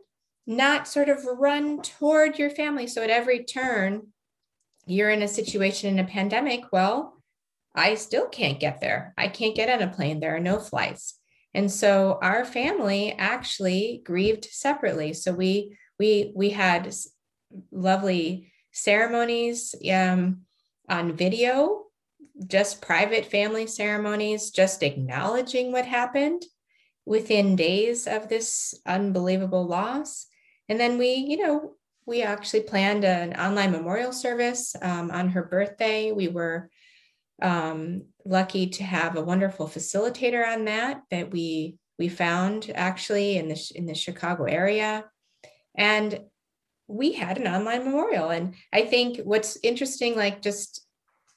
not 0.47 0.87
sort 0.87 1.09
of 1.09 1.25
run 1.25 1.81
toward 1.81 2.39
your 2.39 2.49
family 2.49 2.87
so 2.87 3.01
at 3.01 3.09
every 3.09 3.43
turn 3.43 4.07
you're 4.85 5.09
in 5.09 5.21
a 5.21 5.27
situation 5.27 5.89
in 5.89 5.99
a 5.99 6.07
pandemic 6.07 6.71
well 6.71 7.17
I 7.75 7.95
still 7.95 8.27
can't 8.27 8.59
get 8.59 8.81
there. 8.81 9.13
I 9.17 9.27
can't 9.27 9.55
get 9.55 9.69
on 9.69 9.87
a 9.87 9.91
plane. 9.91 10.19
There 10.19 10.35
are 10.35 10.41
no 10.41 10.59
flights. 10.59 11.17
And 11.53 11.71
so 11.71 12.19
our 12.21 12.45
family 12.45 13.13
actually 13.13 14.01
grieved 14.05 14.45
separately. 14.45 15.13
So 15.13 15.33
we 15.33 15.77
we 15.99 16.31
we 16.35 16.49
had 16.49 16.93
lovely 17.71 18.51
ceremonies 18.71 19.75
um, 19.91 20.41
on 20.89 21.15
video, 21.15 21.85
just 22.47 22.81
private 22.81 23.25
family 23.25 23.67
ceremonies, 23.67 24.51
just 24.51 24.83
acknowledging 24.83 25.71
what 25.71 25.85
happened 25.85 26.43
within 27.05 27.55
days 27.55 28.07
of 28.07 28.29
this 28.29 28.73
unbelievable 28.85 29.65
loss. 29.65 30.27
And 30.69 30.79
then 30.79 30.97
we, 30.97 31.13
you 31.13 31.37
know, 31.37 31.75
we 32.05 32.23
actually 32.23 32.63
planned 32.63 33.05
an 33.05 33.33
online 33.33 33.71
memorial 33.71 34.11
service 34.11 34.75
um, 34.81 35.11
on 35.11 35.29
her 35.29 35.43
birthday. 35.43 36.11
We 36.11 36.27
were 36.27 36.69
um, 37.41 38.03
lucky 38.25 38.67
to 38.67 38.83
have 38.83 39.15
a 39.15 39.23
wonderful 39.23 39.67
facilitator 39.67 40.45
on 40.47 40.65
that 40.65 41.01
that 41.09 41.31
we 41.31 41.77
we 41.97 42.09
found 42.09 42.71
actually 42.73 43.37
in 43.37 43.47
the 43.47 43.71
in 43.75 43.85
the 43.85 43.93
Chicago 43.93 44.45
area, 44.45 45.05
and 45.75 46.19
we 46.91 47.13
had 47.13 47.37
an 47.37 47.47
online 47.47 47.85
memorial. 47.85 48.29
And 48.29 48.55
I 48.73 48.83
think 48.83 49.19
what's 49.23 49.57
interesting, 49.63 50.15
like 50.15 50.41
just 50.41 50.85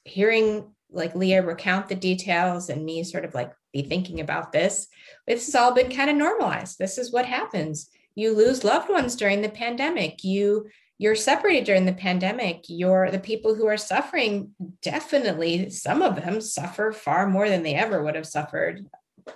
hearing 0.03 0.71
like 0.91 1.15
Leah 1.15 1.43
recount 1.43 1.89
the 1.89 1.95
details 1.95 2.69
and 2.69 2.85
me 2.85 3.03
sort 3.03 3.25
of 3.25 3.33
like 3.33 3.51
be 3.73 3.81
thinking 3.81 4.19
about 4.19 4.51
this, 4.51 4.87
this 5.27 5.45
has 5.47 5.55
all 5.55 5.73
been 5.73 5.91
kind 5.91 6.09
of 6.09 6.15
normalized. 6.15 6.77
This 6.77 6.97
is 6.97 7.11
what 7.11 7.25
happens. 7.25 7.89
You 8.15 8.35
lose 8.35 8.63
loved 8.63 8.89
ones 8.89 9.15
during 9.15 9.41
the 9.41 9.49
pandemic. 9.49 10.23
You 10.23 10.67
you're 10.97 11.15
separated 11.15 11.65
during 11.65 11.85
the 11.85 11.93
pandemic 11.93 12.63
you're 12.67 13.11
the 13.11 13.19
people 13.19 13.53
who 13.53 13.67
are 13.67 13.77
suffering 13.77 14.51
definitely 14.81 15.69
some 15.69 16.01
of 16.01 16.15
them 16.15 16.39
suffer 16.39 16.91
far 16.91 17.27
more 17.27 17.49
than 17.49 17.63
they 17.63 17.75
ever 17.75 18.01
would 18.01 18.15
have 18.15 18.25
suffered 18.25 18.85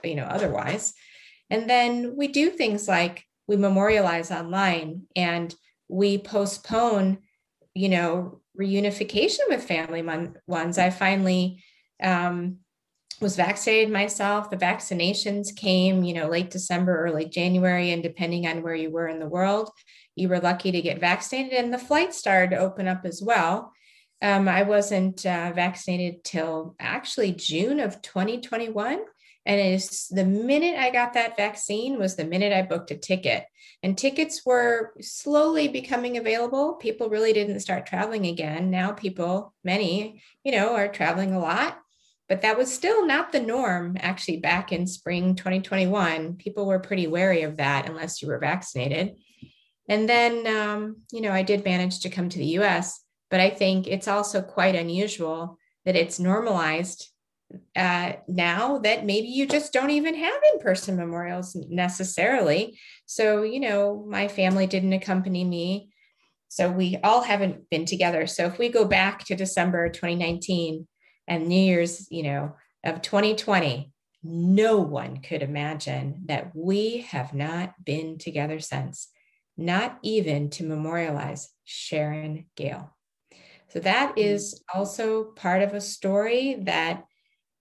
you 0.01 0.15
know 0.15 0.23
otherwise 0.23 0.93
and 1.49 1.69
then 1.69 2.15
we 2.15 2.27
do 2.27 2.49
things 2.49 2.87
like 2.87 3.25
we 3.47 3.57
memorialize 3.57 4.31
online 4.31 5.01
and 5.15 5.53
we 5.89 6.17
postpone 6.17 7.17
you 7.73 7.89
know 7.89 8.39
reunification 8.59 9.39
with 9.49 9.63
family 9.63 10.03
ones 10.47 10.77
i 10.77 10.89
finally 10.89 11.63
um, 12.01 12.57
was 13.19 13.35
vaccinated 13.35 13.91
myself 13.91 14.49
the 14.49 14.57
vaccinations 14.57 15.55
came 15.55 16.03
you 16.03 16.13
know 16.13 16.27
late 16.27 16.49
december 16.49 17.03
early 17.03 17.25
january 17.25 17.91
and 17.91 18.03
depending 18.03 18.47
on 18.47 18.63
where 18.63 18.75
you 18.75 18.89
were 18.89 19.07
in 19.07 19.19
the 19.19 19.27
world 19.27 19.69
you 20.19 20.27
were 20.27 20.39
lucky 20.39 20.71
to 20.71 20.81
get 20.81 20.99
vaccinated, 20.99 21.53
and 21.53 21.73
the 21.73 21.77
flight 21.77 22.13
started 22.13 22.51
to 22.51 22.61
open 22.61 22.87
up 22.87 23.05
as 23.05 23.21
well. 23.21 23.71
Um, 24.21 24.49
I 24.49 24.63
wasn't 24.63 25.25
uh, 25.25 25.53
vaccinated 25.55 26.23
till 26.25 26.75
actually 26.79 27.31
June 27.31 27.79
of 27.79 28.01
2021. 28.01 28.99
And 29.45 29.59
it's 29.59 30.07
the 30.07 30.25
minute 30.25 30.75
I 30.77 30.91
got 30.91 31.13
that 31.13 31.37
vaccine 31.37 31.97
was 31.97 32.15
the 32.15 32.25
minute 32.25 32.53
I 32.53 32.61
booked 32.61 32.91
a 32.91 32.95
ticket. 32.95 33.45
And 33.81 33.97
tickets 33.97 34.45
were 34.45 34.93
slowly 35.01 35.67
becoming 35.67 36.17
available. 36.17 36.73
People 36.73 37.09
really 37.09 37.33
didn't 37.33 37.61
start 37.61 37.85
traveling 37.85 38.25
again. 38.25 38.69
Now, 38.69 38.91
people, 38.91 39.53
many, 39.63 40.21
you 40.43 40.51
know, 40.51 40.75
are 40.75 40.87
traveling 40.87 41.33
a 41.33 41.39
lot. 41.39 41.79
But 42.27 42.43
that 42.43 42.57
was 42.57 42.71
still 42.71 43.07
not 43.07 43.31
the 43.31 43.39
norm 43.39 43.97
actually 43.99 44.37
back 44.37 44.71
in 44.71 44.85
spring 44.85 45.35
2021. 45.35 46.35
People 46.35 46.67
were 46.67 46.79
pretty 46.79 47.07
wary 47.07 47.41
of 47.41 47.57
that 47.57 47.89
unless 47.89 48.21
you 48.21 48.27
were 48.27 48.37
vaccinated. 48.37 49.15
And 49.87 50.07
then, 50.07 50.45
um, 50.45 50.97
you 51.11 51.21
know, 51.21 51.31
I 51.31 51.41
did 51.41 51.65
manage 51.65 52.01
to 52.01 52.09
come 52.09 52.29
to 52.29 52.37
the 52.37 52.59
US, 52.59 53.03
but 53.31 53.39
I 53.39 53.49
think 53.49 53.87
it's 53.87 54.07
also 54.07 54.43
quite 54.43 54.75
unusual 54.75 55.57
that 55.85 55.95
it's 55.95 56.19
normalized 56.19 57.09
uh, 57.75 58.13
now 58.27 58.77
that 58.79 59.05
maybe 59.05 59.27
you 59.27 59.47
just 59.47 59.73
don't 59.73 59.89
even 59.89 60.15
have 60.15 60.41
in 60.53 60.59
person 60.59 60.95
memorials 60.95 61.55
necessarily. 61.69 62.77
So, 63.05 63.43
you 63.43 63.59
know, 63.59 64.05
my 64.07 64.27
family 64.27 64.67
didn't 64.67 64.93
accompany 64.93 65.43
me. 65.43 65.89
So 66.49 66.71
we 66.71 66.97
all 67.03 67.21
haven't 67.21 67.69
been 67.69 67.85
together. 67.85 68.27
So 68.27 68.45
if 68.45 68.57
we 68.57 68.69
go 68.69 68.85
back 68.85 69.23
to 69.25 69.35
December 69.35 69.89
2019 69.89 70.87
and 71.27 71.47
New 71.47 71.61
Year's, 71.61 72.07
you 72.11 72.23
know, 72.23 72.55
of 72.83 73.01
2020, 73.01 73.91
no 74.23 74.77
one 74.77 75.17
could 75.17 75.43
imagine 75.43 76.23
that 76.25 76.51
we 76.55 77.05
have 77.09 77.33
not 77.33 77.73
been 77.83 78.17
together 78.17 78.59
since 78.59 79.09
not 79.57 79.99
even 80.03 80.49
to 80.49 80.63
memorialize 80.63 81.49
Sharon 81.65 82.45
Gale. 82.55 82.95
So 83.69 83.79
that 83.79 84.15
mm. 84.15 84.53
also 84.73 85.25
part 85.25 85.61
of 85.61 85.73
a 85.73 85.81
story 85.81 86.55
that, 86.61 87.03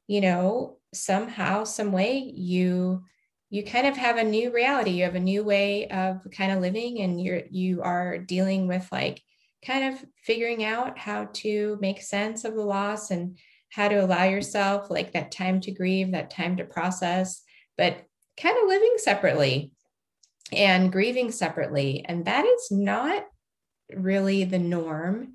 you 0.09 0.21
know, 0.21 0.79
somehow, 0.93 1.63
some 1.65 1.93
way 1.93 2.19
you 2.19 3.05
you 3.51 3.65
kind 3.65 3.87
of 3.87 3.97
have 3.97 4.19
a 4.19 4.25
new 4.25 4.53
reality. 4.53 4.91
You 4.91 5.05
have 5.05 5.15
a 5.15 5.21
new 5.21 5.43
way 5.43 5.89
of 5.89 6.27
kind 6.37 6.53
of 6.53 6.61
living 6.61 7.01
and 7.01 7.23
you're 7.23 7.43
you 7.51 7.83
are 7.83 8.19
dealing 8.19 8.67
with 8.67 8.87
like 8.91 9.23
kind 9.65 9.95
of 9.95 10.05
figuring 10.25 10.65
out 10.65 10.99
how 10.99 11.29
to 11.35 11.79
make 11.81 12.03
sense 12.03 12.45
of 12.45 12.55
the 12.55 12.63
loss 12.63 13.11
and 13.11 13.39
how 13.71 13.89
to 13.89 13.97
allow 13.97 14.25
yourself 14.25 14.91
like 14.91 15.13
that 15.13 15.31
time 15.31 15.61
to 15.61 15.71
grieve 15.71 16.13
that 16.13 16.31
time 16.31 16.57
to 16.57 16.65
process 16.65 17.43
but 17.77 18.05
kind 18.37 18.57
of 18.57 18.69
living 18.69 18.95
separately 18.97 19.73
and 20.53 20.93
grieving 20.93 21.31
separately. 21.31 22.05
And 22.07 22.25
that 22.25 22.45
is 22.45 22.69
not 22.71 23.25
really 23.95 24.45
the 24.45 24.59
norm 24.59 25.35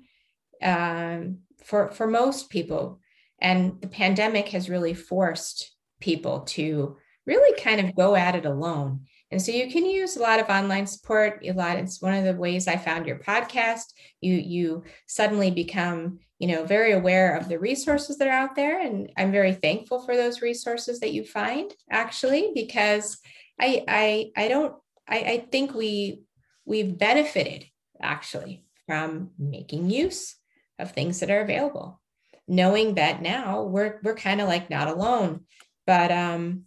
um, 0.62 1.38
for 1.64 1.90
for 1.90 2.06
most 2.06 2.50
people 2.50 3.00
and 3.40 3.80
the 3.80 3.88
pandemic 3.88 4.48
has 4.48 4.70
really 4.70 4.94
forced 4.94 5.74
people 6.00 6.40
to 6.40 6.96
really 7.26 7.58
kind 7.60 7.80
of 7.80 7.94
go 7.94 8.14
at 8.14 8.34
it 8.34 8.46
alone. 8.46 9.00
And 9.30 9.40
so 9.40 9.50
you 9.50 9.70
can 9.70 9.86
use 9.86 10.16
a 10.16 10.22
lot 10.22 10.38
of 10.38 10.48
online 10.48 10.86
support. 10.86 11.40
A 11.44 11.52
lot. 11.52 11.78
It's 11.78 12.00
one 12.00 12.14
of 12.14 12.24
the 12.24 12.34
ways 12.34 12.68
I 12.68 12.76
found 12.76 13.06
your 13.06 13.18
podcast. 13.18 13.92
You 14.20 14.34
you 14.34 14.84
suddenly 15.06 15.50
become 15.50 16.20
you 16.38 16.48
know 16.48 16.64
very 16.64 16.92
aware 16.92 17.36
of 17.36 17.48
the 17.48 17.58
resources 17.58 18.18
that 18.18 18.28
are 18.28 18.30
out 18.30 18.54
there, 18.54 18.80
and 18.80 19.10
I'm 19.16 19.32
very 19.32 19.54
thankful 19.54 20.02
for 20.02 20.14
those 20.14 20.42
resources 20.42 21.00
that 21.00 21.12
you 21.12 21.24
find 21.24 21.72
actually 21.90 22.52
because 22.54 23.18
I 23.60 23.84
I 23.88 24.30
I 24.36 24.48
don't 24.48 24.74
I, 25.08 25.18
I 25.18 25.46
think 25.50 25.74
we 25.74 26.22
we've 26.64 26.96
benefited 26.96 27.64
actually 28.00 28.64
from 28.86 29.30
making 29.38 29.90
use 29.90 30.36
of 30.78 30.92
things 30.92 31.20
that 31.20 31.30
are 31.30 31.40
available 31.40 32.00
knowing 32.46 32.94
that 32.94 33.22
now 33.22 33.62
we're 33.62 33.98
we're 34.02 34.14
kind 34.14 34.40
of 34.40 34.48
like 34.48 34.68
not 34.70 34.88
alone 34.88 35.40
but 35.86 36.10
um 36.12 36.64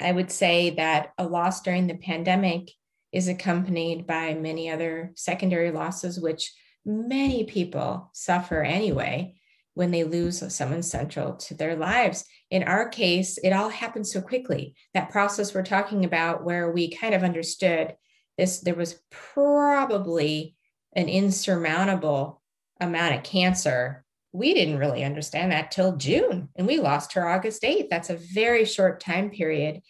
I 0.00 0.12
would 0.12 0.30
say 0.30 0.70
that 0.70 1.12
a 1.18 1.24
loss 1.26 1.62
during 1.62 1.86
the 1.86 1.94
pandemic 1.94 2.70
is 3.12 3.28
accompanied 3.28 4.06
by 4.06 4.34
many 4.34 4.70
other 4.70 5.12
secondary 5.14 5.70
losses, 5.70 6.20
which 6.20 6.52
many 6.84 7.44
people 7.44 8.10
suffer 8.12 8.62
anyway 8.62 9.34
when 9.74 9.90
they 9.90 10.04
lose 10.04 10.42
someone 10.54 10.82
central 10.82 11.34
to 11.34 11.54
their 11.54 11.76
lives. 11.76 12.24
In 12.50 12.62
our 12.62 12.88
case, 12.88 13.38
it 13.38 13.50
all 13.50 13.68
happened 13.68 14.06
so 14.06 14.20
quickly. 14.20 14.74
That 14.94 15.10
process 15.10 15.54
we're 15.54 15.62
talking 15.62 16.04
about, 16.04 16.44
where 16.44 16.70
we 16.70 16.94
kind 16.94 17.14
of 17.14 17.22
understood 17.22 17.94
this, 18.38 18.60
there 18.60 18.74
was 18.74 19.00
probably 19.10 20.56
an 20.94 21.08
insurmountable 21.08 22.42
amount 22.80 23.16
of 23.16 23.22
cancer. 23.22 24.04
We 24.36 24.52
didn't 24.52 24.78
really 24.78 25.02
understand 25.02 25.50
that 25.52 25.70
till 25.70 25.96
June, 25.96 26.50
and 26.56 26.66
we 26.66 26.78
lost 26.78 27.14
her 27.14 27.26
August 27.26 27.62
8th. 27.62 27.88
That's 27.88 28.10
a 28.10 28.16
very 28.16 28.66
short 28.66 29.00
time 29.00 29.30
period. 29.30 29.80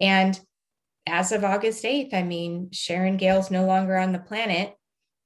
And 0.00 0.38
as 1.08 1.32
of 1.32 1.44
August 1.44 1.84
8th, 1.84 2.14
I 2.14 2.22
mean, 2.22 2.70
Sharon 2.72 3.16
Gale's 3.16 3.50
no 3.50 3.66
longer 3.66 3.96
on 3.96 4.12
the 4.12 4.20
planet. 4.20 4.74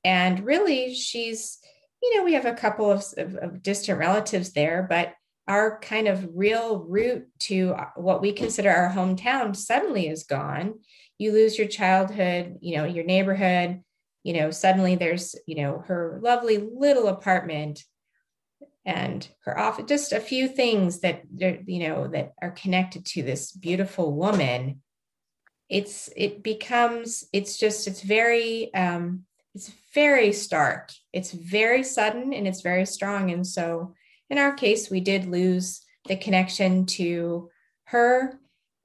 And 0.02 0.44
really, 0.46 0.94
she's, 0.94 1.58
you 2.02 2.16
know, 2.16 2.24
we 2.24 2.32
have 2.32 2.46
a 2.46 2.54
couple 2.54 2.90
of, 2.90 3.04
of, 3.18 3.34
of 3.36 3.62
distant 3.62 3.98
relatives 3.98 4.52
there, 4.52 4.86
but 4.88 5.14
our 5.46 5.78
kind 5.80 6.08
of 6.08 6.28
real 6.34 6.78
route 6.78 7.26
to 7.40 7.74
uh, 7.74 7.86
what 7.96 8.22
we 8.22 8.32
consider 8.32 8.70
our 8.70 8.90
hometown 8.90 9.54
suddenly 9.54 10.08
is 10.08 10.24
gone. 10.24 10.78
You 11.18 11.32
lose 11.32 11.58
your 11.58 11.68
childhood, 11.68 12.58
you 12.62 12.76
know, 12.76 12.84
your 12.84 13.04
neighborhood, 13.04 13.82
you 14.22 14.34
know, 14.34 14.50
suddenly 14.50 14.96
there's, 14.96 15.34
you 15.46 15.56
know, 15.56 15.82
her 15.86 16.18
lovely 16.22 16.58
little 16.58 17.08
apartment 17.08 17.84
and 18.84 19.28
her 19.44 19.58
office, 19.58 19.84
just 19.86 20.12
a 20.12 20.20
few 20.20 20.48
things 20.48 21.00
that, 21.00 21.22
you 21.36 21.88
know, 21.88 22.08
that 22.08 22.32
are 22.40 22.50
connected 22.52 23.04
to 23.06 23.22
this 23.22 23.52
beautiful 23.52 24.12
woman. 24.12 24.82
It's, 25.68 26.08
it 26.16 26.42
becomes, 26.42 27.24
it's 27.32 27.56
just, 27.58 27.86
it's 27.86 28.02
very, 28.02 28.72
um, 28.74 29.24
it's 29.54 29.72
very 29.94 30.32
stark. 30.32 30.90
It's 31.12 31.32
very 31.32 31.82
sudden 31.82 32.32
and 32.32 32.48
it's 32.48 32.62
very 32.62 32.86
strong. 32.86 33.30
And 33.30 33.46
so 33.46 33.94
in 34.30 34.38
our 34.38 34.52
case, 34.52 34.90
we 34.90 35.00
did 35.00 35.26
lose 35.26 35.84
the 36.06 36.16
connection 36.16 36.86
to 36.86 37.50
her, 37.84 38.40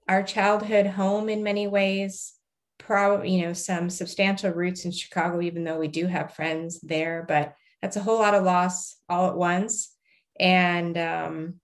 our 0.08 0.24
childhood 0.24 0.88
home 0.88 1.30
in 1.30 1.44
many 1.44 1.68
ways, 1.68 2.34
probably, 2.78 3.32
you 3.32 3.46
know, 3.46 3.54
some 3.54 3.90
substantial 3.90 4.52
roots 4.52 4.86
in 4.86 4.92
Chicago, 4.92 5.42
even 5.42 5.64
though 5.64 5.80
we 5.80 5.88
do 5.88 6.08
have 6.08 6.36
friends 6.36 6.80
there, 6.82 7.26
but 7.28 7.56
that's 7.86 7.98
a 7.98 8.02
whole 8.02 8.18
lot 8.18 8.34
of 8.34 8.44
loss 8.44 8.96
all 9.08 9.30
at 9.30 9.38
once. 9.38 9.96
And 10.40 10.98
um, 10.98 11.60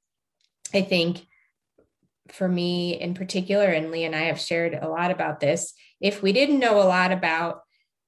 I 0.72 0.84
think 0.84 1.26
for 2.30 2.48
me 2.48 3.00
in 3.02 3.16
particular, 3.16 3.66
and 3.66 3.90
Lee 3.90 4.04
and 4.04 4.16
I 4.16 4.26
have 4.26 4.40
shared 4.40 4.78
a 4.80 4.88
lot 4.88 5.10
about 5.10 5.40
this, 5.40 5.74
if 6.00 6.22
we 6.22 6.32
didn't 6.32 6.60
know 6.60 6.80
a 6.80 6.86
lot 6.86 7.12
about 7.12 7.62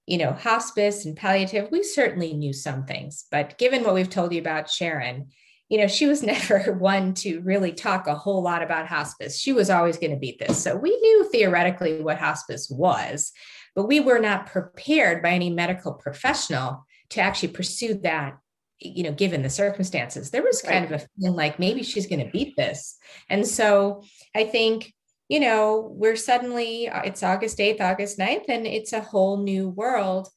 you 0.05 0.17
know, 0.17 0.33
hospice 0.33 1.05
and 1.05 1.15
palliative, 1.15 1.71
we 1.71 1.81
certainly 1.81 2.33
knew 2.33 2.53
some 2.53 2.85
things. 2.85 3.25
But 3.31 3.57
given 3.57 3.83
what 3.83 3.93
we've 3.93 4.09
told 4.09 4.33
you 4.33 4.41
about 4.41 4.69
Sharon, 4.69 5.29
you 5.69 5.79
know, 5.79 5.87
she 5.87 6.05
was 6.05 6.21
never 6.23 6.73
one 6.73 7.15
to 7.15 7.39
really 7.39 7.71
talk 7.71 8.05
a 8.05 8.13
whole 8.13 8.43
lot 8.43 8.61
about 8.61 8.85
hospice. 8.85 9.39
She 9.39 9.53
was 9.53 9.71
always 9.71 9.97
going 9.97 10.11
to 10.11 10.19
beat 10.19 10.39
this. 10.39 10.61
So 10.61 10.75
we 10.75 10.91
knew 10.95 11.29
theoretically 11.31 12.01
what 12.01 12.19
hospice 12.19 12.69
was, 12.69 13.31
but 13.75 13.87
we 13.87 14.01
were 14.01 14.19
not 14.19 14.45
prepared 14.45 15.23
by 15.23 15.29
any 15.29 15.49
medical 15.49 15.93
professional 15.93 16.85
to 17.13 17.21
actually 17.21 17.49
pursue 17.49 17.93
that 17.95 18.37
you 18.79 19.03
know 19.03 19.11
given 19.11 19.41
the 19.41 19.49
circumstances. 19.49 20.31
There 20.31 20.43
was 20.43 20.61
kind 20.61 20.89
right. 20.89 21.01
of 21.01 21.01
a 21.03 21.07
feeling 21.19 21.35
like 21.35 21.59
maybe 21.59 21.83
she's 21.83 22.07
going 22.07 22.23
to 22.25 22.31
beat 22.31 22.55
this. 22.55 22.97
And 23.29 23.47
so 23.47 24.03
i 24.35 24.43
think 24.43 24.93
you 25.29 25.39
know 25.39 25.89
we're 25.91 26.15
suddenly 26.15 26.89
uh, 26.89 27.01
it's 27.03 27.23
august 27.23 27.59
8th 27.59 27.81
august 27.81 28.17
9th 28.17 28.45
and 28.49 28.65
it's 28.67 28.93
a 28.93 29.01
whole 29.01 29.37
new 29.37 29.69
world. 29.69 30.27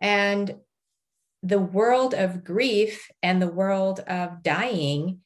And 0.00 0.56
the 1.42 1.60
world 1.60 2.14
of 2.14 2.44
grief 2.44 3.08
and 3.22 3.40
the 3.40 3.48
world 3.48 4.00
of 4.00 4.42
dying 4.42 5.20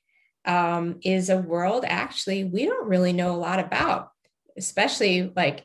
um, 0.44 1.00
is 1.02 1.28
a 1.28 1.38
world 1.38 1.84
actually 1.86 2.44
we 2.44 2.66
don't 2.66 2.88
really 2.88 3.12
know 3.12 3.34
a 3.34 3.38
lot 3.48 3.58
about 3.58 4.10
especially 4.56 5.32
like 5.34 5.64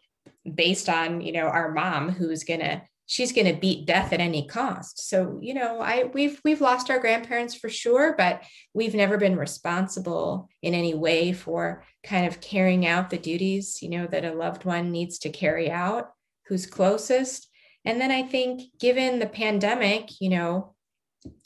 based 0.51 0.89
on 0.89 1.21
you 1.21 1.31
know 1.31 1.45
our 1.45 1.71
mom 1.71 2.09
who's 2.09 2.43
going 2.43 2.59
to 2.61 2.81
she's 3.12 3.34
going 3.34 3.45
to 3.45 3.59
beat 3.59 3.86
death 3.86 4.14
at 4.14 4.22
any 4.22 4.47
cost. 4.47 5.09
So 5.09 5.38
you 5.41 5.53
know 5.53 5.82
i 5.82 6.05
we've 6.14 6.39
we've 6.45 6.62
lost 6.62 6.89
our 6.89 6.99
grandparents 6.99 7.53
for 7.53 7.70
sure 7.70 8.16
but 8.18 8.41
we've 8.74 8.95
never 8.95 9.18
been 9.18 9.36
responsible 9.36 10.49
in 10.62 10.74
any 10.74 10.93
way 10.93 11.34
for 11.34 11.84
kind 12.03 12.26
of 12.26 12.39
carrying 12.39 12.88
out 12.88 13.09
the 13.09 13.18
duties 13.18 13.82
you 13.82 13.89
know 13.89 14.07
that 14.07 14.24
a 14.24 14.34
loved 14.34 14.64
one 14.64 14.91
needs 14.91 15.20
to 15.20 15.30
carry 15.30 15.70
out 15.70 16.12
who's 16.47 16.66
closest. 16.66 17.49
And 17.84 17.99
then 17.99 18.12
i 18.12 18.24
think 18.24 18.62
given 18.80 19.20
the 19.20 19.28
pandemic 19.28 20.22
you 20.22 20.30
know 20.30 20.74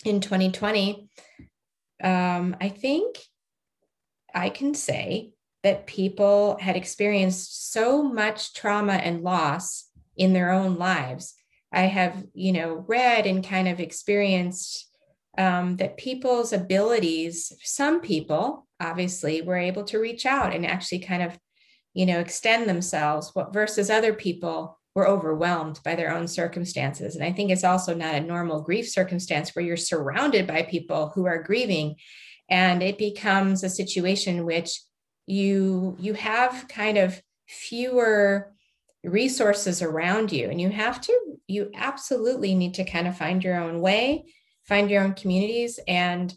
in 0.03 0.21
2020 0.21 1.09
um, 2.03 2.55
i 2.61 2.69
think 2.69 3.17
i 4.35 4.49
can 4.49 4.75
say 4.75 5.31
that 5.63 5.87
people 5.87 6.57
had 6.61 6.75
experienced 6.75 7.71
so 7.71 8.03
much 8.03 8.53
trauma 8.53 8.93
and 8.93 9.23
loss 9.23 9.89
in 10.15 10.33
their 10.33 10.51
own 10.51 10.77
lives 10.77 11.33
I 11.71 11.83
have, 11.83 12.25
you 12.33 12.53
know, 12.53 12.85
read 12.87 13.25
and 13.25 13.45
kind 13.45 13.67
of 13.67 13.79
experienced 13.79 14.89
um, 15.37 15.75
that 15.77 15.97
people's 15.97 16.53
abilities, 16.53 17.51
some 17.61 18.01
people 18.01 18.67
obviously 18.79 19.41
were 19.41 19.57
able 19.57 19.83
to 19.85 19.99
reach 19.99 20.25
out 20.25 20.53
and 20.53 20.65
actually 20.65 20.99
kind 20.99 21.23
of, 21.23 21.37
you 21.93 22.05
know, 22.05 22.19
extend 22.19 22.69
themselves 22.69 23.31
what 23.33 23.53
versus 23.53 23.89
other 23.89 24.13
people 24.13 24.79
were 24.95 25.07
overwhelmed 25.07 25.79
by 25.83 25.95
their 25.95 26.15
own 26.15 26.27
circumstances. 26.27 27.15
And 27.15 27.23
I 27.23 27.33
think 27.33 27.51
it's 27.51 27.65
also 27.65 27.93
not 27.93 28.15
a 28.15 28.21
normal 28.21 28.61
grief 28.61 28.87
circumstance 28.87 29.53
where 29.53 29.65
you're 29.65 29.75
surrounded 29.75 30.47
by 30.47 30.63
people 30.63 31.11
who 31.13 31.25
are 31.25 31.43
grieving 31.43 31.95
and 32.49 32.83
it 32.83 32.97
becomes 32.97 33.63
a 33.63 33.69
situation 33.69 34.45
which 34.45 34.81
you 35.27 35.97
you 35.99 36.13
have 36.13 36.67
kind 36.67 36.97
of 36.97 37.19
fewer 37.47 38.53
resources 39.11 39.81
around 39.81 40.31
you. 40.31 40.49
And 40.49 40.59
you 40.59 40.69
have 40.69 41.01
to 41.01 41.19
you 41.47 41.69
absolutely 41.75 42.55
need 42.55 42.73
to 42.73 42.83
kind 42.83 43.07
of 43.07 43.17
find 43.17 43.43
your 43.43 43.59
own 43.59 43.79
way 43.79 44.25
find 44.65 44.89
your 44.89 45.03
own 45.03 45.13
communities. 45.13 45.79
And 45.87 46.33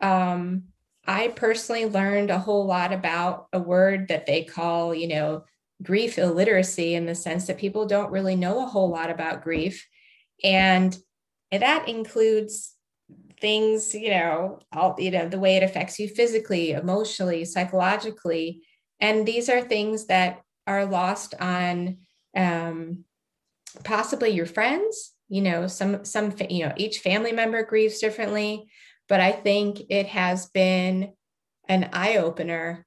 um, 0.00 0.64
i 1.06 1.28
personally 1.28 1.86
learned 1.86 2.30
a 2.30 2.38
whole 2.38 2.66
lot 2.66 2.92
about 2.92 3.46
a 3.54 3.58
word 3.58 4.08
that 4.08 4.26
they 4.26 4.44
call 4.44 4.94
you 4.94 5.08
know 5.08 5.42
grief 5.82 6.18
illiteracy 6.18 6.94
in 6.94 7.06
the 7.06 7.14
sense 7.14 7.46
that 7.46 7.56
people 7.56 7.86
don't 7.86 8.10
really 8.10 8.36
know 8.36 8.62
a 8.62 8.66
whole 8.66 8.90
lot 8.90 9.10
about 9.10 9.42
grief. 9.42 9.86
And 10.44 10.96
that 11.50 11.88
includes 11.88 12.74
things 13.40 13.94
you 13.94 14.10
know 14.10 14.58
all 14.72 14.96
you 14.98 15.12
know 15.12 15.28
the 15.28 15.38
way 15.38 15.56
it 15.56 15.62
affects 15.62 15.98
you 15.98 16.08
physically 16.08 16.72
emotionally 16.72 17.44
psychologically. 17.44 18.62
And 19.00 19.24
these 19.24 19.48
are 19.48 19.62
things 19.62 20.06
that 20.06 20.42
are 20.66 20.84
lost 20.84 21.34
on 21.40 21.98
um, 22.38 23.04
possibly 23.84 24.30
your 24.30 24.46
friends 24.46 25.12
you 25.28 25.42
know 25.42 25.66
some 25.66 26.04
some 26.04 26.34
you 26.48 26.64
know 26.64 26.72
each 26.76 27.00
family 27.00 27.32
member 27.32 27.62
grieves 27.62 27.98
differently 27.98 28.66
but 29.08 29.20
i 29.20 29.30
think 29.30 29.82
it 29.90 30.06
has 30.06 30.46
been 30.46 31.12
an 31.68 31.90
eye 31.92 32.16
opener 32.16 32.86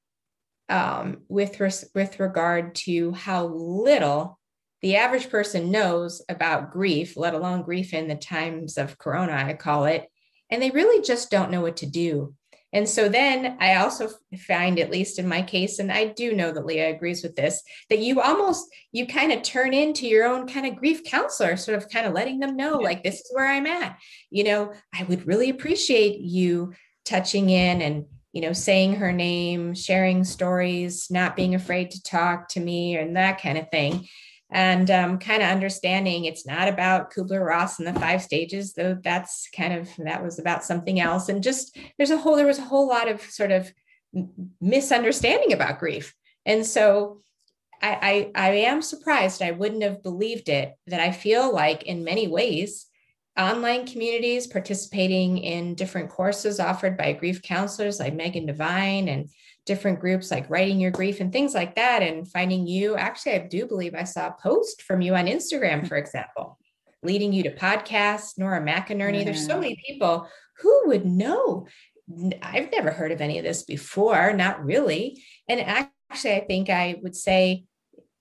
um, 0.69 1.21
with 1.27 1.59
res- 1.59 1.89
with 1.93 2.19
regard 2.19 2.75
to 2.75 3.11
how 3.11 3.45
little 3.45 4.39
the 4.81 4.95
average 4.95 5.29
person 5.29 5.69
knows 5.69 6.23
about 6.27 6.71
grief, 6.71 7.15
let 7.15 7.35
alone 7.35 7.61
grief 7.61 7.93
in 7.93 8.07
the 8.07 8.15
times 8.15 8.77
of 8.77 8.97
Corona, 8.97 9.33
I 9.33 9.53
call 9.53 9.85
it, 9.85 10.07
and 10.49 10.61
they 10.61 10.71
really 10.71 11.03
just 11.03 11.29
don't 11.29 11.51
know 11.51 11.61
what 11.61 11.77
to 11.77 11.85
do. 11.85 12.33
And 12.73 12.87
so 12.87 13.09
then 13.09 13.57
I 13.59 13.75
also 13.75 14.09
find, 14.47 14.79
at 14.79 14.91
least 14.91 15.19
in 15.19 15.27
my 15.27 15.41
case, 15.41 15.79
and 15.79 15.91
I 15.91 16.05
do 16.05 16.33
know 16.33 16.51
that 16.51 16.65
Leah 16.65 16.95
agrees 16.95 17.21
with 17.21 17.35
this, 17.35 17.61
that 17.89 17.99
you 17.99 18.21
almost 18.21 18.67
you 18.91 19.05
kind 19.05 19.31
of 19.31 19.41
turn 19.41 19.73
into 19.73 20.07
your 20.07 20.25
own 20.25 20.47
kind 20.47 20.65
of 20.65 20.77
grief 20.77 21.03
counselor, 21.03 21.57
sort 21.57 21.77
of 21.77 21.89
kind 21.89 22.05
of 22.05 22.13
letting 22.13 22.39
them 22.39 22.55
know, 22.55 22.77
like 22.77 23.03
this 23.03 23.15
is 23.15 23.31
where 23.33 23.47
I'm 23.47 23.67
at. 23.67 23.97
You 24.29 24.45
know, 24.45 24.73
I 24.93 25.03
would 25.03 25.27
really 25.27 25.49
appreciate 25.49 26.19
you 26.19 26.73
touching 27.03 27.49
in 27.49 27.81
and 27.81 28.05
you 28.31 28.41
know 28.41 28.53
saying 28.53 28.95
her 28.95 29.11
name, 29.11 29.73
sharing 29.73 30.23
stories, 30.23 31.07
not 31.11 31.35
being 31.35 31.55
afraid 31.55 31.91
to 31.91 32.03
talk 32.03 32.47
to 32.49 32.61
me, 32.61 32.95
and 32.95 33.17
that 33.17 33.41
kind 33.41 33.57
of 33.57 33.69
thing 33.69 34.07
and 34.51 34.91
um, 34.91 35.17
kind 35.17 35.41
of 35.41 35.49
understanding 35.49 36.25
it's 36.25 36.45
not 36.45 36.67
about 36.67 37.11
Kubler 37.13 37.45
Ross 37.45 37.79
and 37.79 37.87
the 37.87 37.99
five 37.99 38.21
stages, 38.21 38.73
though 38.73 38.97
that's 39.01 39.47
kind 39.55 39.73
of 39.73 39.89
that 39.99 40.23
was 40.23 40.39
about 40.39 40.65
something 40.65 40.99
else. 40.99 41.29
And 41.29 41.41
just 41.41 41.77
there's 41.97 42.11
a 42.11 42.17
whole 42.17 42.35
there 42.35 42.45
was 42.45 42.59
a 42.59 42.63
whole 42.63 42.87
lot 42.87 43.07
of 43.07 43.21
sort 43.21 43.51
of 43.51 43.71
misunderstanding 44.59 45.53
about 45.53 45.79
grief, 45.79 46.13
and 46.45 46.65
so 46.65 47.21
I, 47.81 48.31
I 48.35 48.49
I 48.49 48.49
am 48.55 48.81
surprised. 48.81 49.41
I 49.41 49.51
wouldn't 49.51 49.83
have 49.83 50.03
believed 50.03 50.49
it 50.49 50.73
that 50.87 50.99
I 50.99 51.11
feel 51.11 51.53
like 51.53 51.83
in 51.83 52.03
many 52.03 52.27
ways 52.27 52.87
online 53.39 53.87
communities 53.87 54.47
participating 54.47 55.37
in 55.37 55.75
different 55.75 56.09
courses 56.09 56.59
offered 56.59 56.97
by 56.97 57.13
grief 57.13 57.41
counselors 57.41 57.99
like 57.99 58.13
Megan 58.13 58.45
Devine 58.45 59.07
and 59.07 59.29
different 59.65 59.99
groups 59.99 60.31
like 60.31 60.49
writing 60.49 60.79
your 60.79 60.91
grief 60.91 61.19
and 61.19 61.31
things 61.31 61.53
like 61.53 61.75
that 61.75 62.01
and 62.01 62.29
finding 62.29 62.67
you. 62.67 62.95
Actually 62.95 63.33
i 63.33 63.37
do 63.39 63.65
believe 63.65 63.93
i 63.95 64.03
saw 64.03 64.27
a 64.27 64.35
post 64.41 64.81
from 64.81 65.01
you 65.01 65.15
on 65.15 65.25
instagram 65.25 65.87
for 65.87 65.97
example 65.97 66.57
leading 67.03 67.33
you 67.33 67.43
to 67.43 67.55
podcasts 67.55 68.37
nora 68.37 68.61
mcinerney. 68.61 69.19
Yeah. 69.19 69.23
there's 69.25 69.45
so 69.45 69.59
many 69.59 69.81
people 69.87 70.27
who 70.59 70.83
would 70.87 71.05
know. 71.05 71.65
I've 72.41 72.71
never 72.71 72.91
heard 72.91 73.11
of 73.11 73.21
any 73.21 73.37
of 73.39 73.43
this 73.43 73.63
before 73.63 74.33
not 74.33 74.63
really. 74.63 75.23
And 75.47 75.61
actually 76.11 76.35
i 76.35 76.45
think 76.45 76.69
i 76.69 76.99
would 77.01 77.15
say 77.15 77.63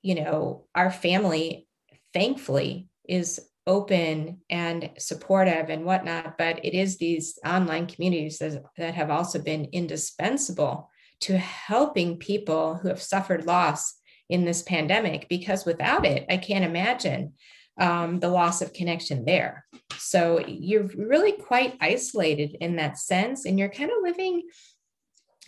you 0.02 0.14
know 0.14 0.66
our 0.74 0.90
family 0.90 1.66
thankfully 2.14 2.88
is 3.08 3.40
open 3.66 4.38
and 4.48 4.90
supportive 4.98 5.68
and 5.68 5.84
whatnot 5.84 6.38
but 6.38 6.64
it 6.64 6.74
is 6.74 6.96
these 6.96 7.38
online 7.44 7.86
communities 7.86 8.38
that, 8.38 8.62
that 8.76 8.94
have 8.94 9.10
also 9.10 9.38
been 9.38 9.66
indispensable 9.72 10.88
to 11.20 11.36
helping 11.38 12.16
people 12.16 12.76
who 12.76 12.88
have 12.88 13.02
suffered 13.02 13.46
loss 13.46 13.94
in 14.28 14.44
this 14.44 14.62
pandemic 14.62 15.28
because 15.28 15.64
without 15.64 16.06
it 16.06 16.24
i 16.30 16.36
can't 16.36 16.64
imagine 16.64 17.32
um, 17.80 18.20
the 18.20 18.28
loss 18.28 18.60
of 18.60 18.74
connection 18.74 19.24
there. 19.24 19.64
So 19.96 20.44
you're 20.46 20.88
really 20.96 21.32
quite 21.32 21.78
isolated 21.80 22.56
in 22.60 22.76
that 22.76 22.98
sense 22.98 23.46
and 23.46 23.58
you're 23.58 23.70
kind 23.70 23.90
of 23.90 24.02
living 24.02 24.42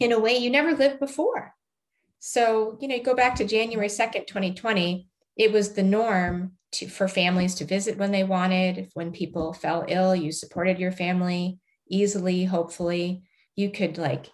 in 0.00 0.12
a 0.12 0.18
way 0.18 0.36
you 0.36 0.50
never 0.50 0.72
lived 0.72 0.98
before. 0.98 1.54
So 2.18 2.78
you 2.80 2.88
know 2.88 2.96
you 2.96 3.02
go 3.02 3.14
back 3.14 3.34
to 3.36 3.44
january 3.44 3.88
2nd 3.88 4.26
2020 4.26 5.08
it 5.36 5.50
was 5.50 5.72
the 5.72 5.82
norm 5.82 6.52
to, 6.72 6.86
for 6.86 7.08
families 7.08 7.56
to 7.56 7.64
visit 7.64 7.98
when 7.98 8.12
they 8.12 8.22
wanted. 8.22 8.90
When 8.94 9.12
people 9.12 9.52
fell 9.52 9.84
ill 9.88 10.14
you 10.14 10.32
supported 10.32 10.78
your 10.78 10.92
family 10.92 11.58
easily 11.88 12.44
hopefully. 12.44 13.22
You 13.54 13.70
could 13.70 13.98
like 13.98 14.30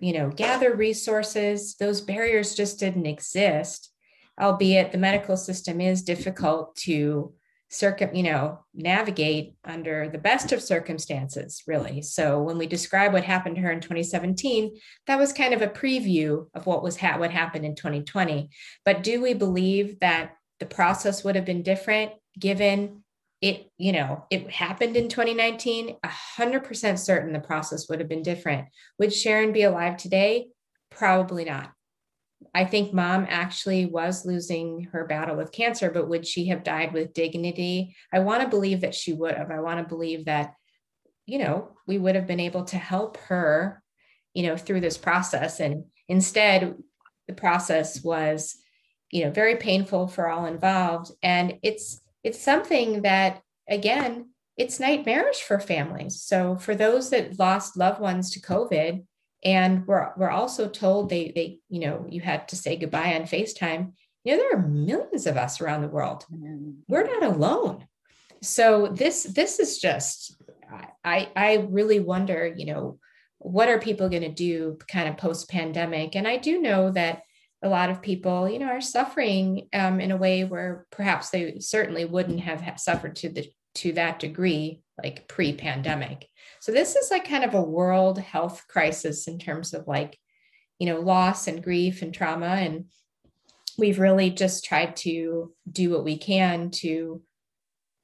you 0.00 0.12
know 0.12 0.30
gather 0.30 0.74
resources. 0.74 1.76
Those 1.76 2.00
barriers 2.00 2.54
just 2.54 2.78
didn't 2.78 3.06
exist 3.06 3.92
albeit 4.40 4.92
the 4.92 4.98
medical 4.98 5.36
system 5.36 5.80
is 5.80 6.02
difficult 6.02 6.76
to 6.76 7.32
circum 7.70 8.14
you 8.14 8.22
know 8.22 8.58
navigate 8.72 9.54
under 9.62 10.08
the 10.08 10.16
best 10.16 10.52
of 10.52 10.62
circumstances 10.62 11.62
really. 11.66 12.00
So 12.00 12.42
when 12.42 12.56
we 12.56 12.66
describe 12.66 13.12
what 13.12 13.24
happened 13.24 13.56
to 13.56 13.62
her 13.62 13.70
in 13.70 13.80
2017 13.80 14.78
that 15.06 15.18
was 15.18 15.32
kind 15.32 15.52
of 15.52 15.60
a 15.60 15.68
preview 15.68 16.46
of 16.54 16.66
what 16.66 16.82
was 16.82 16.96
ha- 16.96 17.18
what 17.18 17.30
happened 17.30 17.66
in 17.66 17.74
2020 17.74 18.48
but 18.84 19.02
do 19.02 19.20
we 19.20 19.34
believe 19.34 20.00
that 20.00 20.32
the 20.60 20.66
process 20.66 21.22
would 21.22 21.36
have 21.36 21.44
been 21.44 21.62
different 21.62 22.12
given 22.38 23.04
it 23.40 23.70
you 23.78 23.92
know 23.92 24.24
it 24.30 24.50
happened 24.50 24.96
in 24.96 25.08
2019 25.08 25.96
100% 26.04 26.98
certain 26.98 27.32
the 27.32 27.40
process 27.40 27.88
would 27.88 28.00
have 28.00 28.08
been 28.08 28.22
different. 28.22 28.68
Would 28.98 29.12
sharon 29.12 29.52
be 29.52 29.62
alive 29.62 29.96
today? 29.96 30.48
Probably 30.90 31.44
not. 31.44 31.72
I 32.54 32.64
think 32.64 32.92
mom 32.92 33.26
actually 33.28 33.86
was 33.86 34.24
losing 34.24 34.88
her 34.92 35.04
battle 35.04 35.36
with 35.36 35.52
cancer 35.52 35.90
but 35.90 36.08
would 36.08 36.26
she 36.26 36.48
have 36.48 36.64
died 36.64 36.92
with 36.92 37.12
dignity? 37.12 37.94
I 38.12 38.20
want 38.20 38.42
to 38.42 38.48
believe 38.48 38.80
that 38.80 38.94
she 38.94 39.12
would 39.12 39.36
have. 39.36 39.50
I 39.50 39.60
want 39.60 39.80
to 39.80 39.88
believe 39.88 40.24
that 40.24 40.54
you 41.26 41.38
know 41.38 41.76
we 41.86 41.98
would 41.98 42.16
have 42.16 42.26
been 42.26 42.40
able 42.40 42.64
to 42.64 42.78
help 42.78 43.18
her 43.28 43.82
you 44.34 44.44
know 44.44 44.56
through 44.56 44.80
this 44.80 44.98
process. 44.98 45.60
And 45.60 45.84
instead 46.08 46.74
the 47.28 47.34
process 47.34 48.02
was 48.02 48.56
you 49.12 49.24
know 49.24 49.30
very 49.30 49.56
painful 49.56 50.08
for 50.08 50.28
all 50.28 50.46
involved. 50.46 51.12
And 51.22 51.58
it's 51.62 52.00
it's 52.22 52.40
something 52.40 53.02
that, 53.02 53.40
again, 53.68 54.30
it's 54.56 54.80
nightmarish 54.80 55.42
for 55.42 55.60
families. 55.60 56.20
So 56.20 56.56
for 56.56 56.74
those 56.74 57.10
that 57.10 57.38
lost 57.38 57.76
loved 57.76 58.00
ones 58.00 58.30
to 58.32 58.40
COVID, 58.40 59.04
and 59.44 59.86
we're, 59.86 60.12
we're 60.16 60.30
also 60.30 60.68
told 60.68 61.10
they, 61.10 61.32
they, 61.34 61.60
you 61.68 61.80
know, 61.80 62.06
you 62.08 62.20
had 62.20 62.48
to 62.48 62.56
say 62.56 62.76
goodbye 62.76 63.14
on 63.14 63.22
FaceTime, 63.22 63.92
you 64.24 64.32
know, 64.32 64.38
there 64.38 64.58
are 64.58 64.68
millions 64.68 65.26
of 65.26 65.36
us 65.36 65.60
around 65.60 65.82
the 65.82 65.88
world. 65.88 66.24
Mm-hmm. 66.32 66.70
We're 66.88 67.06
not 67.06 67.22
alone. 67.22 67.86
So 68.42 68.88
this, 68.88 69.22
this 69.22 69.60
is 69.60 69.78
just, 69.78 70.36
I, 71.04 71.28
I 71.36 71.66
really 71.70 72.00
wonder, 72.00 72.52
you 72.54 72.66
know, 72.66 72.98
what 73.38 73.68
are 73.68 73.78
people 73.78 74.08
going 74.08 74.22
to 74.22 74.28
do 74.28 74.76
kind 74.88 75.08
of 75.08 75.16
post 75.16 75.48
pandemic? 75.48 76.16
And 76.16 76.26
I 76.26 76.36
do 76.36 76.60
know 76.60 76.90
that 76.90 77.22
a 77.62 77.68
lot 77.68 77.90
of 77.90 78.02
people, 78.02 78.48
you 78.48 78.58
know, 78.58 78.68
are 78.68 78.80
suffering 78.80 79.68
um, 79.72 80.00
in 80.00 80.10
a 80.10 80.16
way 80.16 80.44
where 80.44 80.86
perhaps 80.90 81.30
they 81.30 81.58
certainly 81.58 82.04
wouldn't 82.04 82.40
have 82.40 82.78
suffered 82.78 83.16
to 83.16 83.28
the 83.28 83.50
to 83.74 83.92
that 83.92 84.18
degree 84.18 84.80
like 85.02 85.28
pre-pandemic. 85.28 86.26
So 86.60 86.72
this 86.72 86.96
is 86.96 87.10
like 87.10 87.28
kind 87.28 87.44
of 87.44 87.54
a 87.54 87.62
world 87.62 88.18
health 88.18 88.64
crisis 88.68 89.28
in 89.28 89.38
terms 89.38 89.72
of 89.72 89.86
like, 89.86 90.18
you 90.80 90.86
know, 90.86 91.00
loss 91.00 91.46
and 91.46 91.62
grief 91.62 92.02
and 92.02 92.12
trauma 92.12 92.46
and 92.46 92.86
we've 93.78 94.00
really 94.00 94.30
just 94.30 94.64
tried 94.64 94.96
to 94.96 95.54
do 95.70 95.90
what 95.90 96.04
we 96.04 96.18
can 96.18 96.70
to 96.70 97.22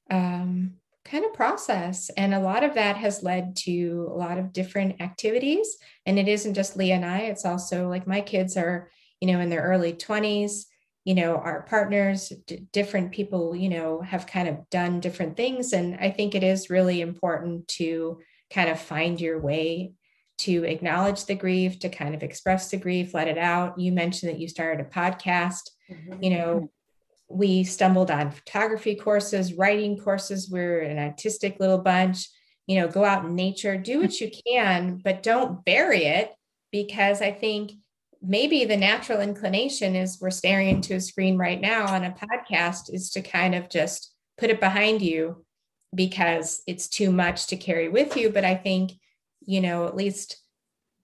um, 0.09 0.75
kind 1.03 1.25
of 1.25 1.33
process. 1.33 2.09
And 2.15 2.33
a 2.33 2.39
lot 2.39 2.63
of 2.63 2.75
that 2.75 2.95
has 2.95 3.21
led 3.21 3.57
to 3.57 4.07
a 4.09 4.15
lot 4.15 4.37
of 4.37 4.53
different 4.53 5.01
activities. 5.01 5.77
And 6.05 6.17
it 6.17 6.29
isn't 6.29 6.53
just 6.53 6.77
Leah 6.77 6.95
and 6.95 7.05
I, 7.05 7.19
it's 7.19 7.45
also 7.45 7.89
like 7.89 8.07
my 8.07 8.21
kids 8.21 8.55
are 8.55 8.89
you 9.21 9.27
know, 9.27 9.39
in 9.39 9.49
their 9.49 9.63
early 9.63 9.93
20s, 9.93 10.65
you 11.03 11.13
know, 11.13 11.37
our 11.37 11.61
partners, 11.63 12.33
d- 12.47 12.67
different 12.71 13.11
people, 13.11 13.55
you 13.55 13.69
know, 13.69 14.01
have 14.01 14.25
kind 14.25 14.47
of 14.47 14.69
done 14.69 14.99
different 14.99 15.37
things. 15.37 15.71
And 15.71 15.95
I 15.99 16.09
think 16.09 16.33
it 16.33 16.43
is 16.43 16.69
really 16.69 17.01
important 17.01 17.67
to 17.69 18.19
kind 18.51 18.69
of 18.69 18.79
find 18.79 19.21
your 19.21 19.39
way 19.39 19.93
to 20.37 20.63
acknowledge 20.65 21.25
the 21.25 21.35
grief, 21.35 21.79
to 21.79 21.89
kind 21.89 22.13
of 22.13 22.23
express 22.23 22.69
the 22.69 22.77
grief, 22.77 23.13
let 23.13 23.27
it 23.27 23.37
out. 23.37 23.79
You 23.79 23.91
mentioned 23.91 24.31
that 24.31 24.39
you 24.39 24.47
started 24.47 24.85
a 24.85 24.89
podcast. 24.89 25.69
Mm-hmm. 25.89 26.23
You 26.23 26.29
know, 26.31 26.71
we 27.29 27.63
stumbled 27.63 28.11
on 28.11 28.31
photography 28.31 28.95
courses, 28.95 29.53
writing 29.53 29.97
courses. 29.97 30.49
We're 30.49 30.81
an 30.81 30.97
artistic 30.97 31.59
little 31.59 31.77
bunch. 31.77 32.27
You 32.67 32.81
know, 32.81 32.87
go 32.87 33.05
out 33.05 33.25
in 33.25 33.35
nature, 33.35 33.77
do 33.77 34.01
what 34.01 34.19
you 34.19 34.31
can, 34.47 34.99
but 35.03 35.21
don't 35.21 35.63
bury 35.63 36.05
it 36.05 36.31
because 36.71 37.21
I 37.21 37.31
think 37.31 37.71
maybe 38.25 38.65
the 38.65 38.77
natural 38.77 39.21
inclination 39.21 39.95
is 39.95 40.19
we're 40.19 40.31
staring 40.31 40.69
into 40.69 40.95
a 40.95 41.01
screen 41.01 41.37
right 41.37 41.61
now 41.61 41.85
on 41.87 42.03
a 42.03 42.11
podcast 42.11 42.93
is 42.93 43.09
to 43.11 43.21
kind 43.21 43.55
of 43.55 43.69
just 43.69 44.13
put 44.37 44.49
it 44.49 44.59
behind 44.59 45.01
you 45.01 45.45
because 45.93 46.61
it's 46.67 46.87
too 46.87 47.11
much 47.11 47.47
to 47.47 47.55
carry 47.55 47.89
with 47.89 48.17
you. 48.17 48.29
But 48.29 48.45
i 48.45 48.55
think 48.55 48.93
you 49.47 49.61
know 49.61 49.85
at 49.85 49.95
least 49.95 50.41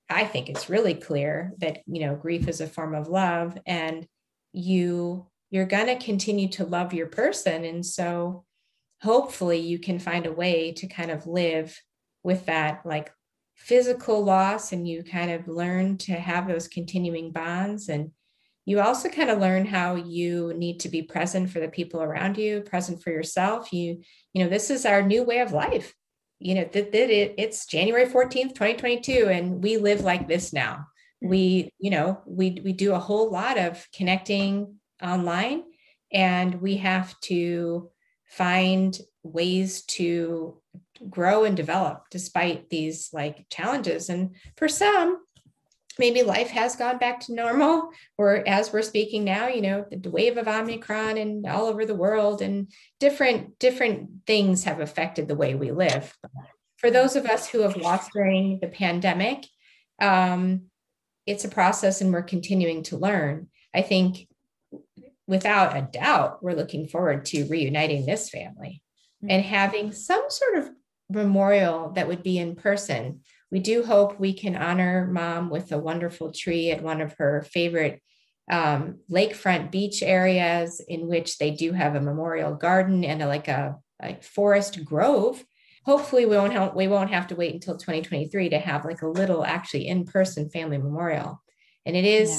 i 0.10 0.24
think 0.24 0.50
it's 0.50 0.70
really 0.70 0.96
clear 0.96 1.54
that 1.60 1.80
you 1.86 2.06
know 2.06 2.16
grief 2.16 2.48
is 2.48 2.60
a 2.60 2.68
form 2.68 2.96
of 2.96 3.08
love 3.08 3.58
and 3.66 4.08
you 4.52 5.28
you're 5.52 5.66
going 5.66 5.88
to 5.88 6.04
continue 6.04 6.48
to 6.48 6.66
love 6.66 6.94
your 6.94 7.08
person. 7.08 7.66
And 7.66 7.86
so 7.86 8.46
hopefully 9.02 9.60
you 9.60 9.78
can 9.78 10.00
find 10.00 10.26
a 10.26 10.32
way 10.32 10.72
to 10.72 10.88
kind 10.88 11.12
of 11.12 11.28
live 11.28 11.78
with 12.24 12.46
that 12.46 12.86
like 12.86 13.12
physical 13.62 14.24
loss 14.24 14.72
and 14.72 14.88
you 14.88 15.04
kind 15.04 15.30
of 15.30 15.48
learn 15.48 15.96
to 15.96 16.14
have 16.14 16.48
those 16.48 16.68
continuing 16.68 17.32
bonds. 17.32 17.90
And 17.90 18.12
you 18.66 18.80
also 18.80 19.08
kind 19.08 19.30
of 19.30 19.40
learn 19.40 19.66
how 19.66 19.96
you 19.96 20.54
need 20.56 20.80
to 20.80 20.90
be 20.90 21.04
present 21.04 21.50
for 21.50 21.60
the 21.60 21.68
people 21.68 22.02
around 22.02 22.38
you 22.38 22.62
present 22.62 23.04
for 23.04 23.12
yourself. 23.12 23.72
You 23.72 24.02
you 24.34 24.44
know 24.44 24.50
this 24.50 24.70
is 24.72 24.86
our 24.86 25.04
new 25.04 25.24
way 25.24 25.40
of 25.40 25.52
life. 25.52 25.94
You 26.40 26.56
know 26.56 26.70
that 26.74 26.96
it, 26.96 27.36
it's 27.38 27.68
january 27.68 28.08
14th 28.08 28.56
2022 28.56 29.30
and 29.30 29.64
we 29.64 29.78
live 29.78 30.02
like 30.02 30.28
this 30.28 30.54
now. 30.54 30.88
We 31.22 31.72
you 31.78 31.92
know 31.92 32.22
we 32.26 32.62
we 32.64 32.74
do 32.74 32.94
a 32.94 33.00
whole 33.00 33.32
lot 33.32 33.60
of 33.60 33.88
connecting 33.96 34.76
online 35.04 35.64
and 36.12 36.62
we 36.62 36.78
have 36.78 37.20
to 37.22 37.90
find 38.26 38.98
ways 39.24 39.84
to 39.84 40.61
grow 41.10 41.44
and 41.44 41.58
develop 41.58 42.06
despite 42.12 42.70
these 42.70 43.10
like 43.14 43.46
challenges. 43.50 44.10
And 44.10 44.36
for 44.58 44.68
some 44.68 45.20
maybe 46.00 46.24
life 46.24 46.50
has 46.50 46.76
gone 46.76 46.98
back 46.98 47.20
to 47.20 47.34
normal 47.34 47.90
or 48.18 48.48
as 48.48 48.72
we're 48.72 48.82
speaking 48.82 49.24
now 49.24 49.48
you 49.48 49.62
know 49.62 49.86
the 49.92 50.10
wave 50.10 50.38
of 50.38 50.48
omicron 50.48 51.18
and 51.18 51.46
all 51.46 51.66
over 51.66 51.86
the 51.86 51.94
world 51.94 52.42
and 52.42 52.72
different 53.00 53.60
different 53.60 54.10
things 54.26 54.64
have 54.64 54.80
affected 54.80 55.28
the 55.28 55.36
way 55.36 55.54
we 55.54 55.72
live. 55.72 56.16
For 56.78 56.90
those 56.90 57.16
of 57.16 57.26
us 57.26 57.48
who 57.48 57.60
have 57.62 57.76
lost 57.76 58.12
during 58.14 58.60
the 58.60 58.68
pandemic 58.68 59.46
um, 60.02 60.64
it's 61.28 61.46
a 61.46 61.50
process 61.50 62.02
and 62.02 62.12
we're 62.12 62.24
continuing 62.24 62.84
to 62.84 62.98
learn. 62.98 63.48
I 63.74 63.82
think 63.82 64.28
without 65.28 65.78
a 65.78 65.82
doubt 65.82 66.44
we're 66.44 66.56
looking 66.56 66.88
forward 66.88 67.26
to 67.26 67.48
reuniting 67.48 68.06
this 68.06 68.30
family. 68.30 68.82
And 69.30 69.44
having 69.44 69.92
some 69.92 70.26
sort 70.30 70.58
of 70.58 70.72
memorial 71.12 71.92
that 71.92 72.08
would 72.08 72.24
be 72.24 72.38
in 72.38 72.56
person. 72.56 73.22
We 73.52 73.60
do 73.60 73.84
hope 73.84 74.20
we 74.20 74.34
can 74.34 74.56
honor 74.56 75.08
mom 75.12 75.50
with 75.50 75.72
a 75.72 75.78
wonderful 75.78 76.32
tree 76.32 76.72
at 76.72 76.82
one 76.82 77.02
of 77.02 77.14
her 77.18 77.46
favorite 77.52 78.02
um, 78.50 79.00
lakefront 79.10 79.72
beach 79.72 80.02
areas 80.02 80.82
in 80.88 81.08
which 81.08 81.38
they 81.38 81.52
do 81.52 81.74
have 81.74 81.96
a 81.96 82.02
memorial 82.02 82.56
garden 82.56 83.04
and 83.04 83.22
a, 83.22 83.28
like 83.28 83.48
a, 83.48 83.78
a 84.02 84.16
forest 84.22 84.84
grove. 84.84 85.44
Hopefully 85.86 86.26
we 86.26 86.36
won't 86.36 86.54
have, 86.54 86.76
we 86.76 86.88
won't 86.88 87.12
have 87.12 87.28
to 87.28 87.36
wait 87.36 87.54
until 87.54 87.78
2023 87.78 88.50
to 88.50 88.60
have 88.60 88.86
like 88.86 89.02
a 89.02 89.08
little 89.08 89.44
actually 89.44 89.88
in-person 89.88 90.50
family 90.50 90.78
memorial. 90.78 91.42
And 91.86 91.96
it 91.96 92.06
is 92.06 92.30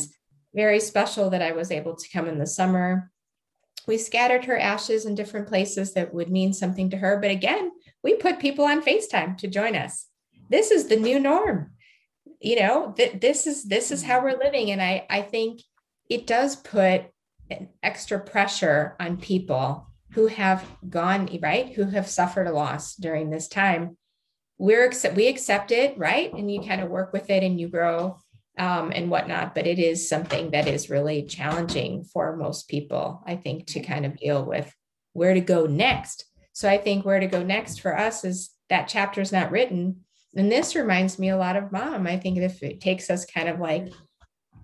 yeah. 0.55 0.62
very 0.65 0.81
special 0.81 1.31
that 1.31 1.43
i 1.43 1.53
was 1.53 1.70
able 1.70 1.97
to 1.97 2.09
come 2.12 2.28
in 2.28 2.39
the 2.39 2.47
summer. 2.47 3.11
We 3.86 3.99
scattered 3.99 4.44
her 4.44 4.59
ashes 4.59 5.07
in 5.07 5.15
different 5.15 5.49
places 5.49 5.94
that 5.94 6.15
would 6.15 6.31
mean 6.31 6.53
something 6.53 6.90
to 6.90 6.99
her 6.99 7.19
but 7.19 7.31
again 7.31 7.73
we 8.03 8.15
put 8.15 8.39
people 8.39 8.65
on 8.65 8.83
facetime 8.83 9.37
to 9.39 9.49
join 9.49 9.77
us. 9.77 10.07
This 10.51 10.70
is 10.70 10.89
the 10.89 10.97
new 10.97 11.19
norm. 11.19 11.73
You 12.41 12.61
know 12.61 12.95
that 12.99 13.20
this 13.20 13.47
is 13.47 13.65
this 13.65 13.91
is 13.91 14.03
how 14.03 14.23
we're 14.23 14.39
living. 14.39 14.70
And 14.70 14.83
i 14.83 15.07
i 15.09 15.23
think 15.23 15.61
it 16.09 16.27
does 16.27 16.57
put 16.57 17.05
an 17.51 17.69
extra 17.83 18.19
pressure 18.19 18.97
on 18.99 19.16
people 19.16 19.87
who 20.12 20.27
have 20.27 20.65
gone 20.89 21.29
right? 21.43 21.73
Who 21.73 21.85
have 21.85 22.09
suffered 22.09 22.47
a 22.47 22.53
loss 22.53 22.97
during 22.97 23.31
this 23.31 23.49
time. 23.49 23.97
We're 24.59 24.85
accept 24.85 25.16
we 25.16 25.29
accept 25.29 25.70
it 25.70 25.97
right? 25.97 26.33
And 26.33 26.53
you 26.53 26.62
kind 26.62 26.81
of 26.81 26.91
work 26.91 27.12
with 27.12 27.31
it 27.31 27.43
and 27.43 27.61
you 27.61 27.69
grow 27.69 28.19
um, 28.59 28.93
and 28.95 29.11
whatnot. 29.11 29.55
But 29.55 29.66
it 29.66 29.79
is 29.79 30.09
something 30.09 30.51
that 30.51 30.66
is 30.66 30.91
really 30.91 31.23
challenging 31.23 32.05
for 32.05 32.37
most 32.37 32.69
people 32.69 33.23
i 33.27 33.37
think 33.37 33.66
to 33.69 33.81
kind 33.81 34.05
of 34.05 34.16
deal 34.16 34.45
with 34.45 34.74
where 35.12 35.35
to 35.35 35.41
go 35.41 35.66
next 35.66 36.27
so 36.53 36.69
i 36.69 36.79
think 36.79 37.05
where 37.05 37.20
to 37.20 37.27
go 37.27 37.43
next 37.43 37.81
for 37.81 37.97
us 37.99 38.24
is 38.24 38.51
that 38.69 38.89
chapter 38.89 39.20
is 39.20 39.33
not 39.33 39.51
written 39.51 40.03
and 40.35 40.51
this 40.51 40.74
reminds 40.74 41.19
me 41.19 41.29
a 41.29 41.37
lot 41.37 41.57
of 41.57 41.73
mom. 41.73 42.07
I 42.07 42.16
think 42.16 42.39
if 42.39 42.62
it 42.62 42.81
takes 42.81 43.11
us 43.11 43.27
kind 43.27 43.49
of 43.49 43.61
like 43.61 43.93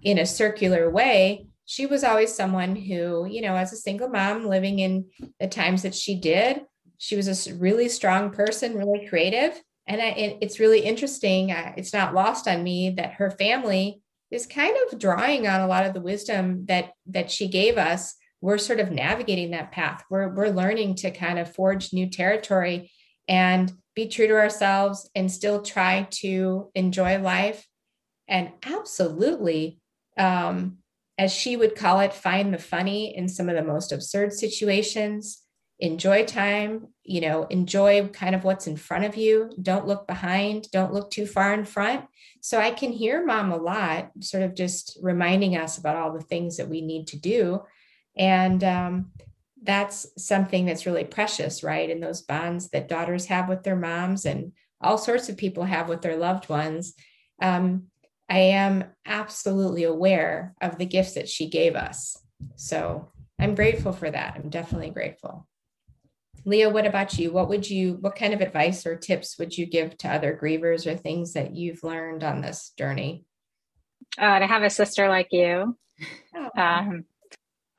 in 0.03 0.19
a 0.19 0.27
circular 0.27 0.91
way, 0.91 1.47
she 1.67 1.85
was 1.85 2.05
always 2.05 2.35
someone 2.35 2.75
who, 2.75 3.27
you 3.27 3.43
know, 3.43 3.55
as 3.55 3.73
a 3.73 3.77
single 3.77 4.09
mom 4.09 4.47
living 4.47 4.79
in 4.79 5.07
the 5.39 5.47
times 5.47 5.83
that 5.83 5.95
she 5.95 6.19
did, 6.19 6.63
she 6.97 7.17
was 7.17 7.47
a 7.47 7.55
really 7.55 7.89
strong 7.89 8.31
person, 8.31 8.77
really 8.77 9.07
creative. 9.07 9.61
And 9.87 10.01
I, 10.01 10.39
it's 10.41 10.59
really 10.59 10.81
interesting. 10.81 11.51
It's 11.51 11.93
not 11.93 12.15
lost 12.15 12.49
on 12.49 12.63
me 12.63 12.91
that 12.91 13.15
her 13.15 13.31
family 13.31 14.01
is 14.31 14.47
kind 14.47 14.77
of 14.87 14.99
drawing 14.99 15.47
on 15.47 15.61
a 15.61 15.67
lot 15.67 15.87
of 15.87 15.95
the 15.95 16.01
wisdom 16.01 16.65
that 16.67 16.93
that 17.07 17.31
she 17.31 17.49
gave 17.49 17.79
us. 17.79 18.15
We're 18.41 18.59
sort 18.59 18.81
of 18.81 18.91
navigating 18.91 19.51
that 19.51 19.73
path. 19.73 20.05
We're 20.11 20.29
we're 20.29 20.51
learning 20.51 20.97
to 20.97 21.11
kind 21.11 21.39
of 21.39 21.55
forge 21.55 21.93
new 21.93 22.09
territory 22.09 22.91
and 23.27 23.73
be 23.95 24.09
true 24.09 24.29
to 24.29 24.35
ourselves 24.35 25.11
and 25.15 25.31
still 25.31 25.63
try 25.63 26.07
to 26.11 26.71
enjoy 26.75 27.19
life. 27.19 27.67
And 28.29 28.53
absolutely 28.63 29.81
um, 30.17 30.79
as 31.17 31.33
she 31.33 31.57
would 31.57 31.75
call 31.75 32.01
it 32.01 32.13
find 32.13 32.55
the 32.55 32.59
funny 32.59 33.17
in 33.17 33.29
some 33.29 33.49
of 33.49 33.57
the 33.57 33.65
most 33.65 33.93
absurd 33.93 34.33
situations. 34.33 35.43
Enjoy 35.81 36.25
time 36.25 36.89
you 37.05 37.21
know 37.21 37.45
enjoy 37.45 38.07
kind 38.09 38.35
of 38.35 38.45
what's 38.45 38.67
in 38.67 38.77
front 38.77 39.05
of 39.05 39.17
you. 39.17 39.51
Don't 39.61 39.87
look 39.87 40.07
behind. 40.07 40.71
Don't 40.71 40.93
look 40.93 41.11
too 41.11 41.27
far 41.27 41.53
in 41.55 41.65
front. 41.65 42.05
So 42.41 42.61
i 42.61 42.71
can 42.71 42.93
hear 42.93 43.27
mom 43.27 43.51
a 43.51 43.57
lot 43.57 44.11
sort 44.21 44.45
of 44.45 44.55
just 44.55 44.97
reminding 45.03 45.57
us 45.57 45.77
about 45.77 45.97
all 45.97 46.13
the 46.13 46.21
things 46.21 46.57
that 46.57 46.69
we 46.69 46.81
need 46.81 47.09
to 47.09 47.19
do 47.19 47.63
and 48.19 48.63
um, 48.65 49.13
that's 49.63 50.07
something 50.17 50.67
that's 50.67 50.87
really 50.87 51.05
precious, 51.05 51.63
right? 51.63 51.91
And 51.91 52.03
those 52.03 52.23
bonds 52.23 52.71
that 52.71 52.89
daughters 52.89 53.27
have 53.27 53.49
with 53.49 53.63
their 53.63 53.77
moms 53.77 54.25
and 54.25 54.53
all 54.81 54.99
sorts 54.99 55.29
of 55.29 55.37
people 55.37 55.65
have 55.65 55.89
with 55.89 56.03
their 56.03 56.17
loved 56.17 56.49
ones. 56.49 56.95
Um, 57.41 57.85
I 58.29 58.39
am 58.39 58.85
absolutely 59.07 59.85
aware 59.85 60.55
of 60.61 60.79
the 60.79 60.87
gifts 60.87 61.15
that 61.15 61.29
she 61.29 61.49
gave 61.49 61.75
us. 61.77 62.17
So 62.57 63.11
I'm 63.39 63.55
grateful 63.55 63.93
for 63.93 64.11
that. 64.11 64.35
I'm 64.37 64.51
definitely 64.51 64.91
grateful. 64.91 65.47
Leah, 66.45 66.71
what 66.71 66.87
about 66.87 67.19
you? 67.19 67.33
What 67.33 67.49
would 67.49 67.69
you, 67.69 67.95
what 68.01 68.17
kind 68.17 68.33
of 68.33 68.41
advice 68.41 68.87
or 68.87 68.97
tips 68.97 69.39
would 69.39 69.57
you 69.57 69.67
give 69.67 69.97
to 69.99 70.09
other 70.09 70.39
grievers 70.41 70.87
or 70.87 70.97
things 70.97 71.33
that 71.33 71.55
you've 71.55 71.83
learned 71.83 72.23
on 72.23 72.41
this 72.41 72.73
journey? 72.79 73.25
Uh, 74.17 74.39
to 74.39 74.47
have 74.47 74.63
a 74.63 74.71
sister 74.71 75.09
like 75.09 75.29
you. 75.31 75.77
Oh. 76.35 76.51
Um, 76.57 77.05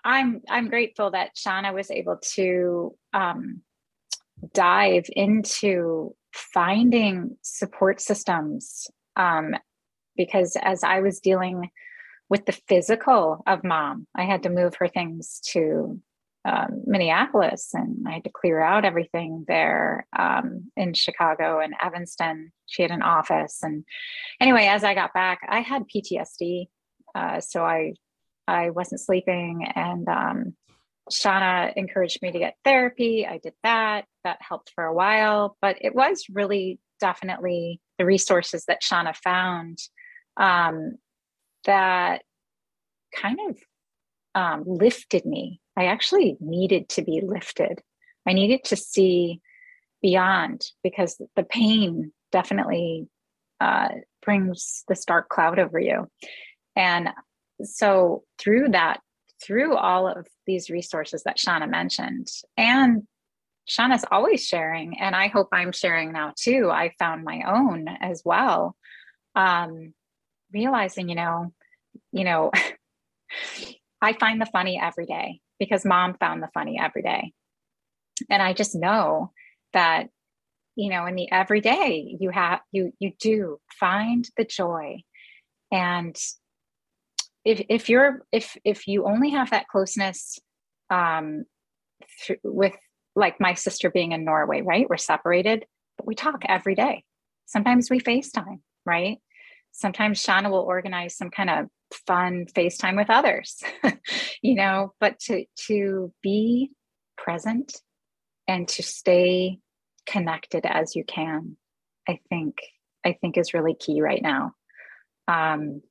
I'm 0.04 0.42
I'm 0.50 0.70
grateful 0.70 1.12
that 1.12 1.36
Shauna 1.36 1.74
was 1.74 1.92
able 1.92 2.18
to 2.36 2.96
um, 3.14 3.62
dive 4.54 5.06
into 5.16 6.16
finding 6.34 7.38
support 7.42 8.00
systems 8.02 8.88
um, 9.16 9.56
because 10.16 10.58
as 10.62 10.84
I 10.84 11.02
was 11.02 11.20
dealing 11.20 11.70
with 12.30 12.46
the 12.46 12.58
physical 12.68 13.44
of 13.48 13.64
mom, 13.64 14.08
I 14.16 14.24
had 14.24 14.44
to 14.44 14.50
move 14.50 14.76
her 14.76 14.88
things 14.88 15.42
to 15.52 16.00
um, 16.46 16.84
Minneapolis 16.86 17.70
and 17.74 18.08
I 18.08 18.14
had 18.14 18.24
to 18.24 18.32
clear 18.34 18.62
out 18.62 18.86
everything 18.86 19.46
there 19.48 20.08
um, 20.18 20.72
in 20.78 20.94
Chicago 20.94 21.60
and 21.60 21.74
Evanston. 21.84 22.52
She 22.66 22.82
had 22.82 22.92
an 22.92 23.02
office. 23.02 23.60
And 23.62 23.84
anyway, 24.40 24.68
as 24.68 24.84
I 24.84 24.94
got 24.94 25.14
back, 25.14 25.40
I 25.50 25.60
had 25.62 25.84
PTSD. 25.94 26.68
Uh, 27.14 27.42
so 27.42 27.66
I 27.66 27.94
I 28.50 28.72
wasn't 28.72 29.02
sleeping. 29.02 29.68
And 29.76 30.08
um, 30.08 30.56
Shauna 31.12 31.74
encouraged 31.76 32.22
me 32.22 32.32
to 32.32 32.40
get 32.40 32.56
therapy. 32.66 33.26
I 33.26 33.38
did 33.38 33.54
that. 33.64 34.06
That 34.24 34.38
helped 34.42 34.72
for 34.76 34.84
a 34.84 34.94
while, 34.94 35.58
but 35.62 35.78
it 35.82 35.96
was 35.96 36.26
really 36.32 36.80
definitely 37.00 37.80
the 37.98 38.06
resources 38.06 38.66
that 38.66 38.82
Shauna 38.82 39.16
found 39.16 39.78
um, 40.38 40.96
that 41.66 42.24
kind 43.16 43.38
of 43.50 43.58
um, 44.36 44.64
lifted 44.66 45.26
me. 45.26 45.62
I 45.78 45.86
actually 45.86 46.38
needed 46.40 46.90
to 46.90 47.02
be 47.02 47.22
lifted. 47.22 47.82
I 48.28 48.34
needed 48.34 48.64
to 48.66 48.76
see 48.76 49.42
beyond 50.02 50.62
because 50.84 51.22
the 51.36 51.44
pain 51.44 52.12
definitely 52.32 53.08
uh, 53.60 53.90
brings 54.24 54.84
this 54.88 55.06
dark 55.06 55.30
cloud 55.30 55.60
over 55.60 55.80
you. 55.80 56.08
And 56.76 57.10
so 57.64 58.24
through 58.38 58.70
that 58.70 59.00
through 59.44 59.76
all 59.76 60.08
of 60.08 60.28
these 60.46 60.70
resources 60.70 61.24
that 61.24 61.38
shauna 61.38 61.70
mentioned 61.70 62.28
and 62.58 63.04
shauna's 63.70 64.06
always 64.12 64.46
sharing 64.46 65.00
and 65.00 65.16
i 65.16 65.28
hope 65.28 65.48
i'm 65.52 65.72
sharing 65.72 66.12
now 66.12 66.34
too 66.36 66.70
i 66.72 66.92
found 67.00 67.24
my 67.24 67.42
own 67.48 67.88
as 68.02 68.22
well 68.26 68.76
um 69.36 69.94
realizing 70.52 71.10
you 71.10 71.16
know 71.16 71.54
you 72.12 72.24
know 72.24 72.52
i 74.02 74.14
find 74.14 74.42
the 74.42 74.46
funny 74.48 74.80
every 74.82 75.06
day 75.06 75.40
because 75.60 75.86
mom 75.86 76.16
found 76.20 76.42
the 76.42 76.50
funny 76.54 76.80
every 76.82 77.02
day. 77.04 77.34
And 78.30 78.42
i 78.42 78.54
just 78.54 78.76
know 78.76 79.32
that 79.74 80.08
you 80.76 80.90
know 80.90 81.06
in 81.06 81.16
the 81.16 81.32
everyday 81.32 82.18
you 82.20 82.30
have 82.32 82.62
you 82.72 82.94
you 83.00 83.12
do 83.20 83.60
find 83.80 84.28
the 84.38 84.46
joy. 84.46 85.04
And 85.72 86.18
if 87.46 87.62
if 87.70 87.90
you're 87.90 88.22
if 88.32 88.58
if 88.64 88.88
you 88.88 89.06
only 89.06 89.32
have 89.32 89.52
that 89.52 89.68
closeness 89.68 90.40
um 90.90 91.46
th- 92.26 92.40
with 92.44 92.76
like 93.16 93.40
my 93.40 93.54
sister 93.54 93.90
being 93.90 94.12
in 94.12 94.24
Norway, 94.24 94.62
right? 94.62 94.90
We're 94.90 94.98
separated, 94.98 95.66
but 95.98 96.08
we 96.08 96.16
talk 96.16 96.44
every 96.48 96.76
day. 96.76 97.04
Sometimes 97.46 97.90
we 97.90 98.00
FaceTime, 98.00 98.60
right? 98.86 99.18
Sometimes 99.72 100.24
Shauna 100.24 100.50
will 100.50 100.60
organize 100.60 101.16
some 101.18 101.30
kind 101.30 101.50
of 101.50 101.68
fun 102.08 102.46
FaceTime 102.54 102.96
with 102.96 103.10
others, 103.10 103.62
you 104.42 104.56
know, 104.56 104.94
but 105.00 105.20
to 105.22 105.46
to 105.68 106.14
be 106.22 106.72
present 107.18 107.82
and 108.48 108.68
to 108.68 108.84
stay 108.84 109.60
connected 110.06 110.66
as 110.66 110.96
you 110.96 111.04
can, 111.04 111.58
I 112.08 112.20
think 112.30 112.56
I 113.06 113.14
think 113.14 113.38
is 113.38 113.54
really 113.54 113.76
key 113.76 114.02
right 114.02 114.22
now. 114.22 114.54
Um, 115.28 115.82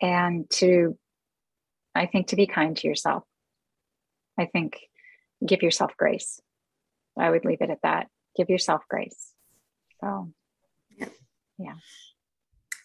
and 0.00 0.48
to 0.50 0.96
i 1.94 2.06
think 2.06 2.28
to 2.28 2.36
be 2.36 2.46
kind 2.46 2.76
to 2.76 2.88
yourself 2.88 3.24
i 4.38 4.46
think 4.46 4.78
give 5.46 5.62
yourself 5.62 5.92
grace 5.96 6.40
i 7.18 7.30
would 7.30 7.44
leave 7.44 7.60
it 7.60 7.70
at 7.70 7.82
that 7.82 8.08
give 8.36 8.48
yourself 8.50 8.82
grace 8.88 9.32
so 10.00 10.32
yeah, 10.96 11.08
yeah. 11.58 11.74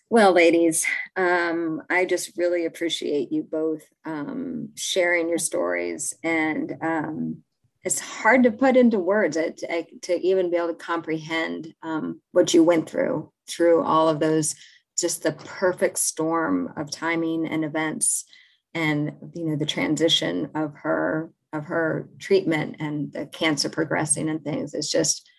Well, 0.09 0.33
ladies, 0.33 0.85
um, 1.15 1.81
I 1.89 2.05
just 2.05 2.37
really 2.37 2.65
appreciate 2.65 3.31
you 3.31 3.43
both 3.43 3.83
um, 4.05 4.69
sharing 4.75 5.29
your 5.29 5.39
stories. 5.39 6.13
And 6.23 6.77
um, 6.81 7.43
it's 7.83 7.99
hard 7.99 8.43
to 8.43 8.51
put 8.51 8.77
into 8.77 8.99
words 8.99 9.35
to, 9.35 9.51
uh, 9.67 9.83
to 10.03 10.19
even 10.19 10.51
be 10.51 10.57
able 10.57 10.69
to 10.69 10.75
comprehend 10.75 11.73
um, 11.81 12.21
what 12.33 12.53
you 12.53 12.63
went 12.63 12.87
through, 12.89 13.31
through 13.49 13.83
all 13.83 14.07
of 14.07 14.19
those, 14.19 14.55
just 14.97 15.23
the 15.23 15.31
perfect 15.31 15.97
storm 15.97 16.73
of 16.77 16.91
timing 16.91 17.47
and 17.47 17.65
events 17.65 18.26
and, 18.73 19.13
you 19.34 19.45
know, 19.45 19.55
the 19.55 19.65
transition 19.65 20.49
of 20.55 20.73
her, 20.76 21.31
of 21.53 21.65
her 21.65 22.09
treatment 22.19 22.77
and 22.80 23.11
the 23.13 23.26
cancer 23.26 23.69
progressing 23.69 24.30
and 24.30 24.43
things. 24.43 24.73
It's 24.73 24.89
just, 24.89 25.30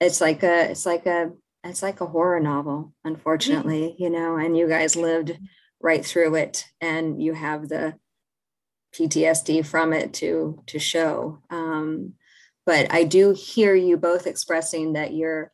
it's 0.00 0.20
like 0.20 0.42
a, 0.42 0.70
it's 0.70 0.86
like 0.86 1.06
a, 1.06 1.30
it's 1.64 1.82
like 1.82 2.00
a 2.00 2.06
horror 2.06 2.40
novel, 2.40 2.94
unfortunately, 3.04 3.96
you 3.98 4.10
know, 4.10 4.36
and 4.36 4.56
you 4.56 4.68
guys 4.68 4.96
lived 4.96 5.38
right 5.80 6.04
through 6.04 6.34
it 6.36 6.64
and 6.80 7.22
you 7.22 7.34
have 7.34 7.68
the 7.68 7.94
PTSD 8.94 9.64
from 9.64 9.92
it 9.92 10.14
to 10.14 10.62
to 10.66 10.78
show. 10.78 11.40
Um, 11.50 12.14
but 12.64 12.92
I 12.92 13.04
do 13.04 13.32
hear 13.32 13.74
you 13.74 13.96
both 13.96 14.26
expressing 14.26 14.94
that 14.94 15.14
you're 15.14 15.52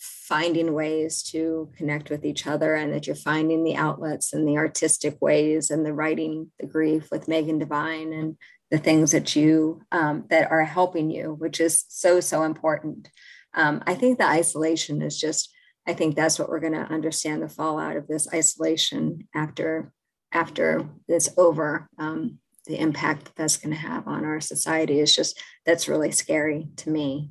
finding 0.00 0.72
ways 0.72 1.22
to 1.22 1.70
connect 1.76 2.08
with 2.10 2.24
each 2.24 2.46
other 2.46 2.74
and 2.74 2.92
that 2.92 3.06
you're 3.06 3.14
finding 3.14 3.64
the 3.64 3.76
outlets 3.76 4.32
and 4.32 4.48
the 4.48 4.56
artistic 4.56 5.20
ways 5.20 5.70
and 5.70 5.84
the 5.84 5.92
writing 5.92 6.50
the 6.58 6.66
grief 6.66 7.10
with 7.10 7.28
Megan 7.28 7.58
Devine 7.58 8.12
and 8.12 8.36
the 8.70 8.78
things 8.78 9.12
that 9.12 9.36
you 9.36 9.82
um, 9.92 10.24
that 10.30 10.50
are 10.50 10.64
helping 10.64 11.10
you, 11.10 11.34
which 11.34 11.60
is 11.60 11.84
so 11.88 12.20
so 12.20 12.44
important 12.44 13.08
um, 13.54 13.82
I 13.86 13.94
think 13.94 14.18
the 14.18 14.26
isolation 14.26 15.02
is 15.02 15.18
just, 15.18 15.54
I 15.86 15.94
think 15.94 16.14
that's 16.14 16.38
what 16.38 16.48
we're 16.48 16.60
going 16.60 16.74
to 16.74 16.92
understand 16.92 17.42
the 17.42 17.48
fallout 17.48 17.96
of 17.96 18.06
this 18.06 18.28
isolation 18.32 19.28
after 19.34 19.92
after 20.32 20.88
it's 21.08 21.30
over. 21.36 21.88
Um, 21.98 22.38
the 22.66 22.78
impact 22.78 23.24
that 23.24 23.36
that's 23.36 23.56
going 23.56 23.74
to 23.74 23.80
have 23.80 24.06
on 24.06 24.24
our 24.24 24.40
society 24.40 25.00
is 25.00 25.14
just 25.14 25.40
that's 25.66 25.88
really 25.88 26.12
scary 26.12 26.68
to 26.76 26.90
me. 26.90 27.30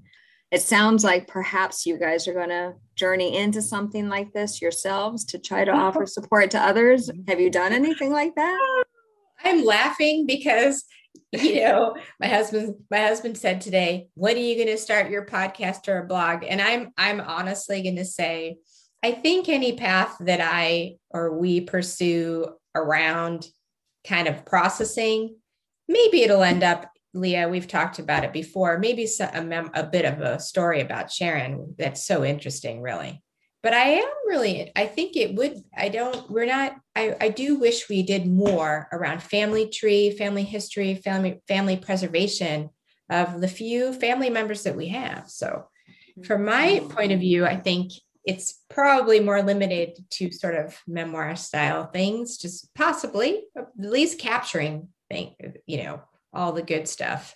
It 0.51 0.61
sounds 0.63 1.03
like 1.03 1.27
perhaps 1.27 1.85
you 1.85 1.97
guys 1.99 2.27
are 2.27 2.33
going 2.33 2.49
to 2.49 2.73
journey 2.95 3.37
into 3.37 3.61
something 3.61 4.09
like 4.09 4.33
this 4.33 4.61
yourselves 4.61 5.23
to 5.25 5.39
try 5.39 5.63
to 5.63 5.71
offer 5.71 6.05
support 6.05 6.51
to 6.51 6.59
others. 6.59 7.09
Have 7.27 7.39
you 7.39 7.49
done 7.49 7.73
anything 7.73 8.11
like 8.11 8.35
that? 8.35 8.83
I'm 9.43 9.63
laughing 9.63 10.25
because 10.25 10.83
you 11.31 11.61
know 11.61 11.95
my 12.19 12.27
husband 12.27 12.75
my 12.89 12.99
husband 12.99 13.37
said 13.37 13.61
today 13.61 14.07
when 14.15 14.35
are 14.35 14.39
you 14.39 14.55
going 14.55 14.67
to 14.67 14.77
start 14.77 15.11
your 15.11 15.25
podcast 15.25 15.87
or 15.87 15.99
a 15.99 16.07
blog 16.07 16.43
and 16.43 16.61
i'm 16.61 16.91
i'm 16.97 17.19
honestly 17.19 17.81
going 17.81 17.95
to 17.95 18.05
say 18.05 18.57
i 19.03 19.11
think 19.11 19.49
any 19.49 19.75
path 19.75 20.15
that 20.19 20.39
i 20.41 20.95
or 21.11 21.37
we 21.37 21.61
pursue 21.61 22.45
around 22.75 23.47
kind 24.07 24.27
of 24.27 24.45
processing 24.45 25.35
maybe 25.87 26.21
it'll 26.21 26.43
end 26.43 26.63
up 26.63 26.89
leah 27.13 27.49
we've 27.49 27.67
talked 27.67 27.99
about 27.99 28.23
it 28.23 28.33
before. 28.33 28.77
Maybe 28.77 29.07
a, 29.33 29.41
mem- 29.41 29.71
a 29.73 29.83
bit 29.83 30.05
of 30.05 30.21
a 30.21 30.39
story 30.39 30.81
about 30.81 31.11
sharon 31.11 31.75
that's 31.77 32.05
so 32.05 32.23
interesting 32.23 32.81
really. 32.81 33.23
But 33.61 33.73
I 33.73 33.89
am 33.89 34.09
really, 34.25 34.71
I 34.75 34.85
think 34.85 35.17
it 35.17 35.35
would, 35.35 35.57
I 35.75 35.89
don't, 35.89 36.29
we're 36.31 36.45
not, 36.45 36.77
I, 36.95 37.15
I 37.19 37.29
do 37.29 37.59
wish 37.59 37.89
we 37.89 38.03
did 38.03 38.25
more 38.25 38.87
around 38.93 39.21
family 39.21 39.69
tree, 39.69 40.11
family 40.11 40.43
history, 40.43 40.95
family, 40.95 41.41
family 41.45 41.75
preservation 41.75 42.69
of 43.09 43.41
the 43.41 43.49
few 43.49 43.91
family 43.91 44.29
members 44.29 44.63
that 44.63 44.77
we 44.77 44.87
have. 44.89 45.29
So 45.29 45.47
mm-hmm. 45.47 46.23
from 46.23 46.45
my 46.45 46.81
point 46.89 47.11
of 47.11 47.19
view, 47.19 47.45
I 47.45 47.57
think 47.57 47.91
it's 48.23 48.59
probably 48.69 49.19
more 49.19 49.41
limited 49.41 50.05
to 50.11 50.31
sort 50.31 50.55
of 50.55 50.79
memoir 50.87 51.35
style 51.35 51.85
things, 51.85 52.37
just 52.37 52.73
possibly 52.75 53.43
at 53.57 53.67
least 53.77 54.19
capturing 54.19 54.87
thing, 55.09 55.35
you 55.65 55.83
know, 55.83 56.01
all 56.33 56.51
the 56.51 56.63
good 56.63 56.87
stuff 56.87 57.35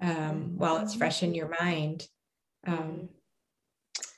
um, 0.00 0.56
while 0.56 0.78
it's 0.78 0.94
fresh 0.94 1.22
in 1.22 1.34
your 1.34 1.50
mind. 1.60 2.06
Um, 2.66 3.08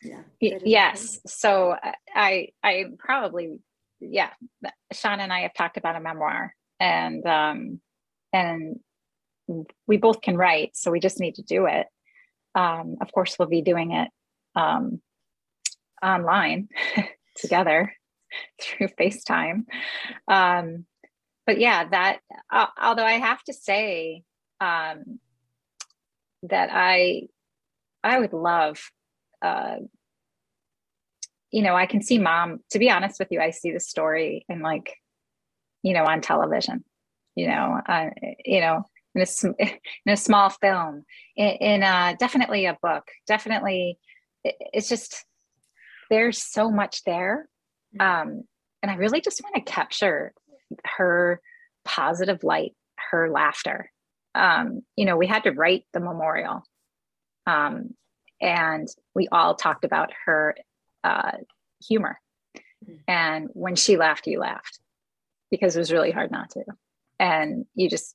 yeah 0.00 0.22
yes 0.40 1.18
so 1.26 1.72
uh, 1.72 1.92
i 2.14 2.48
i 2.62 2.84
probably 3.00 3.58
yeah 3.98 4.30
sean 4.92 5.18
and 5.18 5.32
i 5.32 5.40
have 5.40 5.52
talked 5.54 5.76
about 5.76 5.96
a 5.96 6.00
memoir 6.00 6.54
and 6.78 7.26
um 7.26 7.80
and 8.32 8.78
we 9.86 9.96
both 9.96 10.20
can 10.20 10.36
write 10.36 10.76
so 10.76 10.90
we 10.90 11.00
just 11.00 11.20
need 11.20 11.36
to 11.36 11.42
do 11.42 11.66
it. 11.66 11.86
Um 12.54 12.96
of 13.00 13.12
course 13.12 13.38
we'll 13.38 13.48
be 13.48 13.62
doing 13.62 13.92
it 13.92 14.08
um 14.54 15.00
online 16.02 16.68
together 17.36 17.92
through 18.60 18.88
facetime. 18.88 19.64
Um 20.26 20.86
but 21.48 21.58
yeah 21.58 21.88
that 21.88 22.20
uh, 22.52 22.66
although 22.80 23.04
i 23.04 23.14
have 23.14 23.42
to 23.42 23.52
say 23.52 24.22
um 24.60 25.18
that 26.44 26.68
i 26.70 27.22
i 28.04 28.20
would 28.20 28.32
love 28.32 28.78
uh, 29.42 29.76
you 31.50 31.62
know, 31.62 31.74
I 31.74 31.86
can 31.86 32.02
see 32.02 32.18
mom, 32.18 32.60
to 32.70 32.78
be 32.78 32.90
honest 32.90 33.18
with 33.18 33.28
you, 33.30 33.40
I 33.40 33.50
see 33.50 33.72
the 33.72 33.80
story 33.80 34.44
in 34.48 34.60
like, 34.60 34.94
you 35.82 35.94
know, 35.94 36.04
on 36.04 36.20
television, 36.20 36.84
you 37.34 37.48
know, 37.48 37.80
uh, 37.86 38.10
you 38.44 38.60
know, 38.60 38.84
in 39.14 39.22
a, 39.22 39.54
in 40.06 40.12
a 40.12 40.16
small 40.16 40.50
film, 40.50 41.04
in, 41.36 41.48
in 41.48 41.82
uh, 41.82 42.14
definitely 42.18 42.66
a 42.66 42.76
book, 42.82 43.08
definitely, 43.26 43.98
it, 44.44 44.56
it's 44.72 44.88
just, 44.88 45.24
there's 46.10 46.42
so 46.42 46.70
much 46.70 47.02
there. 47.04 47.48
Mm-hmm. 47.98 48.28
Um, 48.30 48.44
and 48.82 48.90
I 48.92 48.96
really 48.96 49.20
just 49.20 49.42
want 49.42 49.54
to 49.54 49.72
capture 49.72 50.32
her 50.84 51.40
positive 51.84 52.42
light, 52.44 52.74
her 53.10 53.30
laughter. 53.30 53.90
Um, 54.34 54.82
you 54.96 55.04
know, 55.04 55.16
we 55.16 55.26
had 55.26 55.44
to 55.44 55.50
write 55.50 55.84
the 55.92 56.00
memorial. 56.00 56.62
Um, 57.46 57.94
and 58.40 58.86
we 59.14 59.28
all 59.32 59.54
talked 59.54 59.84
about 59.84 60.12
her 60.26 60.56
uh, 61.02 61.32
humor. 61.86 62.20
Mm-hmm. 62.84 62.94
And 63.08 63.48
when 63.52 63.74
she 63.74 63.96
laughed, 63.96 64.26
you 64.26 64.38
laughed 64.38 64.78
because 65.50 65.74
it 65.74 65.80
was 65.80 65.92
really 65.92 66.10
hard 66.10 66.30
not 66.30 66.50
to. 66.50 66.64
And 67.18 67.64
you 67.74 67.88
just, 67.88 68.14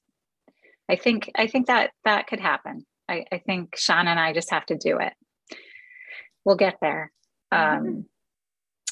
I 0.88 0.96
think, 0.96 1.32
I 1.36 1.48
think 1.48 1.68
that 1.68 1.92
that 2.06 2.28
could 2.28 2.40
happen. 2.40 2.86
I, 3.10 3.26
I 3.32 3.40
think 3.40 3.76
Sean 3.76 4.08
and 4.08 4.20
I 4.20 4.34
just 4.34 4.52
have 4.52 4.66
to 4.68 4.78
do 4.78 5.00
it. 5.00 5.14
We'll 6.46 6.56
get 6.56 6.78
there. 6.82 7.12
Um, 7.52 8.06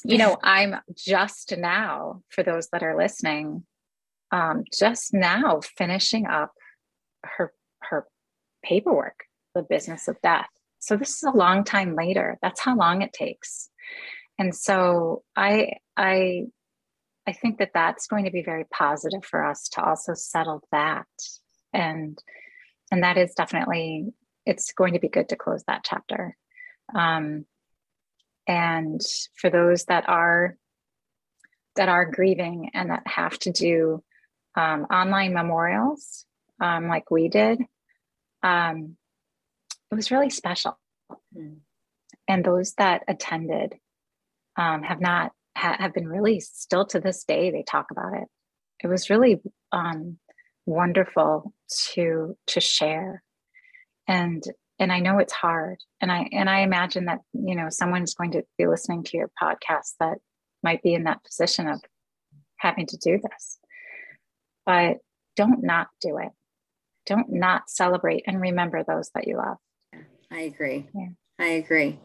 you 0.04 0.18
know, 0.18 0.36
I'm 0.42 0.76
just 0.96 1.56
now, 1.56 2.22
for 2.30 2.42
those 2.42 2.68
that 2.72 2.82
are 2.82 2.96
listening, 2.96 3.64
um, 4.30 4.64
just 4.76 5.12
now 5.12 5.60
finishing 5.76 6.26
up 6.26 6.52
her 7.24 7.52
her 7.82 8.06
paperwork, 8.64 9.24
the 9.54 9.62
business 9.62 10.08
of 10.08 10.20
death. 10.22 10.48
So 10.78 10.96
this 10.96 11.16
is 11.16 11.22
a 11.22 11.36
long 11.36 11.64
time 11.64 11.94
later. 11.94 12.38
That's 12.42 12.60
how 12.60 12.76
long 12.76 13.02
it 13.02 13.12
takes. 13.12 13.70
And 14.38 14.54
so 14.54 15.22
I 15.36 15.74
I 15.96 16.44
I 17.26 17.32
think 17.32 17.58
that 17.58 17.70
that's 17.74 18.06
going 18.06 18.24
to 18.24 18.30
be 18.30 18.42
very 18.42 18.64
positive 18.64 19.24
for 19.24 19.44
us 19.44 19.68
to 19.70 19.84
also 19.84 20.14
settle 20.14 20.62
that 20.72 21.06
and 21.72 22.18
and 22.90 23.02
that 23.02 23.16
is 23.16 23.34
definitely 23.34 24.12
it's 24.44 24.72
going 24.72 24.94
to 24.94 24.98
be 24.98 25.08
good 25.08 25.28
to 25.28 25.36
close 25.36 25.62
that 25.66 25.84
chapter. 25.84 26.36
Um, 26.94 27.46
and 28.46 29.00
for 29.36 29.50
those 29.50 29.84
that 29.84 30.08
are 30.08 30.56
that 31.76 31.88
are 31.88 32.04
grieving 32.04 32.70
and 32.74 32.90
that 32.90 33.06
have 33.06 33.38
to 33.38 33.50
do 33.50 34.02
um, 34.56 34.84
online 34.84 35.32
memorials 35.32 36.26
um, 36.60 36.88
like 36.88 37.10
we 37.10 37.28
did 37.28 37.60
um, 38.42 38.96
it 39.90 39.94
was 39.94 40.10
really 40.10 40.30
special. 40.30 40.78
Mm. 41.36 41.58
And 42.26 42.44
those 42.44 42.72
that 42.74 43.02
attended 43.08 43.74
um, 44.56 44.82
have 44.82 45.00
not 45.00 45.32
ha- 45.56 45.76
have 45.78 45.92
been 45.92 46.08
really 46.08 46.40
still 46.40 46.86
to 46.86 47.00
this 47.00 47.24
day 47.24 47.50
they 47.50 47.62
talk 47.62 47.90
about 47.90 48.14
it. 48.14 48.28
It 48.82 48.86
was 48.86 49.10
really 49.10 49.40
um, 49.70 50.18
wonderful 50.66 51.52
to 51.92 52.36
to 52.48 52.60
share, 52.60 53.22
and 54.08 54.42
and 54.82 54.92
I 54.92 54.98
know 54.98 55.20
it's 55.20 55.32
hard, 55.32 55.78
and 56.00 56.10
I 56.10 56.28
and 56.32 56.50
I 56.50 56.60
imagine 56.62 57.04
that 57.04 57.20
you 57.32 57.54
know 57.54 57.68
someone's 57.70 58.14
going 58.14 58.32
to 58.32 58.42
be 58.58 58.66
listening 58.66 59.04
to 59.04 59.16
your 59.16 59.30
podcast 59.40 59.92
that 60.00 60.18
might 60.60 60.82
be 60.82 60.92
in 60.92 61.04
that 61.04 61.22
position 61.22 61.68
of 61.68 61.80
having 62.56 62.86
to 62.86 62.96
do 62.96 63.20
this, 63.22 63.58
but 64.66 64.96
don't 65.36 65.62
not 65.62 65.86
do 66.00 66.18
it. 66.18 66.30
Don't 67.06 67.30
not 67.30 67.70
celebrate 67.70 68.24
and 68.26 68.40
remember 68.40 68.82
those 68.82 69.08
that 69.14 69.28
you 69.28 69.36
love. 69.36 69.58
I 70.32 70.40
agree. 70.40 70.88
Yeah. 70.92 71.10
I 71.38 71.46
agree. 71.46 71.98